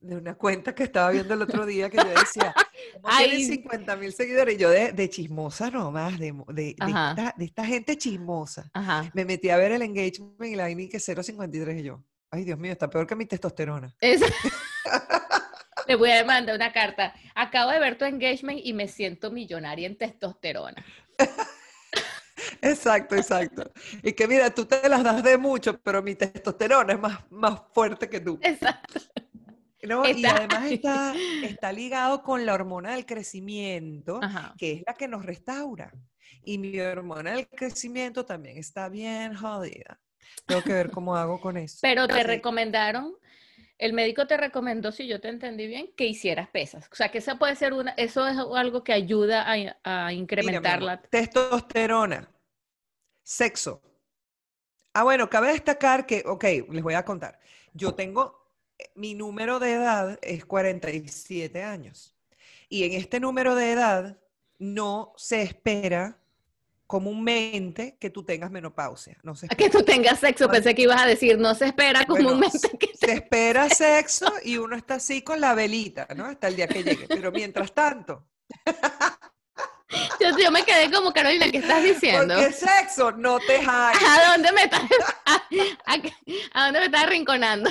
De 0.06 0.16
una 0.16 0.34
cuenta 0.34 0.74
que 0.74 0.84
estaba 0.84 1.10
viendo 1.10 1.34
el 1.34 1.42
otro 1.42 1.66
día 1.66 1.90
que 1.90 1.96
yo 1.98 2.04
decía, 2.08 2.54
¿cómo 3.02 3.08
Ay. 3.08 3.28
tienen 3.30 3.46
50 3.46 3.96
mil 3.96 4.12
seguidores? 4.12 4.54
Y 4.54 4.58
yo 4.58 4.70
de, 4.70 4.92
de 4.92 5.10
chismosa 5.10 5.70
nomás, 5.70 6.18
de, 6.18 6.32
de, 6.48 6.54
de 6.54 6.74
esta, 6.78 7.34
de 7.36 7.44
esta 7.44 7.64
gente 7.66 7.96
chismosa. 7.98 8.70
Ajá. 8.72 9.10
Me 9.14 9.24
metí 9.24 9.50
a 9.50 9.56
ver 9.56 9.72
el 9.72 9.82
engagement 9.82 10.44
y 10.44 10.54
la 10.56 10.64
vaina 10.64 10.88
que 10.90 10.98
0,53 10.98 11.80
y 11.80 11.82
yo. 11.82 12.04
Ay, 12.30 12.44
Dios 12.44 12.58
mío, 12.58 12.72
está 12.72 12.88
peor 12.90 13.06
que 13.06 13.14
mi 13.16 13.26
testosterona. 13.26 13.94
Es- 14.00 14.20
Le 15.86 15.94
voy 15.94 16.10
a 16.10 16.24
mandar 16.24 16.56
una 16.56 16.72
carta. 16.72 17.14
Acabo 17.36 17.70
de 17.70 17.78
ver 17.78 17.96
tu 17.96 18.04
engagement 18.04 18.58
y 18.62 18.72
me 18.72 18.88
siento 18.88 19.30
millonaria 19.30 19.86
en 19.86 19.96
testosterona. 19.96 20.84
Exacto, 22.60 23.14
exacto. 23.14 23.70
Y 24.02 24.12
que 24.12 24.26
mira, 24.26 24.50
tú 24.50 24.64
te 24.66 24.88
las 24.88 25.02
das 25.04 25.22
de 25.22 25.38
mucho, 25.38 25.78
pero 25.80 26.02
mi 26.02 26.14
testosterona 26.14 26.92
es 26.94 26.98
más, 26.98 27.18
más 27.30 27.60
fuerte 27.72 28.08
que 28.08 28.20
tú. 28.20 28.38
Exacto. 28.42 29.00
¿No? 29.86 30.06
Y 30.08 30.24
además 30.24 30.70
está, 30.70 31.14
está 31.42 31.72
ligado 31.72 32.22
con 32.22 32.44
la 32.44 32.54
hormona 32.54 32.94
del 32.94 33.06
crecimiento, 33.06 34.20
Ajá. 34.22 34.54
que 34.58 34.72
es 34.72 34.82
la 34.86 34.94
que 34.94 35.08
nos 35.08 35.24
restaura. 35.24 35.92
Y 36.42 36.58
mi 36.58 36.78
hormona 36.80 37.32
del 37.32 37.48
crecimiento 37.48 38.24
también 38.24 38.56
está 38.58 38.88
bien 38.88 39.34
jodida. 39.34 40.00
Tengo 40.44 40.62
que 40.62 40.72
ver 40.72 40.90
cómo 40.90 41.16
hago 41.16 41.40
con 41.40 41.56
eso. 41.56 41.78
Pero 41.82 42.06
te 42.06 42.22
recomendaron, 42.22 43.16
el 43.78 43.92
médico 43.92 44.26
te 44.26 44.36
recomendó, 44.36 44.92
si 44.92 45.06
yo 45.06 45.20
te 45.20 45.28
entendí 45.28 45.66
bien, 45.66 45.92
que 45.96 46.06
hicieras 46.06 46.48
pesas. 46.48 46.88
O 46.90 46.94
sea, 46.94 47.10
que 47.10 47.18
esa 47.18 47.38
puede 47.38 47.56
ser 47.56 47.72
una, 47.72 47.92
eso 47.92 48.26
es 48.26 48.36
algo 48.38 48.82
que 48.84 48.92
ayuda 48.92 49.44
a, 49.46 50.06
a 50.06 50.12
incrementar 50.12 50.82
la... 50.82 51.00
Testosterona. 51.02 52.30
Sexo. 53.22 53.82
Ah, 54.94 55.02
bueno, 55.02 55.28
cabe 55.28 55.48
destacar 55.48 56.06
que, 56.06 56.22
ok, 56.24 56.44
les 56.70 56.82
voy 56.82 56.94
a 56.94 57.04
contar. 57.04 57.38
Yo 57.74 57.94
tengo, 57.94 58.45
mi 58.94 59.14
número 59.14 59.58
de 59.58 59.72
edad 59.74 60.18
es 60.22 60.44
47 60.44 61.62
años. 61.62 62.14
Y 62.68 62.84
en 62.84 62.92
este 62.92 63.20
número 63.20 63.54
de 63.54 63.72
edad 63.72 64.18
no 64.58 65.12
se 65.16 65.42
espera 65.42 66.18
comúnmente 66.86 67.96
que 67.98 68.10
tú 68.10 68.22
tengas 68.24 68.50
menopausia. 68.50 69.18
No 69.22 69.34
se 69.34 69.48
que 69.48 69.68
tú 69.70 69.82
tengas 69.82 70.20
sexo, 70.20 70.48
pensé 70.48 70.74
que 70.74 70.82
ibas 70.82 71.02
a 71.02 71.06
decir, 71.06 71.36
no 71.38 71.54
se 71.54 71.66
espera 71.66 72.04
Bueno, 72.08 72.28
comúnmente 72.28 72.70
que 72.78 72.90
Se 72.96 73.12
espera 73.12 73.68
sexo 73.68 74.32
y 74.44 74.56
uno 74.58 74.76
está 74.76 74.94
así 74.94 75.22
con 75.22 75.40
la 75.40 75.54
velita, 75.54 76.06
¿no? 76.16 76.26
Hasta 76.26 76.48
el 76.48 76.56
día 76.56 76.68
que 76.68 76.84
llegue. 76.84 77.06
Pero 77.08 77.32
mientras 77.32 77.72
tanto, 77.74 78.26
yo, 80.20 80.36
yo 80.38 80.50
me 80.50 80.64
quedé 80.64 80.90
como 80.90 81.12
Carolina, 81.12 81.50
¿qué 81.50 81.58
estás 81.58 81.82
diciendo? 81.82 82.34
porque 82.36 82.52
sexo 82.52 83.12
no 83.12 83.38
te 83.40 83.62
jala. 83.64 83.92
¿A 84.28 84.32
dónde 84.32 84.52
me 84.52 84.62
estás, 84.62 84.82
a, 85.24 85.34
a- 85.86 86.02
a 86.54 86.64
dónde 86.64 86.80
me 86.80 86.86
estás 86.86 87.02
arrinconando? 87.04 87.70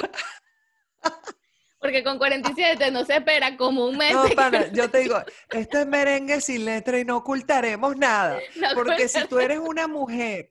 Porque 1.78 2.02
con 2.02 2.16
47 2.16 2.90
no 2.90 3.04
se 3.04 3.16
espera 3.16 3.56
comúnmente. 3.58 4.14
No, 4.14 4.24
que- 4.26 4.34
pana, 4.34 4.72
yo 4.72 4.90
te 4.90 5.00
digo, 5.00 5.18
esto 5.50 5.78
es 5.78 5.86
merengue 5.86 6.40
sin 6.40 6.64
letra 6.64 6.98
y 6.98 7.04
no 7.04 7.18
ocultaremos 7.18 7.94
nada. 7.96 8.40
no 8.56 8.68
Porque 8.74 9.06
si 9.06 9.26
tú 9.28 9.38
eres 9.38 9.58
una 9.58 9.86
mujer 9.86 10.50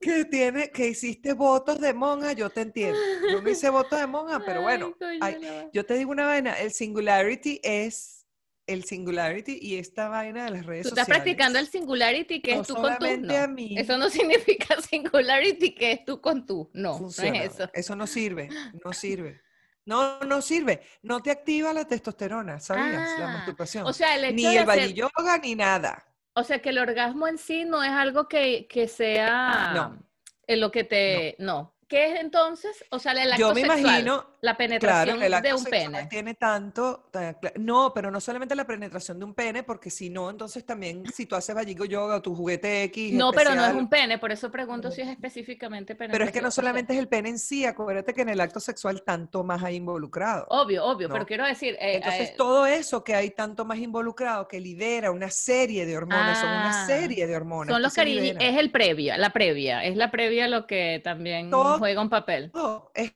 que 0.00 0.24
tiene, 0.24 0.70
que 0.70 0.86
hiciste 0.88 1.32
votos 1.32 1.80
de 1.80 1.94
monja, 1.94 2.32
yo 2.32 2.50
te 2.50 2.60
entiendo. 2.60 2.98
Yo 3.28 3.40
no 3.42 3.50
hice 3.50 3.70
votos 3.70 3.98
de 3.98 4.06
monja, 4.06 4.40
pero 4.44 4.62
bueno, 4.62 4.94
Ay, 5.00 5.18
ay, 5.20 5.38
no. 5.40 5.70
yo 5.72 5.84
te 5.84 5.94
digo 5.94 6.12
una 6.12 6.26
vaina, 6.26 6.52
el 6.60 6.70
singularity 6.72 7.60
es 7.64 8.24
el 8.68 8.84
singularity 8.84 9.58
y 9.60 9.76
esta 9.78 10.08
vaina 10.08 10.44
de 10.44 10.50
las 10.52 10.66
redes 10.66 10.82
Tú 10.84 10.88
estás 10.90 11.06
sociales. 11.06 11.22
practicando 11.24 11.58
el 11.58 11.66
singularity 11.66 12.40
que 12.40 12.54
no 12.54 12.60
es 12.62 12.68
tú 12.68 12.74
con 12.76 12.98
tú. 12.98 13.34
a 13.34 13.46
mí 13.48 13.74
Eso 13.76 13.98
no 13.98 14.08
significa 14.10 14.80
singularity 14.80 15.74
que 15.74 15.92
es 15.92 16.04
tú 16.04 16.20
con 16.20 16.46
tú. 16.46 16.70
No, 16.74 16.96
funciona. 16.98 17.30
no 17.38 17.44
es 17.44 17.58
eso. 17.74 17.96
no 17.96 18.06
sirve, 18.06 18.48
no 18.84 18.92
sirve. 18.92 19.40
No, 19.84 20.20
no 20.20 20.42
sirve. 20.42 20.82
No 21.02 21.20
te 21.22 21.30
activa 21.30 21.72
la 21.72 21.86
testosterona, 21.86 22.60
¿sabías? 22.60 23.18
La 23.18 23.30
Ah, 23.30 23.32
masturbación. 23.38 23.86
O 23.86 23.92
sea, 23.94 24.14
el 24.16 24.24
hecho 24.26 24.34
ni 24.34 24.42
de 24.44 24.58
el 24.62 24.68
hacer- 24.68 24.92
yoga 24.94 25.38
ni 25.42 25.54
nada. 25.54 26.04
o 26.34 26.44
sea, 26.44 26.60
que 26.60 26.68
el 26.68 26.78
orgasmo 26.78 27.26
en 27.26 27.38
sí 27.38 27.64
no 27.64 27.82
es 27.82 27.90
algo 27.90 28.28
que, 28.28 28.66
que 28.68 28.86
sea 28.86 29.72
No. 29.74 29.98
en 30.46 30.60
lo 30.60 30.70
que 30.70 30.84
te... 30.84 31.36
No. 31.38 31.74
¿Qué 31.88 32.12
es 32.12 32.20
entonces? 32.20 32.84
O 32.90 32.98
sea, 32.98 33.12
el 33.12 33.32
acto 33.32 33.38
Yo 33.48 33.54
me 33.54 33.62
sexual, 33.62 33.80
imagino, 33.80 34.26
la 34.40 34.56
claro, 34.56 34.58
penetración 34.58 35.22
el 35.22 35.34
acto 35.34 35.48
de 35.48 35.54
un 35.54 35.64
pene. 35.64 36.06
tiene 36.06 36.34
tanto, 36.34 37.10
no, 37.56 37.92
pero 37.92 38.10
no 38.10 38.20
solamente 38.20 38.54
la 38.54 38.66
penetración 38.66 39.18
de 39.18 39.24
un 39.24 39.34
pene, 39.34 39.64
porque 39.64 39.90
si 39.90 40.10
no, 40.10 40.30
entonces 40.30 40.64
también 40.64 41.04
si 41.12 41.26
tú 41.26 41.34
haces 41.34 41.56
valligo 41.56 41.84
yoga 41.84 42.16
o 42.16 42.22
tu 42.22 42.34
juguete 42.34 42.84
X 42.84 43.14
No, 43.14 43.32
pero 43.32 43.54
no 43.54 43.64
es 43.66 43.74
un 43.74 43.88
pene, 43.88 44.18
por 44.18 44.30
eso 44.30 44.50
pregunto 44.50 44.90
si 44.92 45.00
es 45.00 45.08
específicamente 45.08 45.94
penetración. 45.96 46.12
Pero 46.12 46.24
es 46.24 46.32
que 46.32 46.40
no 46.40 46.50
solamente 46.50 46.92
es 46.92 46.98
el 47.00 47.08
pene 47.08 47.30
en 47.30 47.38
sí, 47.38 47.64
acuérdate 47.64 48.14
que 48.14 48.22
en 48.22 48.28
el 48.28 48.40
acto 48.40 48.60
sexual 48.60 49.02
tanto 49.02 49.42
más 49.42 49.62
hay 49.64 49.76
involucrado. 49.76 50.46
Obvio, 50.50 50.84
obvio, 50.84 51.08
pero 51.08 51.20
No. 51.20 51.26
quiero 51.26 51.44
decir... 51.44 51.74
eh, 51.80 51.96
Entonces 51.96 52.30
eh, 52.30 52.34
todo 52.36 52.66
eso 52.66 53.02
que 53.02 53.14
hay 53.14 53.30
tanto 53.30 53.64
más 53.64 53.78
involucrado 53.78 54.46
que 54.46 54.60
libera 54.60 55.10
una 55.10 55.30
serie 55.30 55.84
de 55.84 55.96
hormonas, 55.96 56.38
son 56.38 56.50
una 56.50 56.84
Ah, 56.84 56.86
serie 56.86 57.26
de 57.26 57.34
hormonas. 57.36 57.72
Son 57.74 57.78
que 57.92 58.04
los 58.04 58.14
liberan. 58.14 58.42
es 58.42 58.56
el 58.58 58.70
previa, 58.70 59.16
la 59.18 59.30
previa, 59.30 59.84
es 59.84 59.96
la 59.96 60.10
previa 60.10 60.46
lo 60.48 60.66
que 60.66 61.00
también 61.02 61.50
Todo- 61.50 61.78
juega 61.78 62.00
un 62.00 62.08
papel. 62.10 62.50
Todo, 62.52 62.92
es 62.94 63.12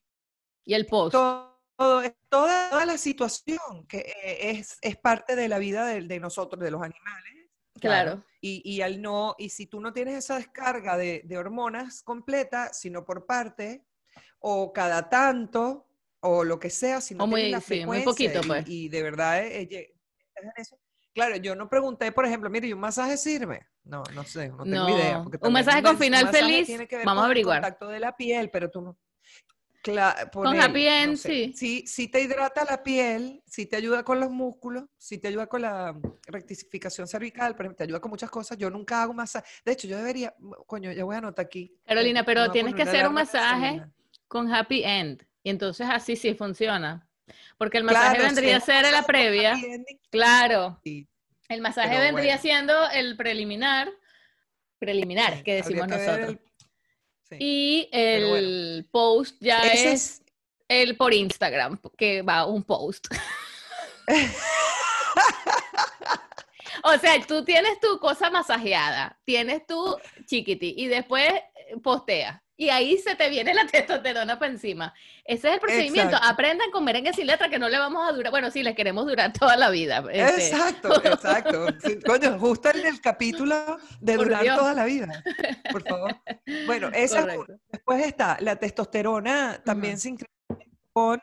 Y 0.64 0.75
el 0.75 0.87
post. 0.87 1.12
todo, 1.12 1.59
toda, 1.77 2.14
toda 2.29 2.87
la 2.87 2.96
situación 2.98 3.87
que 3.88 3.98
eh, 3.98 4.51
es, 4.51 4.79
es 4.81 4.96
parte 4.96 5.35
de 5.37 5.48
la 5.48 5.59
vida 5.59 5.87
de, 5.87 6.03
de 6.03 6.20
nosotros, 6.20 6.62
de 6.62 6.70
los 6.70 6.83
animales. 6.83 7.33
Claro. 7.81 8.23
Y, 8.40 8.63
y 8.71 8.81
al 8.83 9.00
no, 9.02 9.35
y 9.38 9.48
si 9.48 9.67
tú 9.67 9.81
no 9.81 9.92
tienes 9.92 10.15
esa 10.15 10.37
descarga 10.37 10.96
de, 10.96 11.23
de 11.25 11.37
hormonas 11.38 12.02
completa, 12.02 12.73
sino 12.73 13.04
por 13.04 13.27
parte, 13.27 13.85
o 14.38 14.73
cada 14.73 15.08
tanto, 15.08 15.88
o 16.21 16.44
lo 16.44 16.58
que 16.60 16.71
sea, 16.71 17.00
si 17.00 17.15
no 17.15 17.25
O 17.25 17.27
muy- 17.27 17.50
la 17.50 17.60
sí, 17.60 17.85
muy 17.85 18.02
frecuencia 18.02 18.04
poquito, 18.04 18.40
y- 18.44 18.46
pues. 18.48 18.65
y, 18.69 18.88
de 18.88 19.02
verdad 19.02 19.44
eh, 19.44 19.63
eh, 19.71 19.94
eso, 20.56 20.79
Claro, 21.15 21.37
yo 21.37 21.54
no 21.54 21.69
pregunté, 21.69 22.10
por 22.10 22.25
ejemplo, 22.25 22.48
mire, 22.48 22.69
¿y 22.69 22.73
un 22.73 22.81
masaje 22.81 23.19
sirve? 23.19 23.67
No, 23.85 24.02
no 24.15 24.25
sé, 24.25 24.48
no 24.48 24.65
tengo 24.65 24.77
No. 24.77 24.88
idea. 24.88 25.19
Un 25.42 25.52
mensaje 25.52 25.83
con 25.83 25.98
final 25.98 26.25
masaje 26.25 26.42
feliz, 26.44 26.67
tiene 26.67 26.88
que 26.88 26.96
ver 26.96 27.04
vamos 27.04 27.21
a 27.21 27.25
con 27.25 27.25
el 27.27 27.31
averiguar. 27.33 27.60
contacto 27.60 27.88
de 27.88 28.00
la 28.00 28.17
piel, 28.17 28.48
pero 28.50 28.71
tú 28.71 28.81
no. 28.81 28.98
Con 29.83 30.60
happy 30.60 30.87
end, 30.87 31.10
no 31.12 31.16
sé. 31.16 31.28
sí. 31.28 31.52
sí. 31.56 31.85
Sí 31.87 32.08
te 32.08 32.20
hidrata 32.20 32.64
la 32.64 32.83
piel, 32.83 33.42
sí 33.46 33.66
te 33.66 33.76
ayuda 33.76 34.04
con 34.04 34.20
los 34.20 34.30
músculos, 34.30 34.85
sí 34.96 35.18
te 35.18 35.28
ayuda 35.28 35.46
con 35.48 35.62
la 35.62 35.98
rectificación 36.26 37.08
cervical, 37.08 37.56
pero 37.56 37.74
te 37.74 37.83
ayuda 37.85 38.00
con 38.00 38.10
muchas 38.10 38.30
cosas. 38.30 38.56
Yo 38.58 38.70
nunca 38.70 39.02
hago 39.02 39.12
masaje. 39.12 39.46
De 39.64 39.72
hecho, 39.72 39.88
yo 39.88 39.96
debería, 39.96 40.35
coño, 40.66 40.92
ya 40.92 41.04
voy 41.04 41.16
a 41.16 41.18
anotar 41.18 41.44
aquí. 41.46 41.74
Carolina, 41.85 42.20
Eh, 42.20 42.24
pero 42.24 42.40
voy 42.42 42.48
a 42.48 42.52
tienes 42.52 42.74
que 42.74 42.83
hacer 42.83 43.06
un 43.08 43.14
masaje 43.14 43.83
con 44.28 44.52
happy 44.52 44.85
end. 44.85 45.26
Y 45.42 45.50
entonces 45.50 45.87
así 45.90 46.14
sí 46.16 46.35
funciona. 46.35 47.08
Porque 47.58 47.78
el 47.78 47.85
masaje 47.85 48.16
Claro, 48.18 48.35
vendría 48.35 48.56
a 48.58 48.60
sí, 48.60 48.66
ser 48.66 48.92
la 48.92 49.02
previa. 49.02 49.56
Claro. 50.10 50.80
sí. 50.85 51.08
El 51.48 51.60
masaje 51.60 51.88
Pero 51.90 52.00
vendría 52.02 52.35
bueno. 52.37 52.40
siendo 52.42 52.90
el 52.90 53.16
preliminar. 53.16 53.90
Preliminar, 54.78 55.42
que 55.42 55.56
decimos 55.56 55.87
que 55.87 55.96
nosotros. 55.96 56.37
Sí. 57.38 57.40
Y 57.40 57.88
bueno. 57.90 58.37
el 58.37 58.87
post 58.90 59.37
ya 59.40 59.62
Ese 59.62 59.92
es 59.92 60.22
el 60.68 60.96
por 60.96 61.14
Instagram, 61.14 61.80
que 61.96 62.22
va 62.22 62.46
un 62.46 62.62
post. 62.62 63.08
o 66.85 66.98
sea, 66.98 67.20
tú 67.26 67.44
tienes 67.44 67.80
tu 67.80 67.98
cosa 67.98 68.30
masajeada, 68.30 69.18
tienes 69.24 69.66
tu 69.66 69.96
chiquiti 70.26 70.74
y 70.76 70.87
después 70.88 71.33
eh, 71.33 71.78
posteas. 71.83 72.42
Y 72.57 72.69
ahí 72.69 72.98
se 72.98 73.15
te 73.17 73.29
viene 73.29 73.55
la 73.55 73.67
testosterona 73.73 74.38
para 74.38 74.53
encima. 74.53 74.94
Ese 75.25 75.48
es 75.48 75.55
el 75.55 75.61
procedimiento. 75.61 76.17
Exacto. 76.17 76.29
Aprendan 76.29 76.71
con 76.71 76.85
merengue 76.85 77.13
sin 77.13 77.27
letra 77.27 77.48
que 77.48 77.59
no 77.59 77.69
le 77.69 77.79
vamos 77.79 78.09
a 78.09 78.13
durar. 78.13 78.31
Bueno, 78.31 78.50
sí, 78.50 78.63
les 78.63 78.75
queremos 78.77 79.07
durar 79.07 79.33
toda 79.38 79.57
la 79.57 79.71
vida. 79.71 80.05
este. 80.13 80.48
Exacto, 80.48 81.03
exacto. 81.05 81.67
Sí, 81.85 81.98
coño, 82.00 82.38
justo 82.38 82.71
en 82.71 82.87
el 82.87 83.00
capítulo 83.00 83.79
de 84.00 84.17
Por 84.17 84.27
durar 84.27 84.42
Dios. 84.42 84.59
toda 84.59 84.75
la 84.75 84.85
vida. 84.85 85.23
Por 85.71 85.83
favor. 85.83 86.17
Bueno, 86.67 86.90
esa. 86.92 87.23
Correcto. 87.23 87.55
Después 87.71 88.07
está 88.07 88.37
la 88.40 88.57
testosterona, 88.57 89.63
también 89.65 89.98
se 89.98 90.11
incrementa 90.11 90.33
con, 90.92 91.21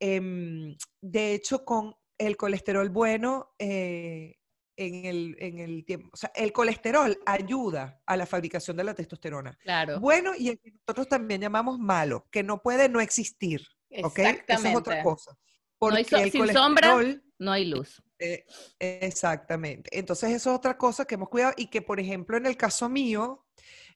em, 0.00 0.76
de 1.00 1.34
hecho, 1.34 1.64
con 1.64 1.94
el 2.18 2.36
colesterol 2.36 2.88
bueno 2.90 3.54
eh, 3.58 4.36
en, 4.76 5.04
el, 5.04 5.36
en 5.38 5.58
el 5.58 5.84
tiempo. 5.84 6.10
O 6.12 6.16
sea, 6.16 6.30
el 6.34 6.52
colesterol 6.52 7.16
ayuda 7.26 8.00
a 8.06 8.16
la 8.16 8.26
fabricación 8.26 8.76
de 8.76 8.84
la 8.84 8.94
testosterona. 8.94 9.56
Claro. 9.62 10.00
Bueno, 10.00 10.32
y 10.36 10.48
el 10.50 10.58
que 10.60 10.72
nosotros 10.72 11.08
también 11.08 11.40
llamamos 11.40 11.78
malo, 11.78 12.26
que 12.30 12.42
no 12.42 12.60
puede 12.62 12.88
no 12.88 13.00
existir. 13.00 13.66
¿Ok? 14.02 14.18
Esa 14.18 14.30
es 14.30 14.36
otra 14.76 14.98
Exactamente. 14.98 15.02
cosa. 15.02 15.30
No 15.32 15.38
Porque 15.78 15.96
hay 15.98 16.04
so- 16.04 16.16
el 16.16 16.30
sin 16.32 16.48
sombra. 16.52 16.96
No 17.38 17.52
hay 17.52 17.64
luz. 17.66 18.02
eh, 18.18 18.44
exactamente. 18.78 19.90
Entonces, 19.98 20.30
eso 20.32 20.50
es 20.50 20.56
otra 20.56 20.76
cosa 20.78 21.04
que 21.04 21.14
hemos 21.16 21.28
cuidado 21.28 21.52
y 21.56 21.66
que, 21.66 21.82
por 21.82 22.00
ejemplo, 22.00 22.36
en 22.36 22.46
el 22.46 22.56
caso 22.56 22.88
mío, 22.88 23.44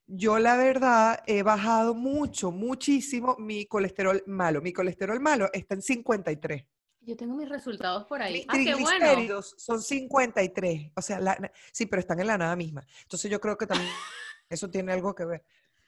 yo 0.07 0.39
la 0.39 0.57
verdad 0.57 1.23
he 1.27 1.43
bajado 1.43 1.95
mucho, 1.95 2.51
muchísimo 2.51 3.37
mi 3.39 3.67
colesterol 3.67 4.23
malo. 4.27 4.61
Mi 4.61 4.73
colesterol 4.73 5.21
malo 5.21 5.49
está 5.53 5.75
en 5.75 5.83
53. 5.83 6.65
Yo 7.09 7.17
tengo 7.17 7.35
mis 7.35 7.49
resultados 7.49 8.05
por 8.05 8.21
ahí. 8.21 8.45
Ah, 8.49 8.59
qué 8.63 8.75
bueno. 8.75 9.41
son 9.43 9.81
53. 9.81 10.93
O 10.95 11.01
sea, 11.01 11.19
la- 11.19 11.51
sí, 11.73 11.87
pero 11.87 12.01
están 12.01 12.21
en 12.21 12.27
la 12.27 12.37
nada 12.37 12.55
misma. 12.55 12.87
Entonces, 13.03 13.31
yo 13.31 13.41
creo 13.41 13.57
que 13.57 13.67
también 13.67 13.89
eso 14.51 14.69
tiene 14.69 14.93
algo 14.93 15.15
que 15.15 15.25
ver. 15.25 15.43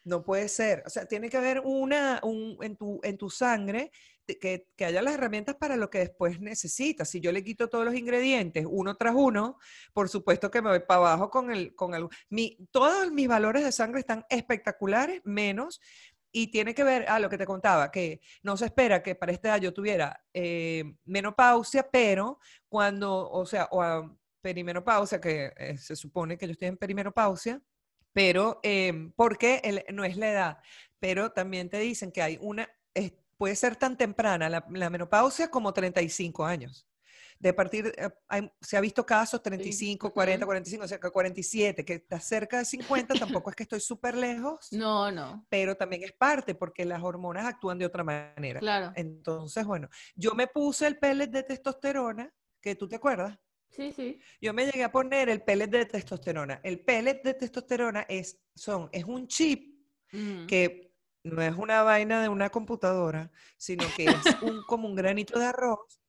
No 0.04 0.22
puede 0.22 0.48
ser. 0.48 0.82
O 0.86 0.88
sea, 0.88 1.04
tiene 1.04 1.28
que 1.28 1.36
haber 1.36 1.60
una, 1.62 2.20
un, 2.22 2.56
en, 2.62 2.74
tu, 2.74 3.00
en 3.02 3.18
tu 3.18 3.28
sangre 3.28 3.92
que 4.24 4.64
haya 4.78 5.02
las 5.02 5.12
herramientas 5.12 5.56
para 5.56 5.76
lo 5.76 5.90
que 5.90 5.98
después 5.98 6.40
necesitas. 6.40 7.10
Si 7.10 7.20
yo 7.20 7.32
le 7.32 7.44
quito 7.44 7.68
todos 7.68 7.84
los 7.84 7.94
ingredientes 7.94 8.64
uno 8.66 8.96
tras 8.96 9.14
uno, 9.14 9.58
por 9.92 10.08
supuesto 10.08 10.50
que 10.50 10.62
me 10.62 10.70
voy 10.70 10.80
para 10.80 11.00
abajo 11.00 11.28
con 11.28 11.50
el... 11.50 11.74
Con 11.74 11.94
el 11.94 12.08
mi, 12.30 12.56
todos 12.70 13.12
mis 13.12 13.28
valores 13.28 13.62
de 13.62 13.72
sangre 13.72 14.00
están 14.00 14.24
espectaculares, 14.30 15.20
menos... 15.24 15.82
Y 16.32 16.48
tiene 16.48 16.74
que 16.74 16.84
ver 16.84 17.08
a 17.08 17.18
lo 17.18 17.28
que 17.28 17.38
te 17.38 17.46
contaba, 17.46 17.90
que 17.90 18.20
no 18.42 18.56
se 18.56 18.66
espera 18.66 19.02
que 19.02 19.14
para 19.14 19.32
esta 19.32 19.48
edad 19.48 19.60
yo 19.60 19.74
tuviera 19.74 20.24
eh, 20.32 20.84
menopausia, 21.04 21.88
pero 21.90 22.38
cuando, 22.68 23.30
o 23.30 23.44
sea, 23.46 23.68
o 23.70 23.82
a 23.82 24.16
perimenopausia, 24.40 25.20
que 25.20 25.52
eh, 25.56 25.76
se 25.76 25.96
supone 25.96 26.38
que 26.38 26.46
yo 26.46 26.52
estoy 26.52 26.68
en 26.68 26.76
perimenopausia, 26.76 27.60
pero 28.12 28.60
em, 28.62 29.12
porque 29.12 29.84
no 29.92 30.04
es 30.04 30.16
la 30.16 30.30
edad, 30.30 30.58
pero 30.98 31.32
también 31.32 31.68
te 31.68 31.78
dicen 31.78 32.12
que 32.12 32.22
hay 32.22 32.38
una, 32.40 32.68
puede 33.36 33.56
ser 33.56 33.76
tan 33.76 33.96
temprana 33.96 34.48
la 34.48 34.90
menopausia 34.90 35.50
como 35.50 35.72
35 35.72 36.44
años. 36.44 36.89
De 37.40 37.54
partir, 37.54 37.86
eh, 37.96 38.10
hay- 38.28 38.52
se 38.60 38.76
ha 38.76 38.82
visto 38.82 39.04
casos 39.06 39.42
35, 39.42 40.12
40, 40.12 40.44
ujú. 40.44 40.48
45, 40.50 40.84
o 40.84 40.88
sea, 40.88 41.00
que 41.00 41.10
47, 41.10 41.86
que 41.86 41.94
está 41.94 42.20
cerca 42.20 42.58
de 42.58 42.66
50, 42.66 43.14
tampoco 43.42 43.48
es 43.48 43.56
que 43.56 43.62
estoy 43.62 43.80
súper 43.80 44.14
lejos, 44.14 44.70
No, 44.72 45.10
no. 45.10 45.46
pero 45.48 45.74
también 45.74 46.02
es 46.02 46.12
parte 46.12 46.54
porque 46.54 46.84
las 46.84 47.02
hormonas 47.02 47.46
actúan 47.46 47.78
de 47.78 47.86
otra 47.86 48.04
manera. 48.04 48.60
Claro. 48.60 48.92
Entonces, 48.94 49.64
bueno, 49.64 49.88
yo 50.14 50.34
me 50.34 50.48
puse 50.48 50.86
el 50.86 50.98
pellet 50.98 51.28
de 51.30 51.42
testosterona, 51.42 52.30
que 52.60 52.74
tú 52.74 52.86
te 52.86 52.96
acuerdas. 52.96 53.38
Sí, 53.70 53.90
sí. 53.92 54.20
Yo 54.42 54.52
me 54.52 54.66
llegué 54.66 54.84
a 54.84 54.92
poner 54.92 55.30
el 55.30 55.42
pellet 55.42 55.68
de 55.70 55.86
testosterona. 55.86 56.60
El 56.62 56.84
pellet 56.84 57.22
de 57.22 57.32
testosterona 57.32 58.04
es, 58.06 58.38
son, 58.54 58.90
es 58.92 59.04
un 59.04 59.26
chip 59.28 59.80
Ujú. 60.12 60.46
que 60.46 60.92
no 61.24 61.40
es 61.40 61.56
una 61.56 61.82
vaina 61.84 62.20
de 62.20 62.28
una 62.28 62.50
computadora, 62.50 63.30
sino 63.56 63.86
que 63.96 64.04
es 64.06 64.26
un, 64.42 64.60
como 64.66 64.88
un 64.88 64.94
granito 64.94 65.38
de 65.38 65.46
arroz. 65.46 66.02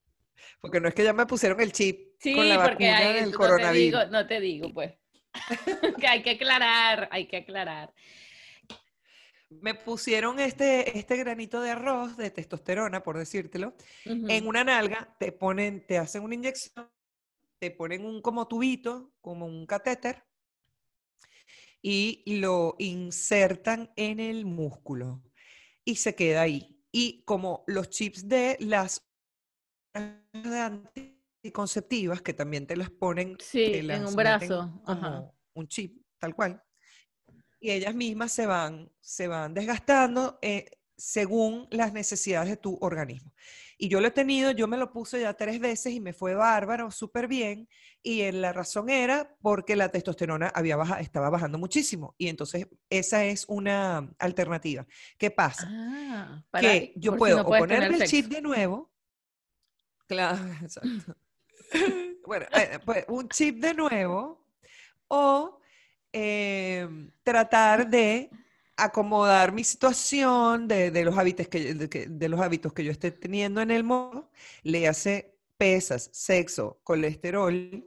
Porque 0.59 0.79
no 0.79 0.87
es 0.87 0.93
que 0.93 1.03
ya 1.03 1.13
me 1.13 1.25
pusieron 1.25 1.59
el 1.61 1.71
chip 1.71 2.11
Sí, 2.19 2.33
con 2.33 2.47
la 2.47 2.57
porque 2.57 2.89
vacuna 2.89 2.97
hay, 2.97 3.21
del 3.21 3.31
no 3.31 3.57
te 3.57 3.73
digo, 3.73 4.05
no 4.05 4.27
te 4.27 4.39
digo, 4.39 4.73
pues. 4.73 4.93
que 5.99 6.07
hay 6.07 6.21
que 6.21 6.31
aclarar, 6.31 7.09
hay 7.11 7.27
que 7.27 7.37
aclarar. 7.37 7.93
Me 9.49 9.75
pusieron 9.75 10.39
este, 10.39 10.97
este 10.97 11.17
granito 11.17 11.61
de 11.61 11.71
arroz 11.71 12.15
de 12.15 12.31
testosterona, 12.31 13.03
por 13.03 13.17
decírtelo, 13.17 13.75
Ujú. 14.05 14.27
en 14.29 14.47
una 14.47 14.63
nalga, 14.63 15.15
te 15.19 15.31
ponen, 15.31 15.85
te 15.85 15.97
hacen 15.97 16.23
una 16.23 16.35
inyección, 16.35 16.89
te 17.59 17.71
ponen 17.71 18.05
un 18.05 18.21
como 18.21 18.47
tubito, 18.47 19.11
como 19.19 19.45
un 19.45 19.65
catéter, 19.65 20.23
y 21.81 22.23
lo 22.39 22.75
insertan 22.79 23.91
en 23.95 24.19
el 24.19 24.45
músculo 24.45 25.23
y 25.83 25.95
se 25.95 26.15
queda 26.15 26.41
ahí. 26.41 26.79
Y 26.91 27.23
como 27.23 27.63
los 27.67 27.89
chips 27.89 28.27
de 28.27 28.57
las 28.59 29.10
anticonceptivas, 29.93 32.21
que 32.21 32.33
también 32.33 32.67
te 32.67 32.75
las 32.75 32.89
ponen, 32.89 33.37
Sí, 33.39 33.63
te 33.65 33.79
en 33.79 33.87
las 33.87 33.99
un 33.99 34.03
meten 34.05 34.15
brazo, 34.15 34.81
ajá. 34.85 35.31
un 35.53 35.67
chip, 35.67 36.01
tal 36.19 36.35
cual. 36.35 36.61
Y 37.59 37.71
ellas 37.71 37.95
mismas 37.95 38.31
se 38.31 38.45
van, 38.47 38.91
se 39.01 39.27
van 39.27 39.53
desgastando 39.53 40.39
eh, 40.41 40.65
según 40.97 41.67
las 41.71 41.93
necesidades 41.93 42.49
de 42.49 42.57
tu 42.57 42.77
organismo. 42.81 43.33
Y 43.77 43.89
yo 43.89 43.99
lo 44.01 44.07
he 44.07 44.11
tenido, 44.11 44.51
yo 44.51 44.67
me 44.67 44.77
lo 44.77 44.91
puse 44.91 45.21
ya 45.21 45.33
tres 45.33 45.59
veces 45.59 45.93
y 45.93 45.99
me 45.99 46.13
fue 46.13 46.35
bárbaro, 46.35 46.91
súper 46.91 47.27
bien. 47.27 47.67
Y 48.03 48.21
eh, 48.21 48.31
la 48.31 48.53
razón 48.53 48.89
era 48.89 49.35
porque 49.41 49.75
la 49.75 49.89
testosterona 49.89 50.51
había 50.53 50.75
baja, 50.75 50.99
estaba 50.99 51.29
bajando 51.29 51.57
muchísimo. 51.57 52.15
Y 52.17 52.27
entonces 52.29 52.67
esa 52.89 53.25
es 53.25 53.45
una 53.47 54.11
alternativa. 54.19 54.85
¿Qué 55.17 55.31
pasa? 55.31 55.67
Ah, 55.71 56.43
para- 56.51 56.61
que 56.61 56.93
yo 56.95 57.17
puedo 57.17 57.37
no 57.37 57.43
o 57.43 57.57
ponerme 57.57 57.97
el 57.97 58.03
chip 58.05 58.27
de 58.27 58.41
nuevo. 58.41 58.90
Claro, 60.11 60.39
exacto. 60.61 61.15
bueno, 62.25 62.45
eh, 62.53 62.79
pues 62.85 63.05
un 63.07 63.29
chip 63.29 63.59
de 63.61 63.73
nuevo 63.73 64.45
o 65.07 65.61
eh, 66.11 66.85
tratar 67.23 67.89
de 67.89 68.29
acomodar 68.75 69.53
mi 69.53 69.63
situación 69.63 70.67
de, 70.67 70.91
de 70.91 71.05
los 71.05 71.17
hábitos 71.17 71.47
que, 71.47 71.73
de, 71.73 72.07
de 72.09 72.29
los 72.29 72.41
hábitos 72.41 72.73
que 72.73 72.83
yo 72.83 72.91
esté 72.91 73.11
teniendo 73.11 73.61
en 73.61 73.71
el 73.71 73.85
modo, 73.85 74.29
le 74.63 74.85
hace 74.89 75.33
pesas, 75.57 76.09
sexo, 76.11 76.81
colesterol, 76.83 77.85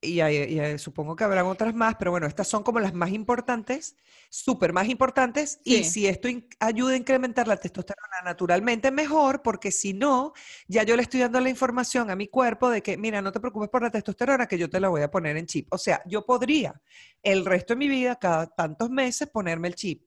y, 0.00 0.20
hay- 0.20 0.44
y 0.54 0.58
hay- 0.60 0.78
supongo 0.78 1.16
que 1.16 1.24
habrán 1.24 1.46
otras 1.46 1.74
más, 1.74 1.96
pero 1.98 2.10
bueno, 2.12 2.26
estas 2.26 2.48
son 2.48 2.62
como 2.62 2.80
las 2.80 2.94
más 2.94 3.10
importantes, 3.10 3.96
súper 4.30 4.72
más 4.72 4.88
importantes, 4.88 5.60
y 5.64 5.84
si 5.84 6.06
esto 6.06 6.28
ayuda 6.60 6.92
a 6.92 6.96
incrementar 6.96 7.48
la 7.48 7.56
testosterona 7.56 8.18
naturalmente, 8.24 8.90
mejor, 8.90 9.42
porque 9.42 9.70
si 9.72 9.94
no, 9.94 10.32
ya 10.68 10.82
yo 10.84 10.96
le 10.96 11.02
estoy 11.02 11.20
dando 11.20 11.40
la 11.40 11.50
información 11.50 12.10
a 12.10 12.16
mi 12.16 12.28
cuerpo 12.28 12.70
de 12.70 12.82
que, 12.82 12.96
mira, 12.96 13.22
no 13.22 13.32
te 13.32 13.40
preocupes 13.40 13.68
por 13.70 13.82
la 13.82 13.90
testosterona, 13.90 14.46
que 14.46 14.58
yo 14.58 14.70
te 14.70 14.80
la 14.80 14.88
voy 14.88 15.02
a 15.02 15.10
poner 15.10 15.36
en 15.36 15.46
chip. 15.46 15.66
O 15.72 15.78
sea, 15.78 16.02
yo 16.06 16.24
podría 16.26 16.80
el 17.22 17.44
resto 17.44 17.74
de 17.74 17.78
mi 17.78 17.88
vida, 17.88 18.16
cada 18.16 18.46
tantos 18.46 18.90
meses, 18.90 19.28
ponerme 19.28 19.68
el 19.68 19.74
chip 19.74 20.02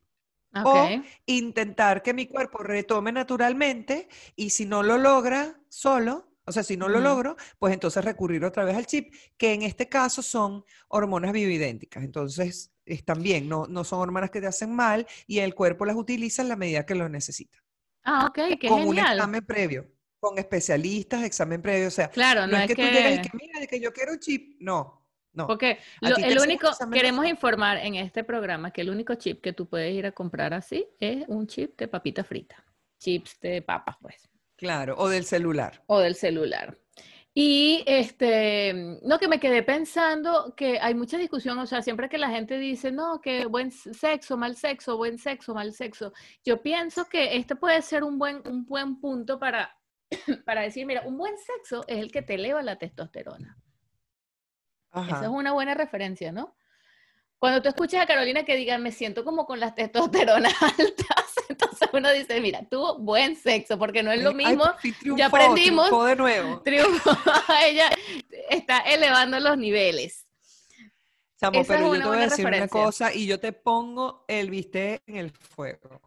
Ok. 0.56 0.76
o 0.76 1.02
intentar 1.26 2.02
que 2.04 2.14
mi 2.14 2.28
cuerpo 2.28 2.60
retome 2.64 3.12
naturalmente 3.12 4.10
y 4.36 4.52
si 4.52 4.66
no 4.66 4.84
lo 4.84 4.98
logra 4.98 5.60
solo, 5.70 6.31
o 6.52 6.54
sea, 6.54 6.64
si 6.64 6.78
no 6.78 6.88
lo 6.88 7.00
logro, 7.00 7.36
pues 7.58 7.74
entonces 7.74 8.06
recurrir 8.06 8.46
otra 8.46 8.64
vez 8.64 8.76
al 8.76 8.86
chip, 8.86 9.14
que 9.38 9.54
en 9.54 9.64
este 9.64 9.90
caso 9.90 10.22
son 10.22 10.64
hormonas 10.88 11.32
bioidénticas. 11.32 12.04
Entonces, 12.04 12.72
están 12.86 13.24
bien, 13.24 13.48
no, 13.50 13.66
no 13.68 13.84
son 13.84 14.00
hormonas 14.00 14.30
que 14.32 14.42
te 14.42 14.48
hacen 14.48 14.76
mal 14.76 15.08
y 15.28 15.40
el 15.40 15.56
cuerpo 15.56 15.86
las 15.86 15.96
utiliza 15.96 16.42
en 16.42 16.50
la 16.50 16.56
medida 16.56 16.86
que 16.86 16.96
lo 16.96 17.10
necesita. 17.10 17.58
Ah, 18.04 18.26
ok, 18.30 18.58
qué 18.60 18.68
con 18.68 18.84
un 18.88 18.98
examen 18.98 19.46
previo. 19.46 19.88
con 20.20 20.38
especialistas, 20.38 21.24
examen 21.24 21.62
previo. 21.62 21.88
O 21.88 21.92
sea, 21.92 22.10
claro, 22.10 22.42
no, 22.42 22.48
no 22.54 22.58
es, 22.58 22.68
que, 22.68 22.76
que... 22.76 22.88
tú 22.88 22.94
llegas 22.94 23.14
y 23.14 23.22
que, 23.22 23.38
mira, 23.38 23.60
de 23.60 23.68
que 23.68 23.80
yo 23.80 23.92
quiero 23.94 24.12
un 24.14 24.20
chip. 24.20 24.58
No, 24.60 25.08
no. 25.34 25.48
Porque 25.48 25.80
lo- 26.02 26.18
el 26.18 26.40
único, 26.40 26.70
queremos 26.92 27.26
informar 27.26 27.78
en 27.78 27.96
este 27.96 28.24
programa 28.24 28.72
que 28.72 28.82
el 28.82 28.90
único 28.90 29.16
chip 29.16 29.42
que 29.42 29.54
tú 29.54 29.68
puedes 29.68 29.94
ir 29.94 30.06
a 30.06 30.12
comprar 30.12 30.54
así 30.54 30.86
es 31.00 31.24
un 31.28 31.48
chip 31.48 31.78
de 31.78 31.88
papita 31.88 32.24
frita, 32.24 32.64
chips 33.00 33.40
de 33.40 33.62
papas, 33.62 33.96
pues, 34.02 34.30
Claro, 34.62 34.94
o 35.00 35.10
del 35.10 35.26
celular. 35.26 35.82
o 35.88 35.98
del 35.98 36.14
celular. 36.14 36.78
Y 37.34 37.84
este, 37.88 39.00
no, 39.02 39.18
que 39.18 39.28
me 39.28 39.40
quedé 39.40 39.64
pensando 39.64 40.54
que 40.56 40.80
hay 40.80 40.94
mucha 40.94 41.18
discusión, 41.18 41.58
o 41.58 41.66
sea, 41.66 41.82
siempre 41.82 42.10
que 42.10 42.20
la 42.20 42.30
gente 42.30 42.60
dice, 42.60 42.92
no, 42.92 43.22
que 43.22 43.48
buen 43.48 43.72
sexo, 43.72 44.38
mal 44.38 44.56
sexo, 44.56 44.98
buen 44.98 45.18
sexo, 45.18 45.56
mal 45.56 45.74
sexo, 45.74 46.14
yo 46.46 46.62
pienso 46.62 47.06
que 47.06 47.38
este 47.38 47.56
puede 47.56 47.82
ser 47.82 48.04
un 48.04 48.20
buen, 48.20 48.48
un 48.48 48.68
buen 48.68 49.00
punto 49.00 49.40
para, 49.40 49.76
para 50.46 50.62
decir, 50.62 50.86
mira, 50.86 51.02
un 51.08 51.18
buen 51.18 51.34
sexo 51.40 51.84
es 51.88 51.98
el 51.98 52.12
que 52.12 52.22
te 52.22 52.36
eleva 52.36 52.62
la 52.62 52.76
testosterona. 52.76 53.58
Esa 54.94 55.24
es 55.24 55.28
una 55.30 55.54
buena 55.54 55.74
referencia, 55.74 56.32
¿no? 56.32 56.56
Cuando 57.40 57.64
tú 57.64 57.70
escuchas 57.70 58.04
a 58.04 58.06
Carolina 58.06 58.46
que 58.46 58.56
diga, 58.56 58.78
me 58.78 58.92
siento 58.92 59.26
como 59.26 59.48
con 59.48 59.60
las 59.60 59.74
testosteronas 59.74 60.54
altas, 60.62 61.21
entonces 61.52 61.90
uno 61.94 62.12
dice, 62.12 62.40
mira, 62.42 62.64
tuvo 62.70 62.98
buen 62.98 63.36
sexo, 63.36 63.78
porque 63.78 64.04
no 64.04 64.12
es 64.12 64.22
lo 64.22 64.30
Ay, 64.30 64.36
mismo. 64.36 64.66
fin 64.80 64.96
triunfó, 65.00 65.24
aprendimos. 65.26 65.88
triunfó 65.88 66.06
de 66.06 66.16
nuevo. 66.16 66.62
Triunfo, 66.66 67.12
ella 67.66 67.90
está 68.50 68.80
elevando 68.80 69.40
los 69.40 69.58
niveles. 69.58 70.26
Chamo, 71.40 71.62
Esa 71.62 71.74
es 71.74 71.80
pero 71.80 71.96
yo 71.96 72.02
te 72.02 72.08
voy 72.08 72.18
a 72.18 72.22
decir 72.22 72.46
una 72.46 72.68
cosa 72.68 73.14
y 73.14 73.26
yo 73.26 73.40
te 73.40 73.52
pongo 73.52 74.26
el 74.28 74.50
bistec 74.50 75.02
en 75.08 75.18
el 75.18 75.32
fuego. 75.32 76.00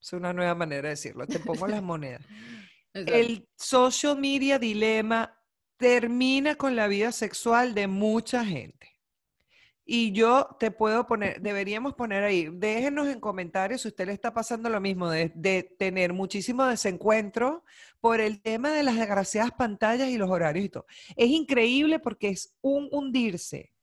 Es 0.00 0.12
una 0.12 0.34
nueva 0.34 0.54
manera 0.54 0.82
de 0.82 0.90
decirlo. 0.90 1.26
Te 1.26 1.38
pongo 1.38 1.66
las 1.66 1.82
monedas. 1.82 2.22
El 2.94 3.48
social 3.56 4.18
media 4.18 4.58
dilema 4.58 5.36
termina 5.76 6.54
con 6.54 6.76
la 6.76 6.86
vida 6.86 7.10
sexual 7.10 7.74
de 7.74 7.88
mucha 7.88 8.44
gente. 8.44 8.93
Y 9.84 10.12
yo 10.12 10.56
te 10.58 10.70
puedo 10.70 11.06
poner, 11.06 11.42
deberíamos 11.42 11.94
poner 11.94 12.24
ahí, 12.24 12.48
déjenos 12.50 13.06
en 13.08 13.20
comentarios 13.20 13.82
si 13.82 13.88
usted 13.88 14.06
le 14.06 14.12
está 14.12 14.32
pasando 14.32 14.70
lo 14.70 14.80
mismo, 14.80 15.10
de, 15.10 15.30
de 15.34 15.62
tener 15.78 16.14
muchísimo 16.14 16.64
desencuentro 16.64 17.64
por 18.00 18.20
el 18.20 18.40
tema 18.40 18.70
de 18.70 18.82
las 18.82 18.96
desgraciadas 18.96 19.52
pantallas 19.52 20.08
y 20.08 20.16
los 20.16 20.30
horarios 20.30 20.64
y 20.64 20.68
todo. 20.70 20.86
Es 21.16 21.28
increíble 21.28 21.98
porque 21.98 22.30
es 22.30 22.54
un 22.62 22.88
hundirse 22.92 23.74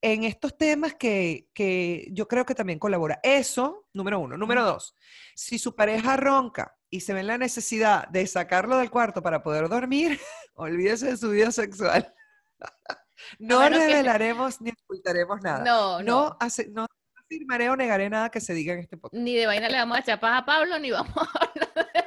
en 0.00 0.24
estos 0.24 0.56
temas 0.56 0.94
que, 0.94 1.48
que 1.52 2.08
yo 2.12 2.28
creo 2.28 2.46
que 2.46 2.54
también 2.54 2.78
colabora. 2.78 3.18
Eso, 3.22 3.86
número 3.92 4.20
uno. 4.20 4.36
Número 4.36 4.64
dos, 4.64 4.96
si 5.34 5.58
su 5.58 5.74
pareja 5.74 6.16
ronca 6.16 6.76
y 6.90 7.00
se 7.00 7.12
ve 7.14 7.20
en 7.20 7.26
la 7.26 7.38
necesidad 7.38 8.08
de 8.08 8.26
sacarlo 8.26 8.78
del 8.78 8.90
cuarto 8.90 9.22
para 9.22 9.42
poder 9.42 9.68
dormir, 9.68 10.18
olvídese 10.54 11.06
de 11.06 11.16
su 11.16 11.30
vida 11.30 11.50
sexual. 11.50 12.14
No 13.38 13.60
que- 13.60 13.68
revelaremos 13.70 14.60
ni 14.60 14.70
ocultaremos 14.84 15.40
nada. 15.42 15.64
No, 15.64 16.02
No, 16.02 16.28
no, 16.30 16.36
hace- 16.40 16.68
no 16.68 16.86
afirmaré 17.16 17.68
o 17.70 17.76
negaré 17.76 18.08
nada 18.10 18.30
que 18.30 18.40
se 18.40 18.54
diga 18.54 18.72
en 18.74 18.80
este 18.80 18.96
podcast. 18.96 19.22
Ni 19.22 19.34
de 19.36 19.46
vaina 19.46 19.68
le 19.68 19.76
vamos 19.78 19.96
a 19.98 20.00
echar 20.00 20.18
paz 20.20 20.42
a 20.42 20.44
Pablo, 20.46 20.78
ni 20.78 20.90
vamos 20.90 21.14
a 21.16 21.20
hablar 21.44 21.74
de- 21.74 22.04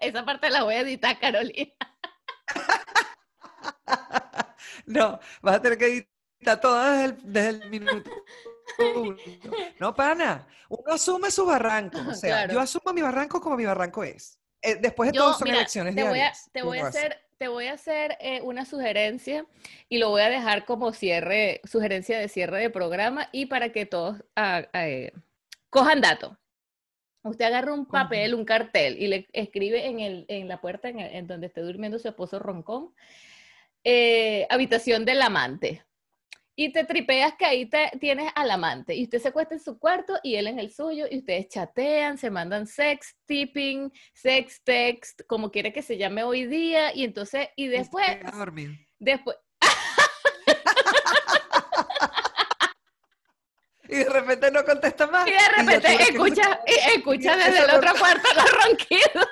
Esa 0.00 0.24
parte 0.24 0.50
la 0.50 0.62
voy 0.64 0.74
a 0.74 0.80
editar, 0.80 1.18
Carolina. 1.18 1.72
No, 4.86 5.18
vas 5.40 5.56
a 5.56 5.62
tener 5.62 5.78
que 5.78 5.86
editar 6.38 6.60
todo 6.60 6.78
desde 6.84 7.04
el, 7.04 7.32
desde 7.32 7.48
el 7.50 7.70
minuto. 7.70 8.10
No, 9.78 9.94
pana, 9.94 10.46
uno 10.68 10.92
asume 10.94 11.30
su 11.30 11.46
barranco. 11.46 11.98
O 12.08 12.14
sea, 12.14 12.30
Claro. 12.44 12.52
yo 12.54 12.60
asumo 12.60 12.92
mi 12.92 13.00
barranco 13.02 13.40
como 13.40 13.56
mi 13.56 13.64
barranco 13.64 14.04
es. 14.04 14.38
Eh, 14.60 14.76
después 14.76 15.10
de 15.10 15.16
Yo, 15.16 15.22
todo 15.24 15.34
son 15.34 15.44
mira, 15.44 15.58
elecciones 15.58 15.94
te 15.94 16.02
voy 16.02 16.10
a, 16.10 16.14
diarias. 16.14 16.44
te 16.52 16.60
¿Qué 16.60 16.62
voy 16.66 16.78
a 16.78 16.86
hacer, 16.86 17.23
te 17.38 17.48
voy 17.48 17.66
a 17.66 17.74
hacer 17.74 18.16
eh, 18.20 18.40
una 18.42 18.64
sugerencia 18.64 19.46
y 19.88 19.98
lo 19.98 20.10
voy 20.10 20.22
a 20.22 20.28
dejar 20.30 20.64
como 20.64 20.92
cierre, 20.92 21.60
sugerencia 21.64 22.18
de 22.18 22.28
cierre 22.28 22.60
de 22.60 22.70
programa 22.70 23.28
y 23.32 23.46
para 23.46 23.70
que 23.72 23.86
todos 23.86 24.22
ah, 24.36 24.62
eh, 24.74 25.12
cojan 25.70 26.00
dato. 26.00 26.38
Usted 27.22 27.46
agarra 27.46 27.72
un 27.72 27.86
papel, 27.86 28.34
un 28.34 28.44
cartel 28.44 29.00
y 29.02 29.06
le 29.08 29.26
escribe 29.32 29.86
en, 29.86 30.00
el, 30.00 30.24
en 30.28 30.46
la 30.46 30.60
puerta 30.60 30.88
en, 30.88 31.00
el- 31.00 31.14
en 31.14 31.26
donde 31.26 31.46
esté 31.46 31.62
durmiendo 31.62 31.98
su 31.98 32.08
esposo 32.08 32.38
roncón, 32.38 32.94
eh, 33.82 34.46
habitación 34.50 35.04
del 35.04 35.22
amante. 35.22 35.84
Y 36.56 36.72
te 36.72 36.84
tripeas 36.84 37.34
que 37.36 37.44
ahí 37.44 37.66
te, 37.66 37.90
tienes 38.00 38.30
al 38.34 38.50
amante. 38.50 38.94
Y 38.94 39.04
usted 39.04 39.20
se 39.20 39.28
acuesta 39.28 39.54
en 39.54 39.60
su 39.60 39.78
cuarto 39.78 40.18
y 40.22 40.36
él 40.36 40.46
en 40.46 40.58
el 40.60 40.72
suyo. 40.72 41.06
Y 41.10 41.18
ustedes 41.18 41.48
chatean, 41.48 42.16
se 42.16 42.30
mandan 42.30 42.66
sex 42.66 43.16
tipping, 43.26 43.90
sex 44.12 44.62
text, 44.62 45.22
como 45.26 45.50
quiere 45.50 45.72
que 45.72 45.82
se 45.82 45.96
llame 45.96 46.22
hoy 46.22 46.46
día. 46.46 46.94
Y 46.94 47.04
entonces, 47.04 47.48
y 47.56 47.66
después, 47.66 48.06
queda 48.06 48.28
a 48.28 48.38
dormir. 48.38 48.70
después, 48.98 49.36
Y 53.88 53.96
de 53.96 54.08
repente 54.08 54.50
no 54.50 54.64
contesta 54.64 55.06
más. 55.06 55.28
y 55.28 55.32
de 55.32 55.48
repente 55.56 55.94
escucha, 56.02 56.60
escucha 56.94 57.36
desde 57.36 57.64
el 57.64 57.70
otro 57.70 57.92
cuarto 57.98 58.28
los 58.34 58.64
ronquidos. 58.64 59.28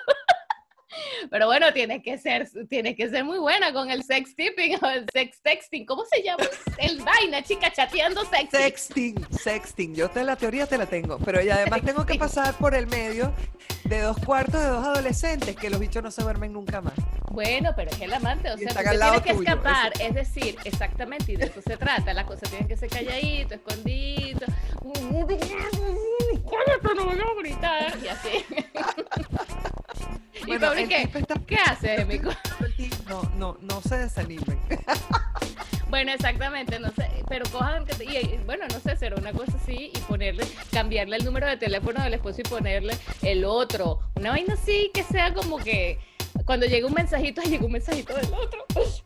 Pero 1.31 1.47
bueno, 1.47 1.73
tiene 1.73 2.03
que 2.03 2.19
ser, 2.19 2.49
tiene 2.69 2.95
que 2.95 3.09
ser 3.09 3.25
muy 3.25 3.39
buena 3.39 3.73
con 3.73 3.91
el 3.91 4.03
sex 4.03 4.35
tipping 4.35 4.79
o 4.83 4.89
el 4.89 5.07
sex 5.13 5.41
texting. 5.43 5.87
¿Cómo 5.87 6.05
se 6.11 6.23
llama? 6.23 6.45
El 6.79 7.01
vaina, 7.03 7.43
chica, 7.43 7.73
chateando 7.73 8.25
sexy. 8.27 8.57
Sexting, 8.57 9.27
sexting. 9.31 9.95
Yo 9.95 10.11
te 10.11 10.25
la 10.25 10.37
teoría 10.37 10.67
te 10.67 10.79
la 10.79 10.87
tengo, 10.87 11.19
pero 11.19 11.43
y 11.43 11.51
además 11.51 11.83
tengo 11.83 12.05
que 12.07 12.17
pasar 12.17 12.55
por 12.55 12.75
el 12.75 12.87
medio 12.87 13.33
de 13.85 14.01
dos 14.01 14.17
cuartos 14.25 14.61
de 14.61 14.69
dos 14.69 14.85
adolescentes 14.87 15.57
que 15.57 15.71
los 15.71 15.81
bichos 15.81 16.03
no 16.03 16.11
se 16.11 16.23
duermen 16.23 16.53
nunca 16.53 16.81
más. 16.81 16.95
Bueno, 17.31 17.73
pero 17.75 17.91
es 17.91 18.01
el 18.01 18.13
amante, 18.13 18.51
o 18.51 18.55
Y 18.55 18.59
sea, 18.59 18.69
están 18.69 18.85
usted 18.85 18.91
al 18.91 18.99
lado 18.99 19.23
tiene 19.23 19.39
que 19.39 19.45
tuyo, 19.45 19.57
escapar, 19.57 19.93
es 20.01 20.15
decir, 20.15 20.57
exactamente, 20.65 21.33
y 21.33 21.37
de 21.37 21.47
eso 21.47 21.63
se 21.63 21.77
trata, 21.77 22.13
las 22.13 22.27
cosas 22.27 22.51
tienen 22.51 22.69
que 22.69 22.77
ser 22.77 22.91
calladito, 22.91 23.55
escondido, 23.55 24.47
cállate, 26.53 26.95
no 26.95 27.05
voy 27.07 27.19
a 27.19 27.43
gritar, 27.43 27.99
y 28.05 28.09
así. 28.09 28.45
y 30.43 30.47
Bueno, 30.47 30.61
Pablo, 30.67 30.81
¿y 30.81 30.83
el 30.85 30.89
qué? 30.89 31.03
está- 31.19 31.35
¿Qué 31.47 31.57
haces, 31.57 32.07
mico? 32.13 32.31
No, 33.09 33.23
no, 33.37 33.59
no 33.61 33.81
se 33.83 33.99
desanimen. 33.99 34.59
Bueno, 35.89 36.13
exactamente, 36.13 36.79
no 36.79 36.91
sé, 36.93 37.07
pero 37.29 37.45
cojan, 37.51 37.85
que 37.85 37.95
te- 37.95 38.05
y, 38.05 38.17
y, 38.17 38.41
bueno, 38.47 38.65
no 38.73 38.81
sé, 38.81 38.97
será 38.97 39.17
una 39.17 39.33
cosa 39.33 39.53
así 39.63 39.93
y 39.95 39.99
ponerle, 40.09 40.47
cambiarle 40.73 41.17
el 41.17 41.25
número 41.25 41.47
de 41.47 41.59
teléfono 41.59 42.03
del 42.03 42.15
esposo 42.15 42.41
y 42.41 42.45
ponerle 42.45 42.97
el 43.23 43.45
otro, 43.45 44.01
una 44.15 44.31
vaina 44.31 44.55
así 44.55 44.91
que 44.95 45.03
sea 45.03 45.35
como 45.35 45.59
que 45.59 45.99
cuando 46.47 46.65
llegue 46.65 46.87
un 46.87 46.95
mensajito, 46.95 47.43
llega 47.43 47.67
un 47.67 47.73
mensajito 47.73 48.15
del 48.15 48.25
otro, 48.33 48.65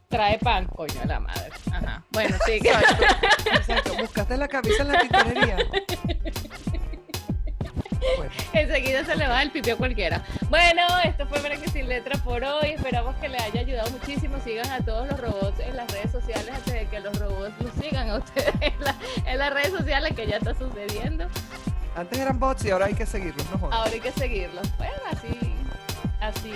trae 0.09 0.39
pan, 0.39 0.67
coño 0.67 0.95
de 1.01 1.07
la 1.07 1.19
madre. 1.19 1.51
Ajá, 1.73 2.05
bueno, 2.13 2.37
sí, 2.47 2.53
Exacto, 2.53 3.05
exacto. 3.53 3.95
Buscaste 3.99 4.37
la 4.37 4.47
camisa 4.49 4.83
en 4.83 4.89
la 4.93 5.01
tintorería. 5.01 5.57
Bueno, 8.17 8.33
enseguida 8.53 9.05
se 9.05 9.17
le 9.17 9.27
va 9.29 9.43
el 9.43 9.51
pipi 9.51 9.71
a 9.71 9.77
cualquiera. 9.77 10.23
Bueno, 10.51 10.83
esto 11.05 11.27
fue 11.27 11.41
Para 11.41 11.57
que 11.57 11.69
sin 11.69 11.89
letra 11.89 12.17
por 12.19 12.43
hoy, 12.45 12.71
esperamos 12.71 13.15
que 13.17 13.29
les 13.29 13.41
haya 13.43 13.61
ayudado 13.61 13.91
muchísimo, 13.91 14.39
sigan 14.45 14.71
a 14.71 14.81
todos 14.85 15.09
los 15.09 15.21
robots 15.21 15.59
en 15.61 15.77
las 15.77 15.91
redes 15.93 16.11
sociales 16.13 16.49
antes 16.55 16.73
de 16.75 16.87
que 16.89 17.01
los 17.01 17.19
robots 17.19 17.53
los 17.61 17.73
sigan 17.75 18.11
a 18.11 18.17
ustedes 18.19 18.55
en, 18.61 18.81
la- 18.85 18.97
en 19.27 19.39
las 19.39 19.53
redes 19.53 19.71
sociales 19.71 20.13
que 20.15 20.27
ya 20.27 20.37
está 20.37 20.55
sucediendo. 20.55 21.27
antes 21.95 22.19
eran 22.19 22.39
bots 22.39 22.65
y 22.65 22.71
ahora 22.71 22.87
hay 22.87 22.95
que 22.95 23.07
seguirlos, 23.07 23.47
no. 23.51 23.67
Ahora 23.73 23.91
hay 23.93 24.01
que 24.01 24.13
seguirlos. 24.13 24.67
Bueno, 24.79 24.95
así, 25.11 25.29
así, 26.21 26.53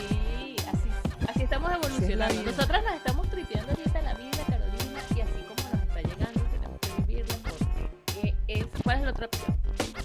así, 0.68 1.28
así 1.28 1.42
estamos 1.42 1.70
evolucionando. 1.72 2.42
Nosotras 2.42 2.82
nos 2.84 2.94
estamos 2.94 3.28
tripeando 3.30 3.70
ahorita 3.72 4.02
la 4.02 4.14
vida, 4.14 4.38
Carolina, 4.48 5.00
y 5.16 5.20
así 5.20 5.44
como 5.48 5.68
nos 5.74 5.82
está 5.82 6.00
llegando, 6.02 6.40
tenemos 6.50 6.78
que 6.80 7.02
vivirla 7.06 7.34
porque 7.44 8.34
es, 8.48 8.66
¿cuál 8.82 8.98
es 8.98 9.04
la 9.04 9.10
otra 9.10 9.26
opción? 9.26 9.59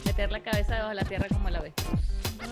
Meter 0.06 0.32
la 0.32 0.40
cabeza 0.42 0.74
debajo 0.74 0.90
de 0.90 0.96
la 0.96 1.04
tierra 1.04 1.28
como 1.32 1.50
la 1.50 1.62
ves. 1.62 1.74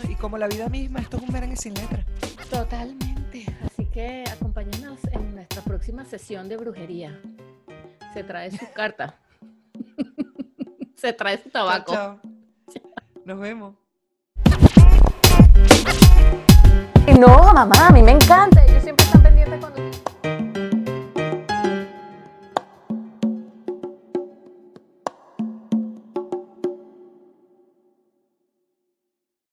Y 0.10 0.16
como 0.16 0.38
la 0.38 0.48
vida 0.48 0.70
misma, 0.70 1.00
esto 1.00 1.18
es 1.18 1.24
un 1.24 1.32
merengue 1.32 1.56
sin 1.56 1.74
letra. 1.74 2.06
Totalmente. 2.50 3.46
Así 3.66 3.86
que 3.86 4.24
acompáñanos 4.32 5.00
en 5.12 5.36
nuestra 5.36 5.62
próxima 5.62 6.06
sesión 6.06 6.50
de 6.50 6.58
brujería. 6.58 7.20
Se 8.14 8.24
trae 8.24 8.52
su 8.52 8.66
carta. 8.74 9.16
Se 10.96 11.14
trae 11.14 11.42
su 11.42 11.50
tabaco. 11.50 11.94
chao. 11.94 12.20
Nos 13.26 13.40
vemos. 13.40 13.76
No, 17.20 17.54
mamá, 17.54 17.88
a 17.88 17.92
mí 17.92 18.02
me 18.02 18.12
encanta. 18.12 18.64